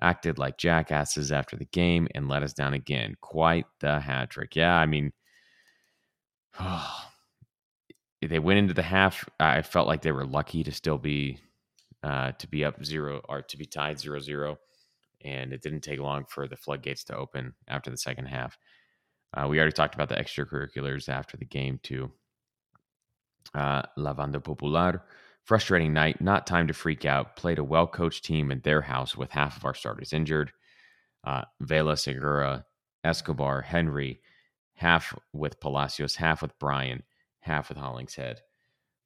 acted 0.00 0.38
like 0.38 0.58
jackasses 0.58 1.32
after 1.32 1.56
the 1.56 1.66
game, 1.66 2.06
and 2.14 2.28
let 2.28 2.42
us 2.42 2.52
down 2.52 2.74
again. 2.74 3.16
Quite 3.20 3.66
the 3.80 3.98
hat 3.98 4.30
trick. 4.30 4.56
Yeah, 4.56 4.74
I 4.74 4.86
mean, 4.86 5.12
they 8.22 8.38
went 8.38 8.58
into 8.58 8.74
the 8.74 8.82
half. 8.82 9.26
I 9.38 9.62
felt 9.62 9.86
like 9.86 10.02
they 10.02 10.12
were 10.12 10.26
lucky 10.26 10.62
to 10.64 10.72
still 10.72 10.98
be 10.98 11.38
uh, 12.02 12.32
to 12.32 12.46
be 12.46 12.64
up 12.64 12.82
zero 12.84 13.22
or 13.28 13.42
to 13.42 13.56
be 13.56 13.66
tied 13.66 13.98
zero 13.98 14.20
zero, 14.20 14.58
and 15.24 15.52
it 15.52 15.62
didn't 15.62 15.80
take 15.80 16.00
long 16.00 16.24
for 16.28 16.48
the 16.48 16.56
floodgates 16.56 17.04
to 17.04 17.16
open 17.16 17.54
after 17.68 17.90
the 17.90 17.96
second 17.96 18.26
half. 18.26 18.56
Uh, 19.34 19.46
we 19.48 19.58
already 19.58 19.72
talked 19.72 19.94
about 19.94 20.08
the 20.08 20.16
extracurriculars 20.16 21.08
after 21.08 21.36
the 21.36 21.44
game 21.44 21.78
too. 21.82 22.10
Uh, 23.54 23.82
Lavanda 23.96 24.42
Popular, 24.42 25.02
frustrating 25.44 25.92
night. 25.92 26.20
Not 26.20 26.46
time 26.46 26.66
to 26.66 26.74
freak 26.74 27.04
out. 27.04 27.36
Played 27.36 27.58
a 27.58 27.64
well 27.64 27.86
coached 27.86 28.24
team 28.24 28.50
in 28.50 28.60
their 28.60 28.82
house 28.82 29.16
with 29.16 29.30
half 29.30 29.56
of 29.56 29.64
our 29.64 29.74
starters 29.74 30.12
injured. 30.12 30.52
Uh, 31.24 31.42
Vela, 31.60 31.96
Segura, 31.96 32.64
Escobar, 33.04 33.62
Henry, 33.62 34.20
half 34.74 35.14
with 35.32 35.60
Palacios, 35.60 36.16
half 36.16 36.42
with 36.42 36.58
Brian, 36.58 37.02
half 37.40 37.68
with 37.68 37.78
Hollingshead. 37.78 38.40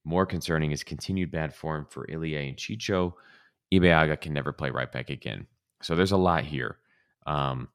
More 0.04 0.26
concerning 0.26 0.70
is 0.70 0.84
continued 0.84 1.30
bad 1.30 1.54
form 1.54 1.86
for 1.88 2.06
Ilie 2.10 2.48
and 2.48 2.56
Chicho. 2.56 3.14
Ibeagha 3.72 4.20
can 4.20 4.32
never 4.32 4.52
play 4.52 4.70
right 4.70 4.90
back 4.90 5.10
again. 5.10 5.46
So 5.82 5.94
there's 5.94 6.12
a 6.12 6.16
lot 6.16 6.44
here. 6.44 6.78
Um, 7.26 7.68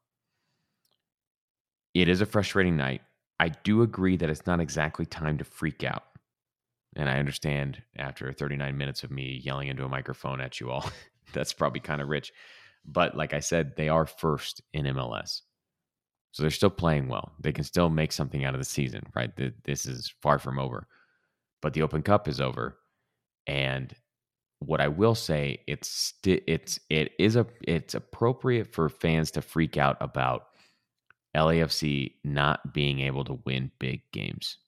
it 1.94 2.08
is 2.08 2.20
a 2.20 2.26
frustrating 2.26 2.76
night. 2.76 3.02
I 3.38 3.48
do 3.48 3.82
agree 3.82 4.16
that 4.16 4.30
it's 4.30 4.46
not 4.46 4.60
exactly 4.60 5.06
time 5.06 5.38
to 5.38 5.44
freak 5.44 5.84
out. 5.84 6.04
And 6.96 7.08
I 7.08 7.18
understand 7.18 7.82
after 7.96 8.32
39 8.32 8.76
minutes 8.76 9.04
of 9.04 9.10
me 9.10 9.40
yelling 9.44 9.68
into 9.68 9.84
a 9.84 9.88
microphone 9.88 10.40
at 10.40 10.60
you 10.60 10.70
all, 10.70 10.90
that's 11.32 11.52
probably 11.52 11.80
kind 11.80 12.02
of 12.02 12.08
rich. 12.08 12.32
But 12.84 13.16
like 13.16 13.34
I 13.34 13.40
said, 13.40 13.76
they 13.76 13.88
are 13.88 14.06
first 14.06 14.62
in 14.72 14.86
MLS. 14.86 15.42
So 16.32 16.42
they're 16.42 16.50
still 16.50 16.70
playing 16.70 17.08
well. 17.08 17.32
They 17.40 17.52
can 17.52 17.64
still 17.64 17.88
make 17.88 18.12
something 18.12 18.44
out 18.44 18.54
of 18.54 18.60
the 18.60 18.64
season, 18.64 19.02
right? 19.14 19.30
This 19.64 19.86
is 19.86 20.12
far 20.22 20.38
from 20.38 20.58
over. 20.58 20.86
But 21.60 21.74
the 21.74 21.82
Open 21.82 22.02
Cup 22.02 22.28
is 22.28 22.40
over. 22.40 22.78
And 23.46 23.94
what 24.60 24.80
I 24.80 24.88
will 24.88 25.14
say, 25.14 25.60
it's 25.66 26.14
it's 26.24 26.78
it 26.90 27.12
is 27.18 27.36
a 27.36 27.46
it's 27.66 27.94
appropriate 27.94 28.72
for 28.72 28.88
fans 28.88 29.30
to 29.32 29.42
freak 29.42 29.76
out 29.76 29.96
about 30.00 30.46
LAFC 31.34 32.14
not 32.24 32.72
being 32.74 33.00
able 33.00 33.24
to 33.24 33.40
win 33.44 33.70
big 33.78 34.02
games. 34.12 34.58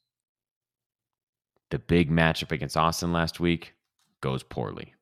The 1.71 1.79
big 1.79 2.11
matchup 2.11 2.53
against 2.53 2.77
Austin 2.77 3.13
last 3.13 3.39
week 3.39 3.75
goes 4.21 4.43
poorly. 4.43 4.95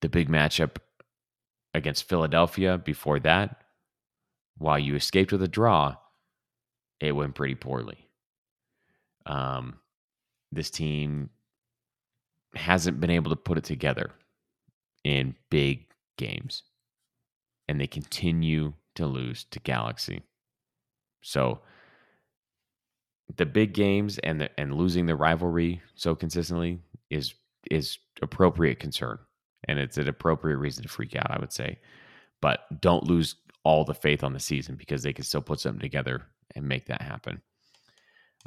The 0.00 0.08
big 0.08 0.28
matchup 0.28 0.76
against 1.74 2.08
Philadelphia 2.08 2.78
before 2.78 3.20
that, 3.20 3.62
while 4.58 4.78
you 4.78 4.96
escaped 4.96 5.30
with 5.30 5.42
a 5.42 5.48
draw, 5.48 5.96
it 7.00 7.12
went 7.12 7.34
pretty 7.34 7.54
poorly. 7.54 8.08
Um, 9.26 9.78
this 10.50 10.70
team 10.70 11.30
hasn't 12.54 13.00
been 13.00 13.10
able 13.10 13.30
to 13.30 13.36
put 13.36 13.58
it 13.58 13.64
together 13.64 14.10
in 15.04 15.34
big 15.50 15.86
games, 16.18 16.62
and 17.68 17.80
they 17.80 17.86
continue 17.86 18.72
to 18.96 19.06
lose 19.06 19.44
to 19.50 19.60
Galaxy. 19.60 20.22
So 21.22 21.60
the 23.36 23.46
big 23.46 23.72
games 23.72 24.18
and 24.18 24.40
the, 24.40 24.60
and 24.60 24.74
losing 24.74 25.06
the 25.06 25.14
rivalry 25.14 25.80
so 25.94 26.14
consistently 26.14 26.80
is 27.10 27.34
is 27.70 27.98
appropriate 28.22 28.78
concern 28.78 29.18
and 29.68 29.78
it's 29.78 29.98
an 29.98 30.08
appropriate 30.08 30.56
reason 30.56 30.82
to 30.82 30.88
freak 30.88 31.14
out, 31.14 31.30
I 31.30 31.38
would 31.38 31.52
say. 31.52 31.78
But 32.40 32.80
don't 32.80 33.04
lose 33.04 33.36
all 33.64 33.84
the 33.84 33.94
faith 33.94 34.24
on 34.24 34.32
the 34.32 34.40
season 34.40 34.76
because 34.76 35.02
they 35.02 35.12
can 35.12 35.24
still 35.24 35.42
put 35.42 35.60
something 35.60 35.80
together 35.80 36.22
and 36.56 36.66
make 36.66 36.86
that 36.86 37.02
happen. 37.02 37.42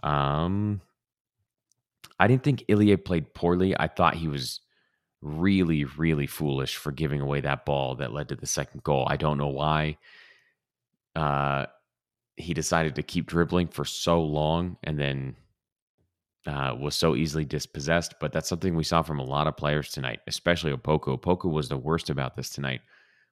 Um, 0.02 0.82
I 2.20 2.28
didn't 2.28 2.44
think 2.44 2.64
Ilie 2.70 2.96
played 2.98 3.34
poorly. 3.34 3.76
I 3.80 3.88
thought 3.88 4.16
he 4.16 4.28
was 4.28 4.62
really, 5.22 5.86
really 5.86 6.28
foolish 6.28 6.76
for 6.76 6.92
giving 6.92 7.22
away 7.22 7.42
that 7.42 7.66
ball 7.66 7.96
that 7.96 8.14
led 8.14 8.30
to 8.30 8.36
the 8.36 8.46
second 8.46 8.84
goal. 8.84 9.08
I 9.10 9.18
don't 9.18 9.38
know 9.38 9.48
why. 9.48 9.98
Uh, 11.16 11.66
he 12.36 12.54
decided 12.54 12.96
to 12.96 13.04
keep 13.04 13.28
dribbling 13.28 13.68
for 13.68 13.86
so 13.86 14.22
long 14.22 14.78
and 14.84 15.00
then 15.00 15.36
uh, 16.46 16.76
was 16.80 16.96
so 16.96 17.16
easily 17.16 17.46
dispossessed. 17.46 18.16
But 18.20 18.32
that's 18.32 18.50
something 18.50 18.76
we 18.76 18.84
saw 18.84 19.02
from 19.02 19.20
a 19.20 19.24
lot 19.24 19.48
of 19.48 19.58
players 19.58 19.90
tonight, 19.90 20.20
especially 20.28 20.74
Opoku. 20.74 21.18
Opoku 21.18 21.52
was 21.52 21.70
the 21.70 21.78
worst 21.78 22.10
about 22.10 22.36
this 22.36 22.50
tonight, 22.50 22.82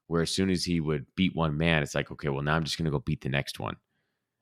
where 0.07 0.21
as 0.21 0.29
soon 0.31 0.49
as 0.49 0.63
he 0.63 0.79
would 0.79 1.05
beat 1.15 1.35
one 1.35 1.57
man, 1.57 1.83
it's 1.83 1.95
like, 1.95 2.11
okay, 2.11 2.29
well, 2.29 2.43
now 2.43 2.55
I'm 2.55 2.63
just 2.63 2.77
going 2.77 2.85
to 2.85 2.91
go 2.91 2.99
beat 2.99 3.21
the 3.21 3.29
next 3.29 3.59
one. 3.59 3.75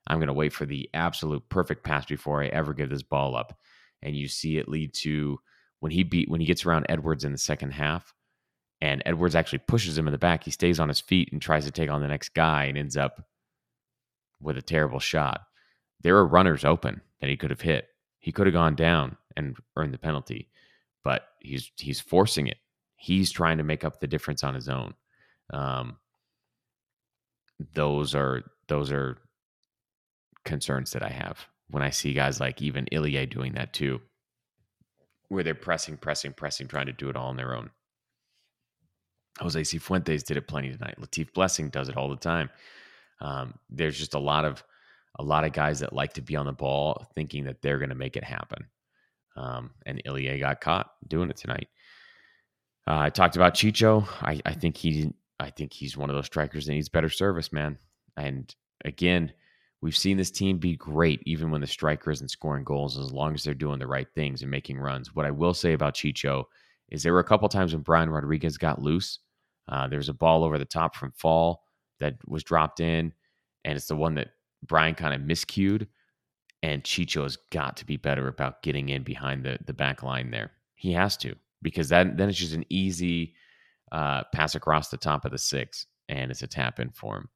I'm 0.06 0.18
going 0.18 0.28
to 0.28 0.32
wait 0.32 0.52
for 0.52 0.66
the 0.66 0.88
absolute 0.94 1.48
perfect 1.48 1.84
pass 1.84 2.06
before 2.06 2.42
I 2.42 2.46
ever 2.48 2.74
give 2.74 2.90
this 2.90 3.02
ball 3.02 3.36
up. 3.36 3.58
And 4.02 4.16
you 4.16 4.28
see 4.28 4.58
it 4.58 4.68
lead 4.68 4.94
to 4.94 5.38
when 5.80 5.92
he 5.92 6.02
beat 6.02 6.28
when 6.28 6.40
he 6.40 6.46
gets 6.46 6.64
around 6.64 6.86
Edwards 6.88 7.24
in 7.24 7.32
the 7.32 7.38
second 7.38 7.72
half, 7.72 8.14
and 8.80 9.02
Edwards 9.04 9.34
actually 9.34 9.60
pushes 9.60 9.96
him 9.98 10.06
in 10.06 10.12
the 10.12 10.18
back. 10.18 10.44
He 10.44 10.50
stays 10.50 10.80
on 10.80 10.88
his 10.88 11.00
feet 11.00 11.30
and 11.32 11.40
tries 11.40 11.64
to 11.64 11.70
take 11.70 11.90
on 11.90 12.00
the 12.00 12.08
next 12.08 12.30
guy 12.34 12.64
and 12.64 12.78
ends 12.78 12.96
up 12.96 13.22
with 14.40 14.56
a 14.56 14.62
terrible 14.62 15.00
shot. 15.00 15.42
There 16.02 16.16
are 16.16 16.26
runners 16.26 16.64
open 16.64 17.02
that 17.20 17.28
he 17.28 17.36
could 17.36 17.50
have 17.50 17.60
hit. 17.60 17.88
He 18.18 18.32
could 18.32 18.46
have 18.46 18.54
gone 18.54 18.74
down 18.74 19.16
and 19.36 19.56
earned 19.76 19.94
the 19.94 19.98
penalty, 19.98 20.48
but 21.04 21.22
he's 21.40 21.70
he's 21.76 22.00
forcing 22.00 22.46
it. 22.46 22.58
He's 22.96 23.32
trying 23.32 23.58
to 23.58 23.64
make 23.64 23.84
up 23.84 24.00
the 24.00 24.06
difference 24.06 24.44
on 24.44 24.54
his 24.54 24.68
own. 24.68 24.94
Um, 25.52 25.96
those 27.74 28.14
are 28.14 28.42
those 28.68 28.92
are 28.92 29.18
concerns 30.44 30.92
that 30.92 31.02
I 31.02 31.08
have 31.08 31.46
when 31.70 31.82
I 31.82 31.90
see 31.90 32.12
guys 32.12 32.40
like 32.40 32.60
even 32.62 32.86
Ilie 32.92 33.26
doing 33.26 33.52
that 33.54 33.72
too, 33.72 34.00
where 35.28 35.44
they're 35.44 35.54
pressing, 35.54 35.96
pressing, 35.96 36.32
pressing, 36.32 36.68
trying 36.68 36.86
to 36.86 36.92
do 36.92 37.08
it 37.08 37.16
all 37.16 37.28
on 37.28 37.36
their 37.36 37.54
own. 37.54 37.70
Jose 39.38 39.60
Cifuentes 39.60 40.24
did 40.24 40.36
it 40.36 40.48
plenty 40.48 40.72
tonight. 40.72 40.96
Latif 41.00 41.32
Blessing 41.32 41.70
does 41.70 41.88
it 41.88 41.96
all 41.96 42.08
the 42.08 42.16
time. 42.16 42.50
Um, 43.20 43.54
there's 43.70 43.98
just 43.98 44.14
a 44.14 44.18
lot 44.18 44.44
of 44.44 44.62
a 45.18 45.22
lot 45.22 45.44
of 45.44 45.52
guys 45.52 45.80
that 45.80 45.92
like 45.92 46.12
to 46.14 46.22
be 46.22 46.36
on 46.36 46.46
the 46.46 46.52
ball, 46.52 47.06
thinking 47.14 47.44
that 47.44 47.62
they're 47.62 47.78
going 47.78 47.88
to 47.90 47.94
make 47.94 48.16
it 48.16 48.24
happen. 48.24 48.66
Um, 49.36 49.70
and 49.84 50.00
Ilie 50.06 50.38
got 50.38 50.60
caught 50.60 50.90
doing 51.06 51.30
it 51.30 51.36
tonight. 51.36 51.68
Uh, 52.86 52.98
I 52.98 53.10
talked 53.10 53.36
about 53.36 53.54
Chicho. 53.54 54.06
I, 54.22 54.40
I 54.46 54.54
think 54.54 54.76
he, 54.76 55.12
I 55.38 55.50
think 55.50 55.72
he's 55.72 55.96
one 55.96 56.10
of 56.10 56.16
those 56.16 56.26
strikers 56.26 56.66
that 56.66 56.72
needs 56.72 56.88
better 56.88 57.08
service, 57.08 57.52
man. 57.52 57.78
And 58.16 58.54
again, 58.84 59.32
we've 59.82 59.96
seen 59.96 60.16
this 60.16 60.30
team 60.30 60.58
be 60.58 60.76
great 60.76 61.22
even 61.24 61.50
when 61.50 61.60
the 61.60 61.66
striker 61.66 62.10
isn't 62.10 62.30
scoring 62.30 62.64
goals, 62.64 62.98
as 62.98 63.12
long 63.12 63.34
as 63.34 63.44
they're 63.44 63.54
doing 63.54 63.78
the 63.78 63.86
right 63.86 64.08
things 64.14 64.42
and 64.42 64.50
making 64.50 64.78
runs. 64.78 65.14
What 65.14 65.26
I 65.26 65.30
will 65.30 65.54
say 65.54 65.72
about 65.72 65.94
Chicho 65.94 66.44
is 66.90 67.02
there 67.02 67.12
were 67.12 67.20
a 67.20 67.24
couple 67.24 67.48
times 67.48 67.72
when 67.72 67.82
Brian 67.82 68.10
Rodriguez 68.10 68.58
got 68.58 68.82
loose. 68.82 69.20
Uh, 69.68 69.86
there 69.88 69.98
was 69.98 70.08
a 70.08 70.14
ball 70.14 70.44
over 70.44 70.58
the 70.58 70.64
top 70.64 70.96
from 70.96 71.12
Fall 71.12 71.62
that 72.00 72.16
was 72.26 72.42
dropped 72.42 72.80
in, 72.80 73.12
and 73.64 73.76
it's 73.76 73.86
the 73.86 73.96
one 73.96 74.14
that 74.16 74.30
Brian 74.66 74.94
kind 74.94 75.14
of 75.14 75.20
miscued. 75.20 75.86
And 76.62 76.84
Chicho 76.84 77.22
has 77.22 77.38
got 77.50 77.76
to 77.78 77.86
be 77.86 77.96
better 77.96 78.28
about 78.28 78.62
getting 78.62 78.90
in 78.90 79.02
behind 79.02 79.44
the 79.44 79.58
the 79.64 79.72
back 79.72 80.02
line 80.02 80.30
there. 80.30 80.52
He 80.74 80.92
has 80.92 81.16
to 81.18 81.34
because 81.62 81.88
that 81.88 82.18
then 82.18 82.28
it's 82.28 82.38
just 82.38 82.52
an 82.52 82.66
easy 82.68 83.34
uh, 83.92 84.24
pass 84.34 84.54
across 84.54 84.90
the 84.90 84.98
top 84.98 85.24
of 85.24 85.30
the 85.30 85.38
six, 85.38 85.86
and 86.08 86.30
it's 86.30 86.42
a 86.42 86.46
tap 86.46 86.78
in 86.80 86.90
for 86.90 87.16
him. 87.16 87.28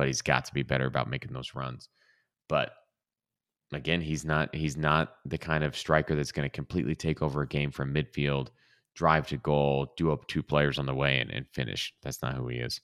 But 0.00 0.06
he's 0.06 0.22
got 0.22 0.46
to 0.46 0.54
be 0.54 0.62
better 0.62 0.86
about 0.86 1.10
making 1.10 1.34
those 1.34 1.54
runs. 1.54 1.90
But 2.48 2.72
again, 3.70 4.00
he's 4.00 4.24
not 4.24 4.54
he's 4.54 4.78
not 4.78 5.16
the 5.26 5.36
kind 5.36 5.62
of 5.62 5.76
striker 5.76 6.14
that's 6.14 6.32
going 6.32 6.48
to 6.48 6.50
completely 6.50 6.94
take 6.94 7.20
over 7.20 7.42
a 7.42 7.46
game 7.46 7.70
from 7.70 7.92
midfield, 7.92 8.48
drive 8.94 9.28
to 9.28 9.36
goal, 9.36 9.92
do 9.98 10.10
up 10.10 10.26
two 10.26 10.42
players 10.42 10.78
on 10.78 10.86
the 10.86 10.94
way, 10.94 11.20
and, 11.20 11.30
and 11.30 11.44
finish. 11.52 11.92
That's 12.02 12.22
not 12.22 12.34
who 12.34 12.48
he 12.48 12.60
is. 12.60 12.80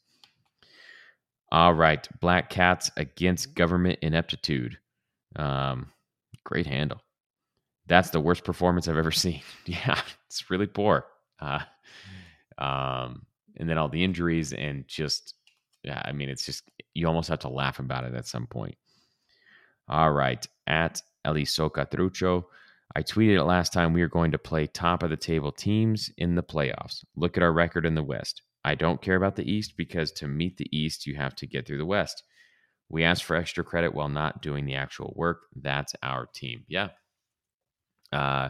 All 1.51 1.73
right, 1.73 2.07
Black 2.21 2.51
Cats 2.51 2.91
against 2.99 3.55
government 3.55 3.99
ineptitude. 4.03 4.77
Um, 5.37 5.87
great 6.45 6.67
handle. 6.67 7.01
That's 7.87 8.11
the 8.11 8.21
worst 8.21 8.45
performance 8.45 8.89
I've 8.89 8.99
ever 8.99 9.11
seen. 9.11 9.41
Yeah, 9.65 9.99
it's 10.27 10.51
really 10.51 10.67
poor. 10.67 11.07
Uh, 11.41 11.61
um, 12.59 13.25
and 13.57 13.71
then 13.71 13.79
all 13.79 13.89
the 13.89 14.05
injuries 14.05 14.53
and 14.53 14.87
just, 14.87 15.33
yeah, 15.87 16.03
I 16.05 16.13
mean, 16.13 16.29
it's 16.29 16.45
just 16.45 16.69
you 16.95 17.07
almost 17.07 17.29
have 17.29 17.39
to 17.41 17.49
laugh 17.49 17.79
about 17.79 18.05
it 18.05 18.15
at 18.15 18.27
some 18.27 18.47
point. 18.47 18.77
All 19.89 20.11
right, 20.13 20.45
at 20.67 21.01
Elisoka 21.25 21.89
Trucho. 21.89 22.45
I 22.95 23.03
tweeted 23.03 23.37
it 23.37 23.45
last 23.45 23.73
time 23.73 23.93
we 23.93 24.03
are 24.03 24.09
going 24.09 24.33
to 24.33 24.39
play 24.39 24.67
top 24.67 25.03
of 25.03 25.11
the 25.11 25.17
table 25.17 25.53
teams 25.53 26.11
in 26.19 26.35
the 26.35 26.43
playoffs. 26.43 27.05
Look 27.15 27.37
at 27.37 27.43
our 27.43 27.53
record 27.53 27.85
in 27.85 27.95
the 27.95 28.03
West. 28.03 28.43
I 28.65 28.75
don't 28.75 29.03
care 29.03 29.17
about 29.17 29.37
the 29.37 29.51
East 29.51 29.77
because 29.77 30.11
to 30.13 30.27
meet 30.27 30.57
the 30.57 30.69
East, 30.77 31.07
you 31.07 31.15
have 31.15 31.35
to 31.37 31.47
get 31.47 31.67
through 31.67 31.79
the 31.79 31.87
West. 31.87 32.25
We 32.89 33.05
ask 33.05 33.25
for 33.25 33.37
extra 33.37 33.65
credit 33.65 33.95
while 33.95 34.09
not 34.09 34.43
doing 34.43 34.65
the 34.65 34.77
actual 34.77 35.13
work. 35.17 35.43
That's 35.55 35.95
our 36.03 36.27
team. 36.27 36.65
Yeah. 36.69 36.89
Uh, 38.13 38.49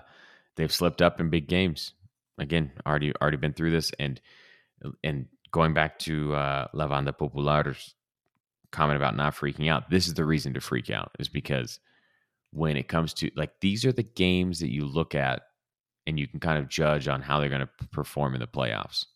they've 0.56 0.72
slipped 0.72 1.02
up 1.02 1.20
in 1.20 1.28
big 1.28 1.48
games. 1.48 1.92
Again, 2.38 2.72
already 2.86 3.12
already 3.20 3.38
been 3.38 3.54
through 3.54 3.70
this, 3.70 3.92
and 3.98 4.20
and 5.02 5.26
going 5.56 5.72
back 5.72 5.98
to 5.98 6.34
uh, 6.34 6.68
Lavanda 6.74 7.16
Popular's 7.16 7.94
comment 8.72 8.98
about 8.98 9.16
not 9.16 9.34
freaking 9.34 9.70
out. 9.70 9.88
This 9.88 10.06
is 10.06 10.12
the 10.12 10.26
reason 10.26 10.52
to 10.52 10.60
freak 10.60 10.90
out 10.90 11.12
is 11.18 11.30
because 11.30 11.80
when 12.50 12.76
it 12.76 12.88
comes 12.88 13.14
to 13.14 13.30
like 13.36 13.52
these 13.62 13.82
are 13.86 13.92
the 13.92 14.02
games 14.02 14.60
that 14.60 14.70
you 14.70 14.84
look 14.84 15.14
at 15.14 15.44
and 16.06 16.20
you 16.20 16.28
can 16.28 16.40
kind 16.40 16.58
of 16.58 16.68
judge 16.68 17.08
on 17.08 17.22
how 17.22 17.40
they're 17.40 17.48
going 17.48 17.62
to 17.62 17.88
perform 17.90 18.34
in 18.34 18.40
the 18.40 18.46
playoffs. 18.46 19.06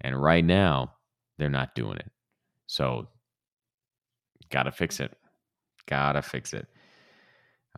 And 0.00 0.20
right 0.20 0.44
now, 0.44 0.94
they're 1.38 1.48
not 1.48 1.76
doing 1.76 1.96
it. 1.96 2.10
So, 2.66 3.06
gotta 4.50 4.72
fix 4.72 4.98
it. 4.98 5.16
Gotta 5.86 6.22
fix 6.22 6.54
it. 6.54 6.66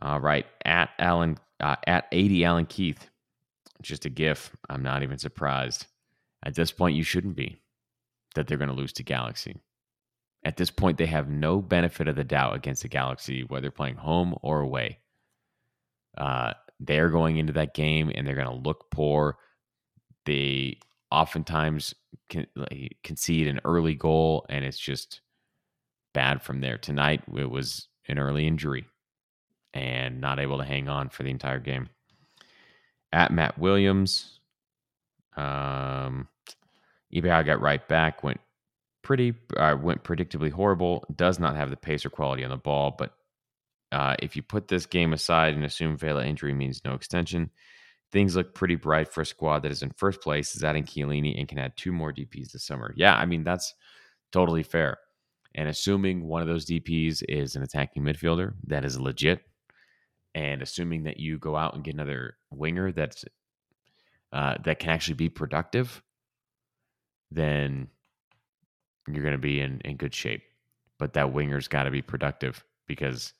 All 0.01 0.19
right, 0.19 0.47
at 0.65 0.89
Alan, 0.97 1.37
uh, 1.59 1.75
at 1.85 2.07
80 2.11 2.45
Alan 2.45 2.65
Keith, 2.65 3.11
just 3.83 4.05
a 4.05 4.09
gif. 4.09 4.55
I'm 4.69 4.81
not 4.81 5.03
even 5.03 5.19
surprised. 5.19 5.85
At 6.43 6.55
this 6.55 6.71
point, 6.71 6.95
you 6.95 7.03
shouldn't 7.03 7.35
be 7.35 7.61
that 8.37 8.47
they're 8.47 8.57
going 8.57 8.69
to 8.69 8.75
lose 8.75 8.93
to 8.93 9.03
Galaxy. 9.03 9.55
At 10.43 10.55
this 10.57 10.71
point, 10.71 10.97
they 10.97 11.07
have 11.07 11.29
no 11.29 11.61
benefit 11.61 12.07
of 12.07 12.15
the 12.15 12.23
doubt 12.23 12.55
against 12.55 12.83
the 12.83 12.87
Galaxy, 12.87 13.43
whether 13.43 13.71
playing 13.71 13.95
home 13.95 14.35
or 14.41 14.61
away. 14.61 14.99
Uh, 16.17 16.53
they're 16.79 17.09
going 17.09 17.37
into 17.37 17.53
that 17.53 17.73
game 17.73 18.11
and 18.13 18.25
they're 18.25 18.35
going 18.35 18.47
to 18.47 18.53
look 18.67 18.89
poor. 18.91 19.37
They 20.25 20.79
oftentimes 21.11 21.93
concede 23.03 23.47
an 23.47 23.59
early 23.65 23.95
goal, 23.95 24.45
and 24.49 24.63
it's 24.63 24.77
just 24.77 25.21
bad 26.13 26.41
from 26.41 26.61
there. 26.61 26.77
Tonight, 26.77 27.23
it 27.35 27.49
was 27.49 27.87
an 28.07 28.19
early 28.19 28.47
injury 28.47 28.85
and 29.73 30.21
not 30.21 30.39
able 30.39 30.57
to 30.57 30.65
hang 30.65 30.87
on 30.87 31.09
for 31.09 31.23
the 31.23 31.29
entire 31.29 31.59
game. 31.59 31.89
At 33.11 33.31
Matt 33.31 33.57
Williams, 33.57 34.39
um, 35.35 36.27
Ibeagha 37.13 37.45
got 37.45 37.61
right 37.61 37.85
back. 37.87 38.23
Went 38.23 38.39
pretty 39.03 39.33
uh, 39.55 39.75
went 39.81 40.03
predictably 40.03 40.51
horrible. 40.51 41.05
Does 41.15 41.39
not 41.39 41.55
have 41.55 41.69
the 41.69 41.77
pace 41.77 42.05
or 42.05 42.09
quality 42.09 42.43
on 42.43 42.49
the 42.49 42.57
ball. 42.57 42.95
But 42.97 43.13
uh, 43.91 44.15
if 44.19 44.35
you 44.35 44.41
put 44.41 44.67
this 44.67 44.85
game 44.85 45.13
aside 45.13 45.55
and 45.55 45.63
assume 45.63 45.97
Vela 45.97 46.25
injury 46.25 46.53
means 46.53 46.81
no 46.83 46.93
extension, 46.93 47.49
things 48.11 48.35
look 48.35 48.53
pretty 48.53 48.75
bright 48.75 49.11
for 49.11 49.21
a 49.21 49.25
squad 49.25 49.59
that 49.59 49.71
is 49.71 49.83
in 49.83 49.91
first 49.91 50.21
place, 50.21 50.55
is 50.55 50.63
adding 50.63 50.83
Chiellini 50.83 51.37
and 51.39 51.47
can 51.47 51.59
add 51.59 51.77
two 51.77 51.91
more 51.91 52.11
DPs 52.11 52.51
this 52.51 52.65
summer. 52.65 52.93
Yeah, 52.95 53.15
I 53.15 53.25
mean 53.25 53.43
that's 53.43 53.73
totally 54.31 54.63
fair. 54.63 54.97
And 55.55 55.69
assuming 55.69 56.27
one 56.27 56.41
of 56.41 56.47
those 56.47 56.65
DPs 56.65 57.23
is 57.27 57.55
an 57.55 57.63
attacking 57.63 58.03
midfielder 58.03 58.53
that 58.67 58.85
is 58.85 58.99
legit, 58.99 59.41
and 60.35 60.61
assuming 60.61 61.03
that 61.03 61.19
you 61.19 61.39
go 61.39 61.55
out 61.55 61.73
and 61.73 61.83
get 61.83 61.95
another 61.95 62.37
winger 62.51 62.91
that's 62.91 63.25
uh, 64.33 64.55
that 64.65 64.79
can 64.79 64.89
actually 64.89 65.15
be 65.15 65.29
productive, 65.29 66.03
then 67.31 67.87
you're 69.07 69.23
going 69.23 69.33
to 69.33 69.37
be 69.37 69.59
in, 69.59 69.81
in 69.85 69.97
good 69.97 70.13
shape. 70.13 70.43
But 70.99 71.13
that 71.13 71.31
winger's 71.31 71.67
got 71.67 71.83
to 71.83 71.91
be 71.91 72.01
productive 72.01 72.63
because 72.87 73.33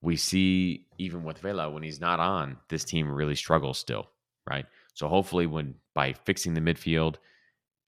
we 0.00 0.16
see 0.16 0.86
even 0.98 1.24
with 1.24 1.38
Vela 1.38 1.70
when 1.70 1.82
he's 1.82 2.00
not 2.00 2.20
on, 2.20 2.56
this 2.68 2.84
team 2.84 3.10
really 3.10 3.34
struggles 3.34 3.78
still, 3.78 4.08
right? 4.48 4.66
So 4.94 5.08
hopefully, 5.08 5.46
when 5.46 5.74
by 5.94 6.12
fixing 6.12 6.54
the 6.54 6.60
midfield 6.60 7.16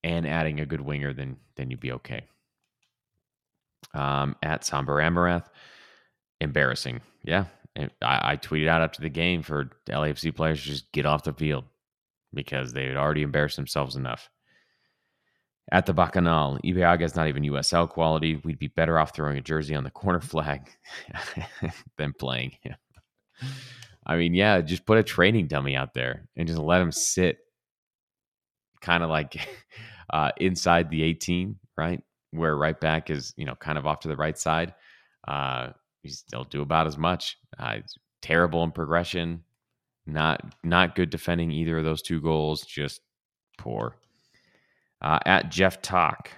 and 0.03 0.27
adding 0.27 0.61
a 0.61 0.67
good 0.67 0.81
winger, 0.81 1.13
then 1.13 1.37
then 1.57 1.71
you'd 1.71 1.81
be 1.81 1.93
okay. 1.93 2.25
Um, 3.95 4.37
at 4.43 4.63
Sambar 4.63 5.03
Amarath, 5.03 5.47
embarrassing, 6.41 7.01
yeah. 7.23 7.47
I, 7.77 8.33
I 8.33 8.37
tweeted 8.37 8.69
out 8.69 8.83
after 8.83 9.03
the 9.03 9.09
game 9.09 9.43
for 9.43 9.71
LAFC 9.89 10.35
players 10.35 10.63
to 10.63 10.69
just 10.69 10.93
get 10.93 11.07
off 11.07 11.25
the 11.25 11.33
field 11.33 11.65
because 12.33 12.73
they 12.73 12.87
had 12.87 12.97
already 12.97 13.23
embarrassed 13.23 13.57
themselves 13.57 13.97
enough. 13.97 14.31
At 15.73 15.87
the 15.87 15.95
Bacchanal, 15.95 16.59
Ibeagha 16.63 17.03
is 17.03 17.17
not 17.17 17.29
even 17.29 17.43
USL 17.45 17.89
quality. 17.89 18.37
We'd 18.45 18.59
be 18.59 18.69
better 18.69 18.99
off 18.99 19.15
throwing 19.15 19.39
a 19.39 19.43
jersey 19.43 19.75
on 19.75 19.85
the 19.85 19.91
corner 19.91 20.21
flag 20.21 20.69
than 21.97 22.13
playing 22.19 22.53
him. 22.63 22.77
I 24.07 24.17
mean, 24.17 24.35
yeah, 24.35 24.61
just 24.61 24.85
put 24.85 24.99
a 24.99 25.03
training 25.03 25.47
dummy 25.47 25.75
out 25.75 25.95
there 25.95 26.29
and 26.37 26.47
just 26.47 26.61
let 26.61 26.83
him 26.83 26.93
sit 26.93 27.39
kind 28.83 29.03
of 29.03 29.09
like 29.09 29.49
uh, 30.13 30.31
inside 30.37 30.91
the 30.91 31.03
18, 31.03 31.57
right? 31.77 32.03
Where 32.31 32.57
right 32.57 32.79
back 32.79 33.11
is, 33.11 33.33
you 33.37 33.47
know, 33.47 33.55
kind 33.55 33.79
of 33.79 33.87
off 33.87 34.01
to 34.01 34.09
the 34.09 34.17
right 34.17 34.37
side. 34.37 34.75
Uh, 35.27 35.71
still 36.07 36.45
do 36.45 36.61
about 36.61 36.87
as 36.87 36.99
much. 36.99 37.39
Uh, 37.59 37.79
terrible 38.21 38.63
in 38.63 38.71
progression, 38.71 39.43
not 40.07 40.55
not 40.63 40.95
good 40.95 41.11
defending 41.11 41.51
either 41.51 41.79
of 41.79 41.85
those 41.85 42.03
two 42.03 42.21
goals. 42.21 42.65
Just 42.65 43.01
poor. 43.59 43.97
Uh, 45.05 45.19
at 45.27 45.51
Jeff 45.51 45.83
Talk, 45.83 46.31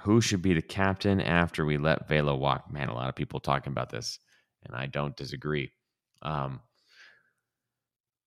who 0.00 0.20
should 0.20 0.42
be 0.42 0.52
the 0.52 0.60
captain 0.60 1.20
after 1.20 1.64
we 1.64 1.78
let 1.78 2.08
Vela 2.08 2.34
walk? 2.34 2.72
Man, 2.72 2.88
a 2.88 2.94
lot 2.94 3.08
of 3.08 3.14
people 3.14 3.38
talking 3.38 3.70
about 3.70 3.88
this, 3.88 4.18
and 4.64 4.74
I 4.74 4.86
don't 4.86 5.16
disagree. 5.16 5.70
Um, 6.22 6.60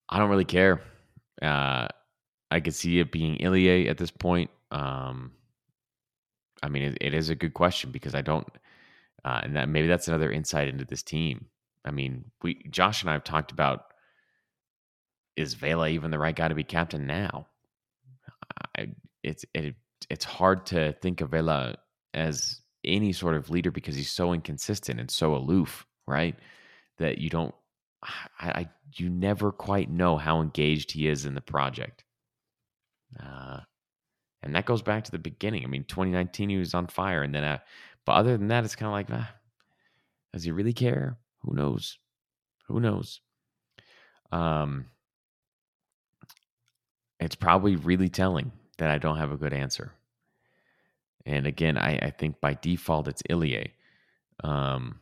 I 0.08 0.20
don't 0.20 0.30
really 0.30 0.46
care. 0.46 0.80
Uh, 1.42 1.90
I 2.50 2.62
could 2.62 2.74
see 2.74 3.02
it 3.02 3.12
being 3.12 3.46
Ilie 3.46 3.90
at 3.90 3.98
this 3.98 4.10
point. 4.10 4.52
Um, 4.72 5.34
I 6.64 6.70
mean, 6.70 6.84
it, 6.84 6.98
it 7.02 7.14
is 7.14 7.30
a 7.30 7.36
good 7.36 7.54
question 7.54 7.92
because 7.92 8.16
I 8.16 8.22
don't, 8.22 8.48
uh, 9.26 9.42
and 9.44 9.54
that 9.58 9.68
maybe 9.68 9.90
that's 9.90 10.08
another 10.08 10.32
insight 10.32 10.70
into 10.70 10.86
this 10.86 11.04
team. 11.04 11.48
I 11.84 11.92
mean, 11.92 12.24
we 12.42 12.64
Josh 12.70 13.02
and 13.02 13.10
I 13.10 13.14
have 13.14 13.26
talked 13.26 13.52
about 13.52 13.82
is 15.36 15.56
Vela 15.56 15.90
even 15.90 16.10
the 16.10 16.20
right 16.20 16.36
guy 16.36 16.48
to 16.48 16.56
be 16.56 16.64
captain 16.64 17.06
now? 17.06 17.48
I, 18.78 18.88
it's 19.24 19.46
it, 19.54 19.76
it's 20.10 20.26
hard 20.26 20.66
to 20.68 20.94
think 21.02 21.22
of 21.22 21.32
Vela 21.32 21.76
as 22.14 22.62
any 22.84 23.12
sort 23.12 23.36
of 23.36 23.50
leader 23.50 23.72
because 23.72 23.96
he's 23.96 24.12
so 24.12 24.34
inconsistent 24.34 25.00
and 25.00 25.12
so 25.12 25.36
aloof, 25.36 25.86
right? 26.08 26.36
That 26.98 27.18
you 27.18 27.30
don't, 27.30 27.54
I, 28.04 28.50
I 28.50 28.70
you 28.96 29.10
never 29.10 29.52
quite 29.52 29.90
know 29.90 30.18
how 30.18 30.42
engaged 30.42 30.92
he 30.92 31.08
is 31.08 31.26
in 31.26 31.36
the 31.36 31.42
project. 31.42 32.04
Uh, 33.22 33.60
and 34.42 34.56
that 34.56 34.66
goes 34.66 34.82
back 34.82 35.04
to 35.04 35.12
the 35.12 35.20
beginning. 35.20 35.64
I 35.64 35.68
mean, 35.68 35.84
2019 35.84 36.50
he 36.50 36.58
was 36.58 36.74
on 36.74 36.88
fire, 36.88 37.24
and 37.24 37.36
then, 37.36 37.44
uh, 37.44 37.60
but 38.06 38.14
other 38.14 38.38
than 38.38 38.48
that, 38.48 38.64
it's 38.64 38.76
kind 38.76 38.88
of 38.88 38.94
like, 38.94 39.08
ah, 39.12 39.30
does 40.34 40.44
he 40.44 40.52
really 40.52 40.74
care? 40.74 41.18
Who 41.42 41.56
knows? 41.56 41.98
Who 42.68 42.80
knows? 42.80 43.22
Um, 44.32 44.86
it's 47.20 47.36
probably 47.36 47.76
really 47.76 48.10
telling 48.10 48.52
that 48.80 48.90
I 48.90 48.98
don't 48.98 49.18
have 49.18 49.32
a 49.32 49.38
good 49.38 49.54
answer. 49.54 49.94
And 51.26 51.46
again, 51.46 51.78
I, 51.78 51.98
I 51.98 52.10
think 52.10 52.42
by 52.42 52.56
default 52.56 53.08
it's 53.08 53.24
Ilie. 53.30 53.74
Um, 54.44 55.00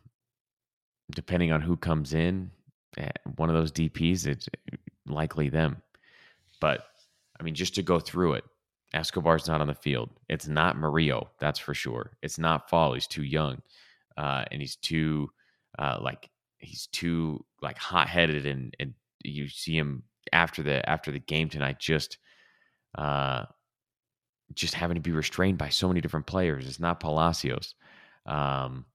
depending 1.11 1.51
on 1.51 1.61
who 1.61 1.77
comes 1.77 2.13
in, 2.13 2.51
eh, 2.97 3.09
one 3.37 3.49
of 3.49 3.55
those 3.55 3.71
DPs, 3.71 4.25
it's 4.25 4.49
likely 5.07 5.49
them. 5.49 5.81
But 6.59 6.85
I 7.39 7.43
mean, 7.43 7.55
just 7.55 7.75
to 7.75 7.83
go 7.83 7.99
through 7.99 8.33
it, 8.33 8.43
Escobar's 8.93 9.47
not 9.47 9.61
on 9.61 9.67
the 9.67 9.75
field. 9.75 10.09
It's 10.29 10.47
not 10.47 10.77
Murillo, 10.77 11.29
that's 11.39 11.59
for 11.59 11.73
sure. 11.73 12.11
It's 12.21 12.39
not 12.39 12.69
Fall. 12.69 12.93
He's 12.93 13.07
too 13.07 13.23
young, 13.23 13.61
uh, 14.17 14.45
and 14.51 14.61
he's 14.61 14.75
too 14.77 15.29
uh, 15.77 15.99
like 16.01 16.29
he's 16.57 16.87
too 16.87 17.45
like 17.61 17.77
hot 17.77 18.07
headed, 18.07 18.45
and 18.45 18.75
and 18.79 18.93
you 19.23 19.49
see 19.49 19.77
him 19.77 20.03
after 20.33 20.63
the 20.63 20.87
after 20.89 21.11
the 21.11 21.19
game 21.19 21.49
tonight 21.49 21.79
just 21.79 22.17
uh 22.97 23.45
just 24.53 24.73
having 24.73 24.95
to 24.95 25.01
be 25.01 25.11
restrained 25.11 25.57
by 25.57 25.69
so 25.69 25.87
many 25.87 26.01
different 26.01 26.25
players. 26.25 26.67
It's 26.67 26.79
not 26.79 26.99
Palacios. 26.99 27.75
Um, 28.25 28.85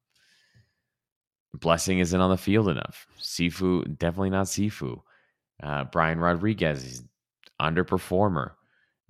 Blessing 1.55 1.99
isn't 1.99 2.21
on 2.21 2.31
the 2.31 2.39
field 2.39 2.69
enough. 2.69 3.07
Cifu, 3.21 3.85
definitely 3.99 4.31
not 4.31 4.47
Cifu. 4.47 5.03
Uh, 5.63 5.85
Brian 5.85 6.19
Rodriguez 6.19 6.83
is 6.85 7.05
underperformer. 7.61 8.53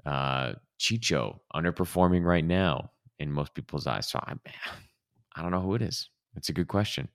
Uh, 0.05 0.55
Chicho, 0.81 1.39
underperforming 1.55 2.25
right 2.25 2.45
now 2.45 2.91
in 3.21 3.31
most 3.31 3.55
people's 3.55 3.87
eyes. 3.87 4.09
So 4.09 4.19
I, 4.19 4.35
I 5.37 5.43
don't 5.43 5.53
know 5.53 5.61
who 5.61 5.75
it 5.77 5.83
is. 5.83 6.11
It's 6.37 6.49
a 6.49 6.53
good 6.53 6.69
question. 6.69 7.09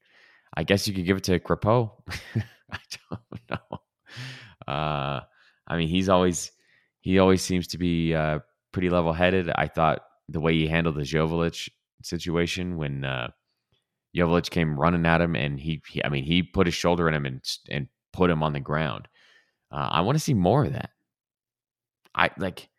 I 0.55 0.63
guess 0.63 0.88
you 0.88 0.93
could 0.93 1.05
give 1.05 1.17
it 1.17 1.23
to 1.25 1.39
Crepeau. 1.39 1.91
I 2.71 2.80
don't 3.09 3.41
know. 3.49 3.80
Uh, 4.73 5.21
I 5.67 5.78
mean, 5.78 5.89
he's 5.89 6.09
always 6.09 6.51
he 7.01 7.19
always 7.19 7.41
seems 7.41 7.67
to 7.67 7.78
be 7.78 8.13
uh, 8.13 8.39
pretty 8.78 8.91
level 8.91 9.11
headed. 9.11 9.49
I 9.55 9.65
thought 9.65 10.03
the 10.30 10.39
way 10.39 10.53
he 10.53 10.67
handled 10.67 10.97
the 10.97 11.01
Joveljic 11.01 11.67
situation 12.03 12.78
when 12.78 13.03
uh, 13.03 13.32
came 14.51 14.80
running 14.80 15.03
at 15.03 15.19
him 15.19 15.36
and 15.36 15.59
he, 15.59 15.82
he, 15.89 16.03
I 16.05 16.09
mean, 16.09 16.23
he 16.23 16.43
put 16.43 16.67
his 16.67 16.75
shoulder 16.75 17.07
in 17.07 17.15
him 17.15 17.25
and 17.25 17.41
and 17.71 17.88
put 18.13 18.30
him 18.30 18.43
on 18.43 18.53
the 18.53 18.59
ground. 18.59 19.07
Uh, 19.71 19.89
I 19.93 20.01
want 20.01 20.15
to 20.15 20.23
see 20.23 20.36
more 20.36 20.65
of 20.65 20.73
that. 20.73 20.91
I 22.13 22.30
like 22.38 22.69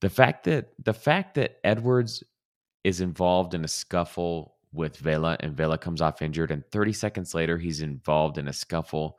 the 0.00 0.08
fact 0.08 0.44
that 0.44 0.70
the 0.82 0.94
fact 0.94 1.34
that 1.34 1.58
Edwards 1.62 2.24
is 2.82 3.02
involved 3.02 3.52
in 3.52 3.62
a 3.62 3.68
scuffle 3.68 4.54
with 4.72 4.96
Vela 4.96 5.36
and 5.40 5.54
Vela 5.54 5.76
comes 5.76 6.00
off 6.00 6.22
injured, 6.22 6.50
and 6.50 6.64
30 6.72 6.94
seconds 6.94 7.34
later 7.34 7.58
he's 7.58 7.82
involved 7.82 8.38
in 8.38 8.48
a 8.48 8.54
scuffle 8.54 9.18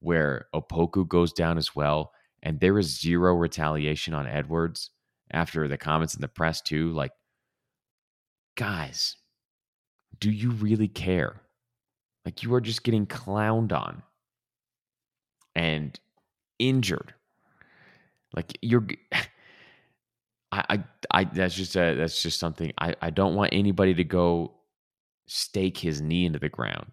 where 0.00 0.48
Opoku 0.56 1.06
goes 1.06 1.32
down 1.32 1.56
as 1.56 1.76
well, 1.76 2.10
and 2.42 2.58
there 2.58 2.80
is 2.80 3.00
zero 3.00 3.36
retaliation 3.36 4.12
on 4.12 4.26
Edwards 4.26 4.90
after 5.32 5.68
the 5.68 5.78
comments 5.78 6.14
in 6.14 6.20
the 6.20 6.28
press 6.28 6.60
too 6.60 6.92
like 6.92 7.12
guys 8.56 9.16
do 10.20 10.30
you 10.30 10.50
really 10.52 10.88
care? 10.88 11.40
Like 12.24 12.42
you 12.42 12.54
are 12.54 12.60
just 12.60 12.84
getting 12.84 13.06
clowned 13.06 13.72
on 13.72 14.02
and 15.54 15.98
injured. 16.58 17.14
Like 18.34 18.56
you're 18.62 18.86
I, 20.54 20.64
I 20.68 20.84
i 21.10 21.24
that's 21.24 21.54
just 21.54 21.76
a 21.76 21.94
that's 21.94 22.22
just 22.22 22.38
something 22.38 22.74
i 22.76 22.94
i 23.00 23.08
don't 23.08 23.34
want 23.34 23.54
anybody 23.54 23.94
to 23.94 24.04
go 24.04 24.52
stake 25.26 25.78
his 25.78 26.02
knee 26.02 26.26
into 26.26 26.38
the 26.38 26.50
ground 26.50 26.88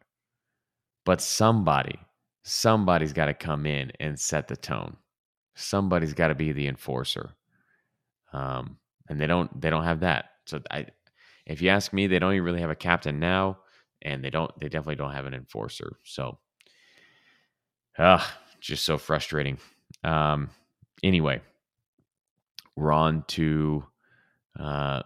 but 1.03 1.19
somebody 1.19 1.99
somebody's 2.45 3.11
got 3.11 3.25
to 3.25 3.33
come 3.33 3.65
in 3.65 3.91
and 3.99 4.17
set 4.17 4.47
the 4.47 4.55
tone. 4.55 4.95
Somebody's 5.55 6.13
got 6.13 6.29
to 6.29 6.35
be 6.35 6.53
the 6.53 6.67
enforcer 6.67 7.35
um, 8.33 8.77
and 9.09 9.19
they 9.19 9.27
don't 9.27 9.59
they 9.59 9.69
don't 9.69 9.83
have 9.83 10.01
that. 10.01 10.25
So 10.45 10.61
I, 10.71 10.87
if 11.45 11.61
you 11.61 11.69
ask 11.69 11.93
me, 11.93 12.07
they 12.07 12.19
don't 12.19 12.33
even 12.33 12.45
really 12.45 12.61
have 12.61 12.69
a 12.69 12.75
captain 12.75 13.19
now, 13.19 13.59
and 14.01 14.23
they 14.23 14.29
don't 14.29 14.51
they 14.59 14.69
definitely 14.69 14.95
don't 14.95 15.13
have 15.13 15.25
an 15.25 15.33
enforcer. 15.33 15.97
So, 16.03 16.37
ah, 17.97 18.37
just 18.59 18.85
so 18.85 18.97
frustrating. 18.97 19.57
Um, 20.03 20.49
anyway, 21.03 21.41
we're 22.75 22.91
on 22.91 23.23
to 23.29 23.83
uh, 24.59 25.03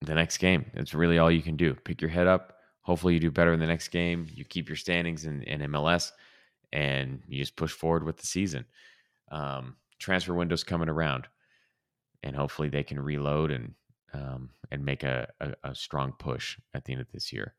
the 0.00 0.14
next 0.14 0.38
game. 0.38 0.70
It's 0.74 0.94
really 0.94 1.18
all 1.18 1.30
you 1.30 1.42
can 1.42 1.56
do. 1.56 1.74
Pick 1.74 2.00
your 2.00 2.10
head 2.10 2.26
up. 2.26 2.54
Hopefully, 2.82 3.14
you 3.14 3.20
do 3.20 3.30
better 3.30 3.52
in 3.52 3.60
the 3.60 3.66
next 3.66 3.88
game. 3.88 4.26
You 4.32 4.44
keep 4.44 4.68
your 4.68 4.76
standings 4.76 5.24
in, 5.24 5.42
in 5.42 5.60
MLS, 5.72 6.12
and 6.72 7.22
you 7.26 7.38
just 7.38 7.56
push 7.56 7.72
forward 7.72 8.04
with 8.04 8.16
the 8.18 8.26
season. 8.26 8.64
Um, 9.30 9.76
transfer 9.98 10.34
windows 10.34 10.64
coming 10.64 10.88
around 10.88 11.28
and 12.24 12.34
hopefully 12.34 12.68
they 12.68 12.82
can 12.82 12.98
reload 12.98 13.52
and 13.52 13.74
um, 14.12 14.50
and 14.70 14.84
make 14.84 15.02
a, 15.02 15.28
a, 15.40 15.54
a, 15.64 15.74
strong 15.74 16.12
push 16.18 16.56
at 16.72 16.84
the 16.84 16.92
end 16.92 17.00
of 17.00 17.10
this 17.12 17.32
year. 17.32 17.54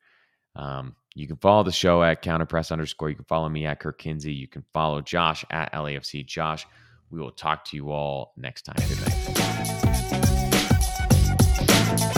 Um, 0.55 0.95
you 1.13 1.27
can 1.27 1.35
follow 1.35 1.63
the 1.63 1.71
show 1.71 2.01
at 2.01 2.23
counterpress 2.23 2.71
underscore. 2.71 3.09
You 3.09 3.15
can 3.15 3.25
follow 3.25 3.49
me 3.49 3.65
at 3.65 3.81
Kirk 3.81 3.99
Kinsey. 3.99 4.33
You 4.33 4.47
can 4.47 4.63
follow 4.73 5.01
Josh 5.01 5.43
at 5.51 5.73
LAFC 5.73 6.25
Josh. 6.25 6.65
We 7.09 7.19
will 7.19 7.31
talk 7.31 7.65
to 7.65 7.75
you 7.75 7.91
all 7.91 8.33
next 8.37 8.61
time. 8.63 8.75
Good 8.87 9.01
night. 11.99 12.11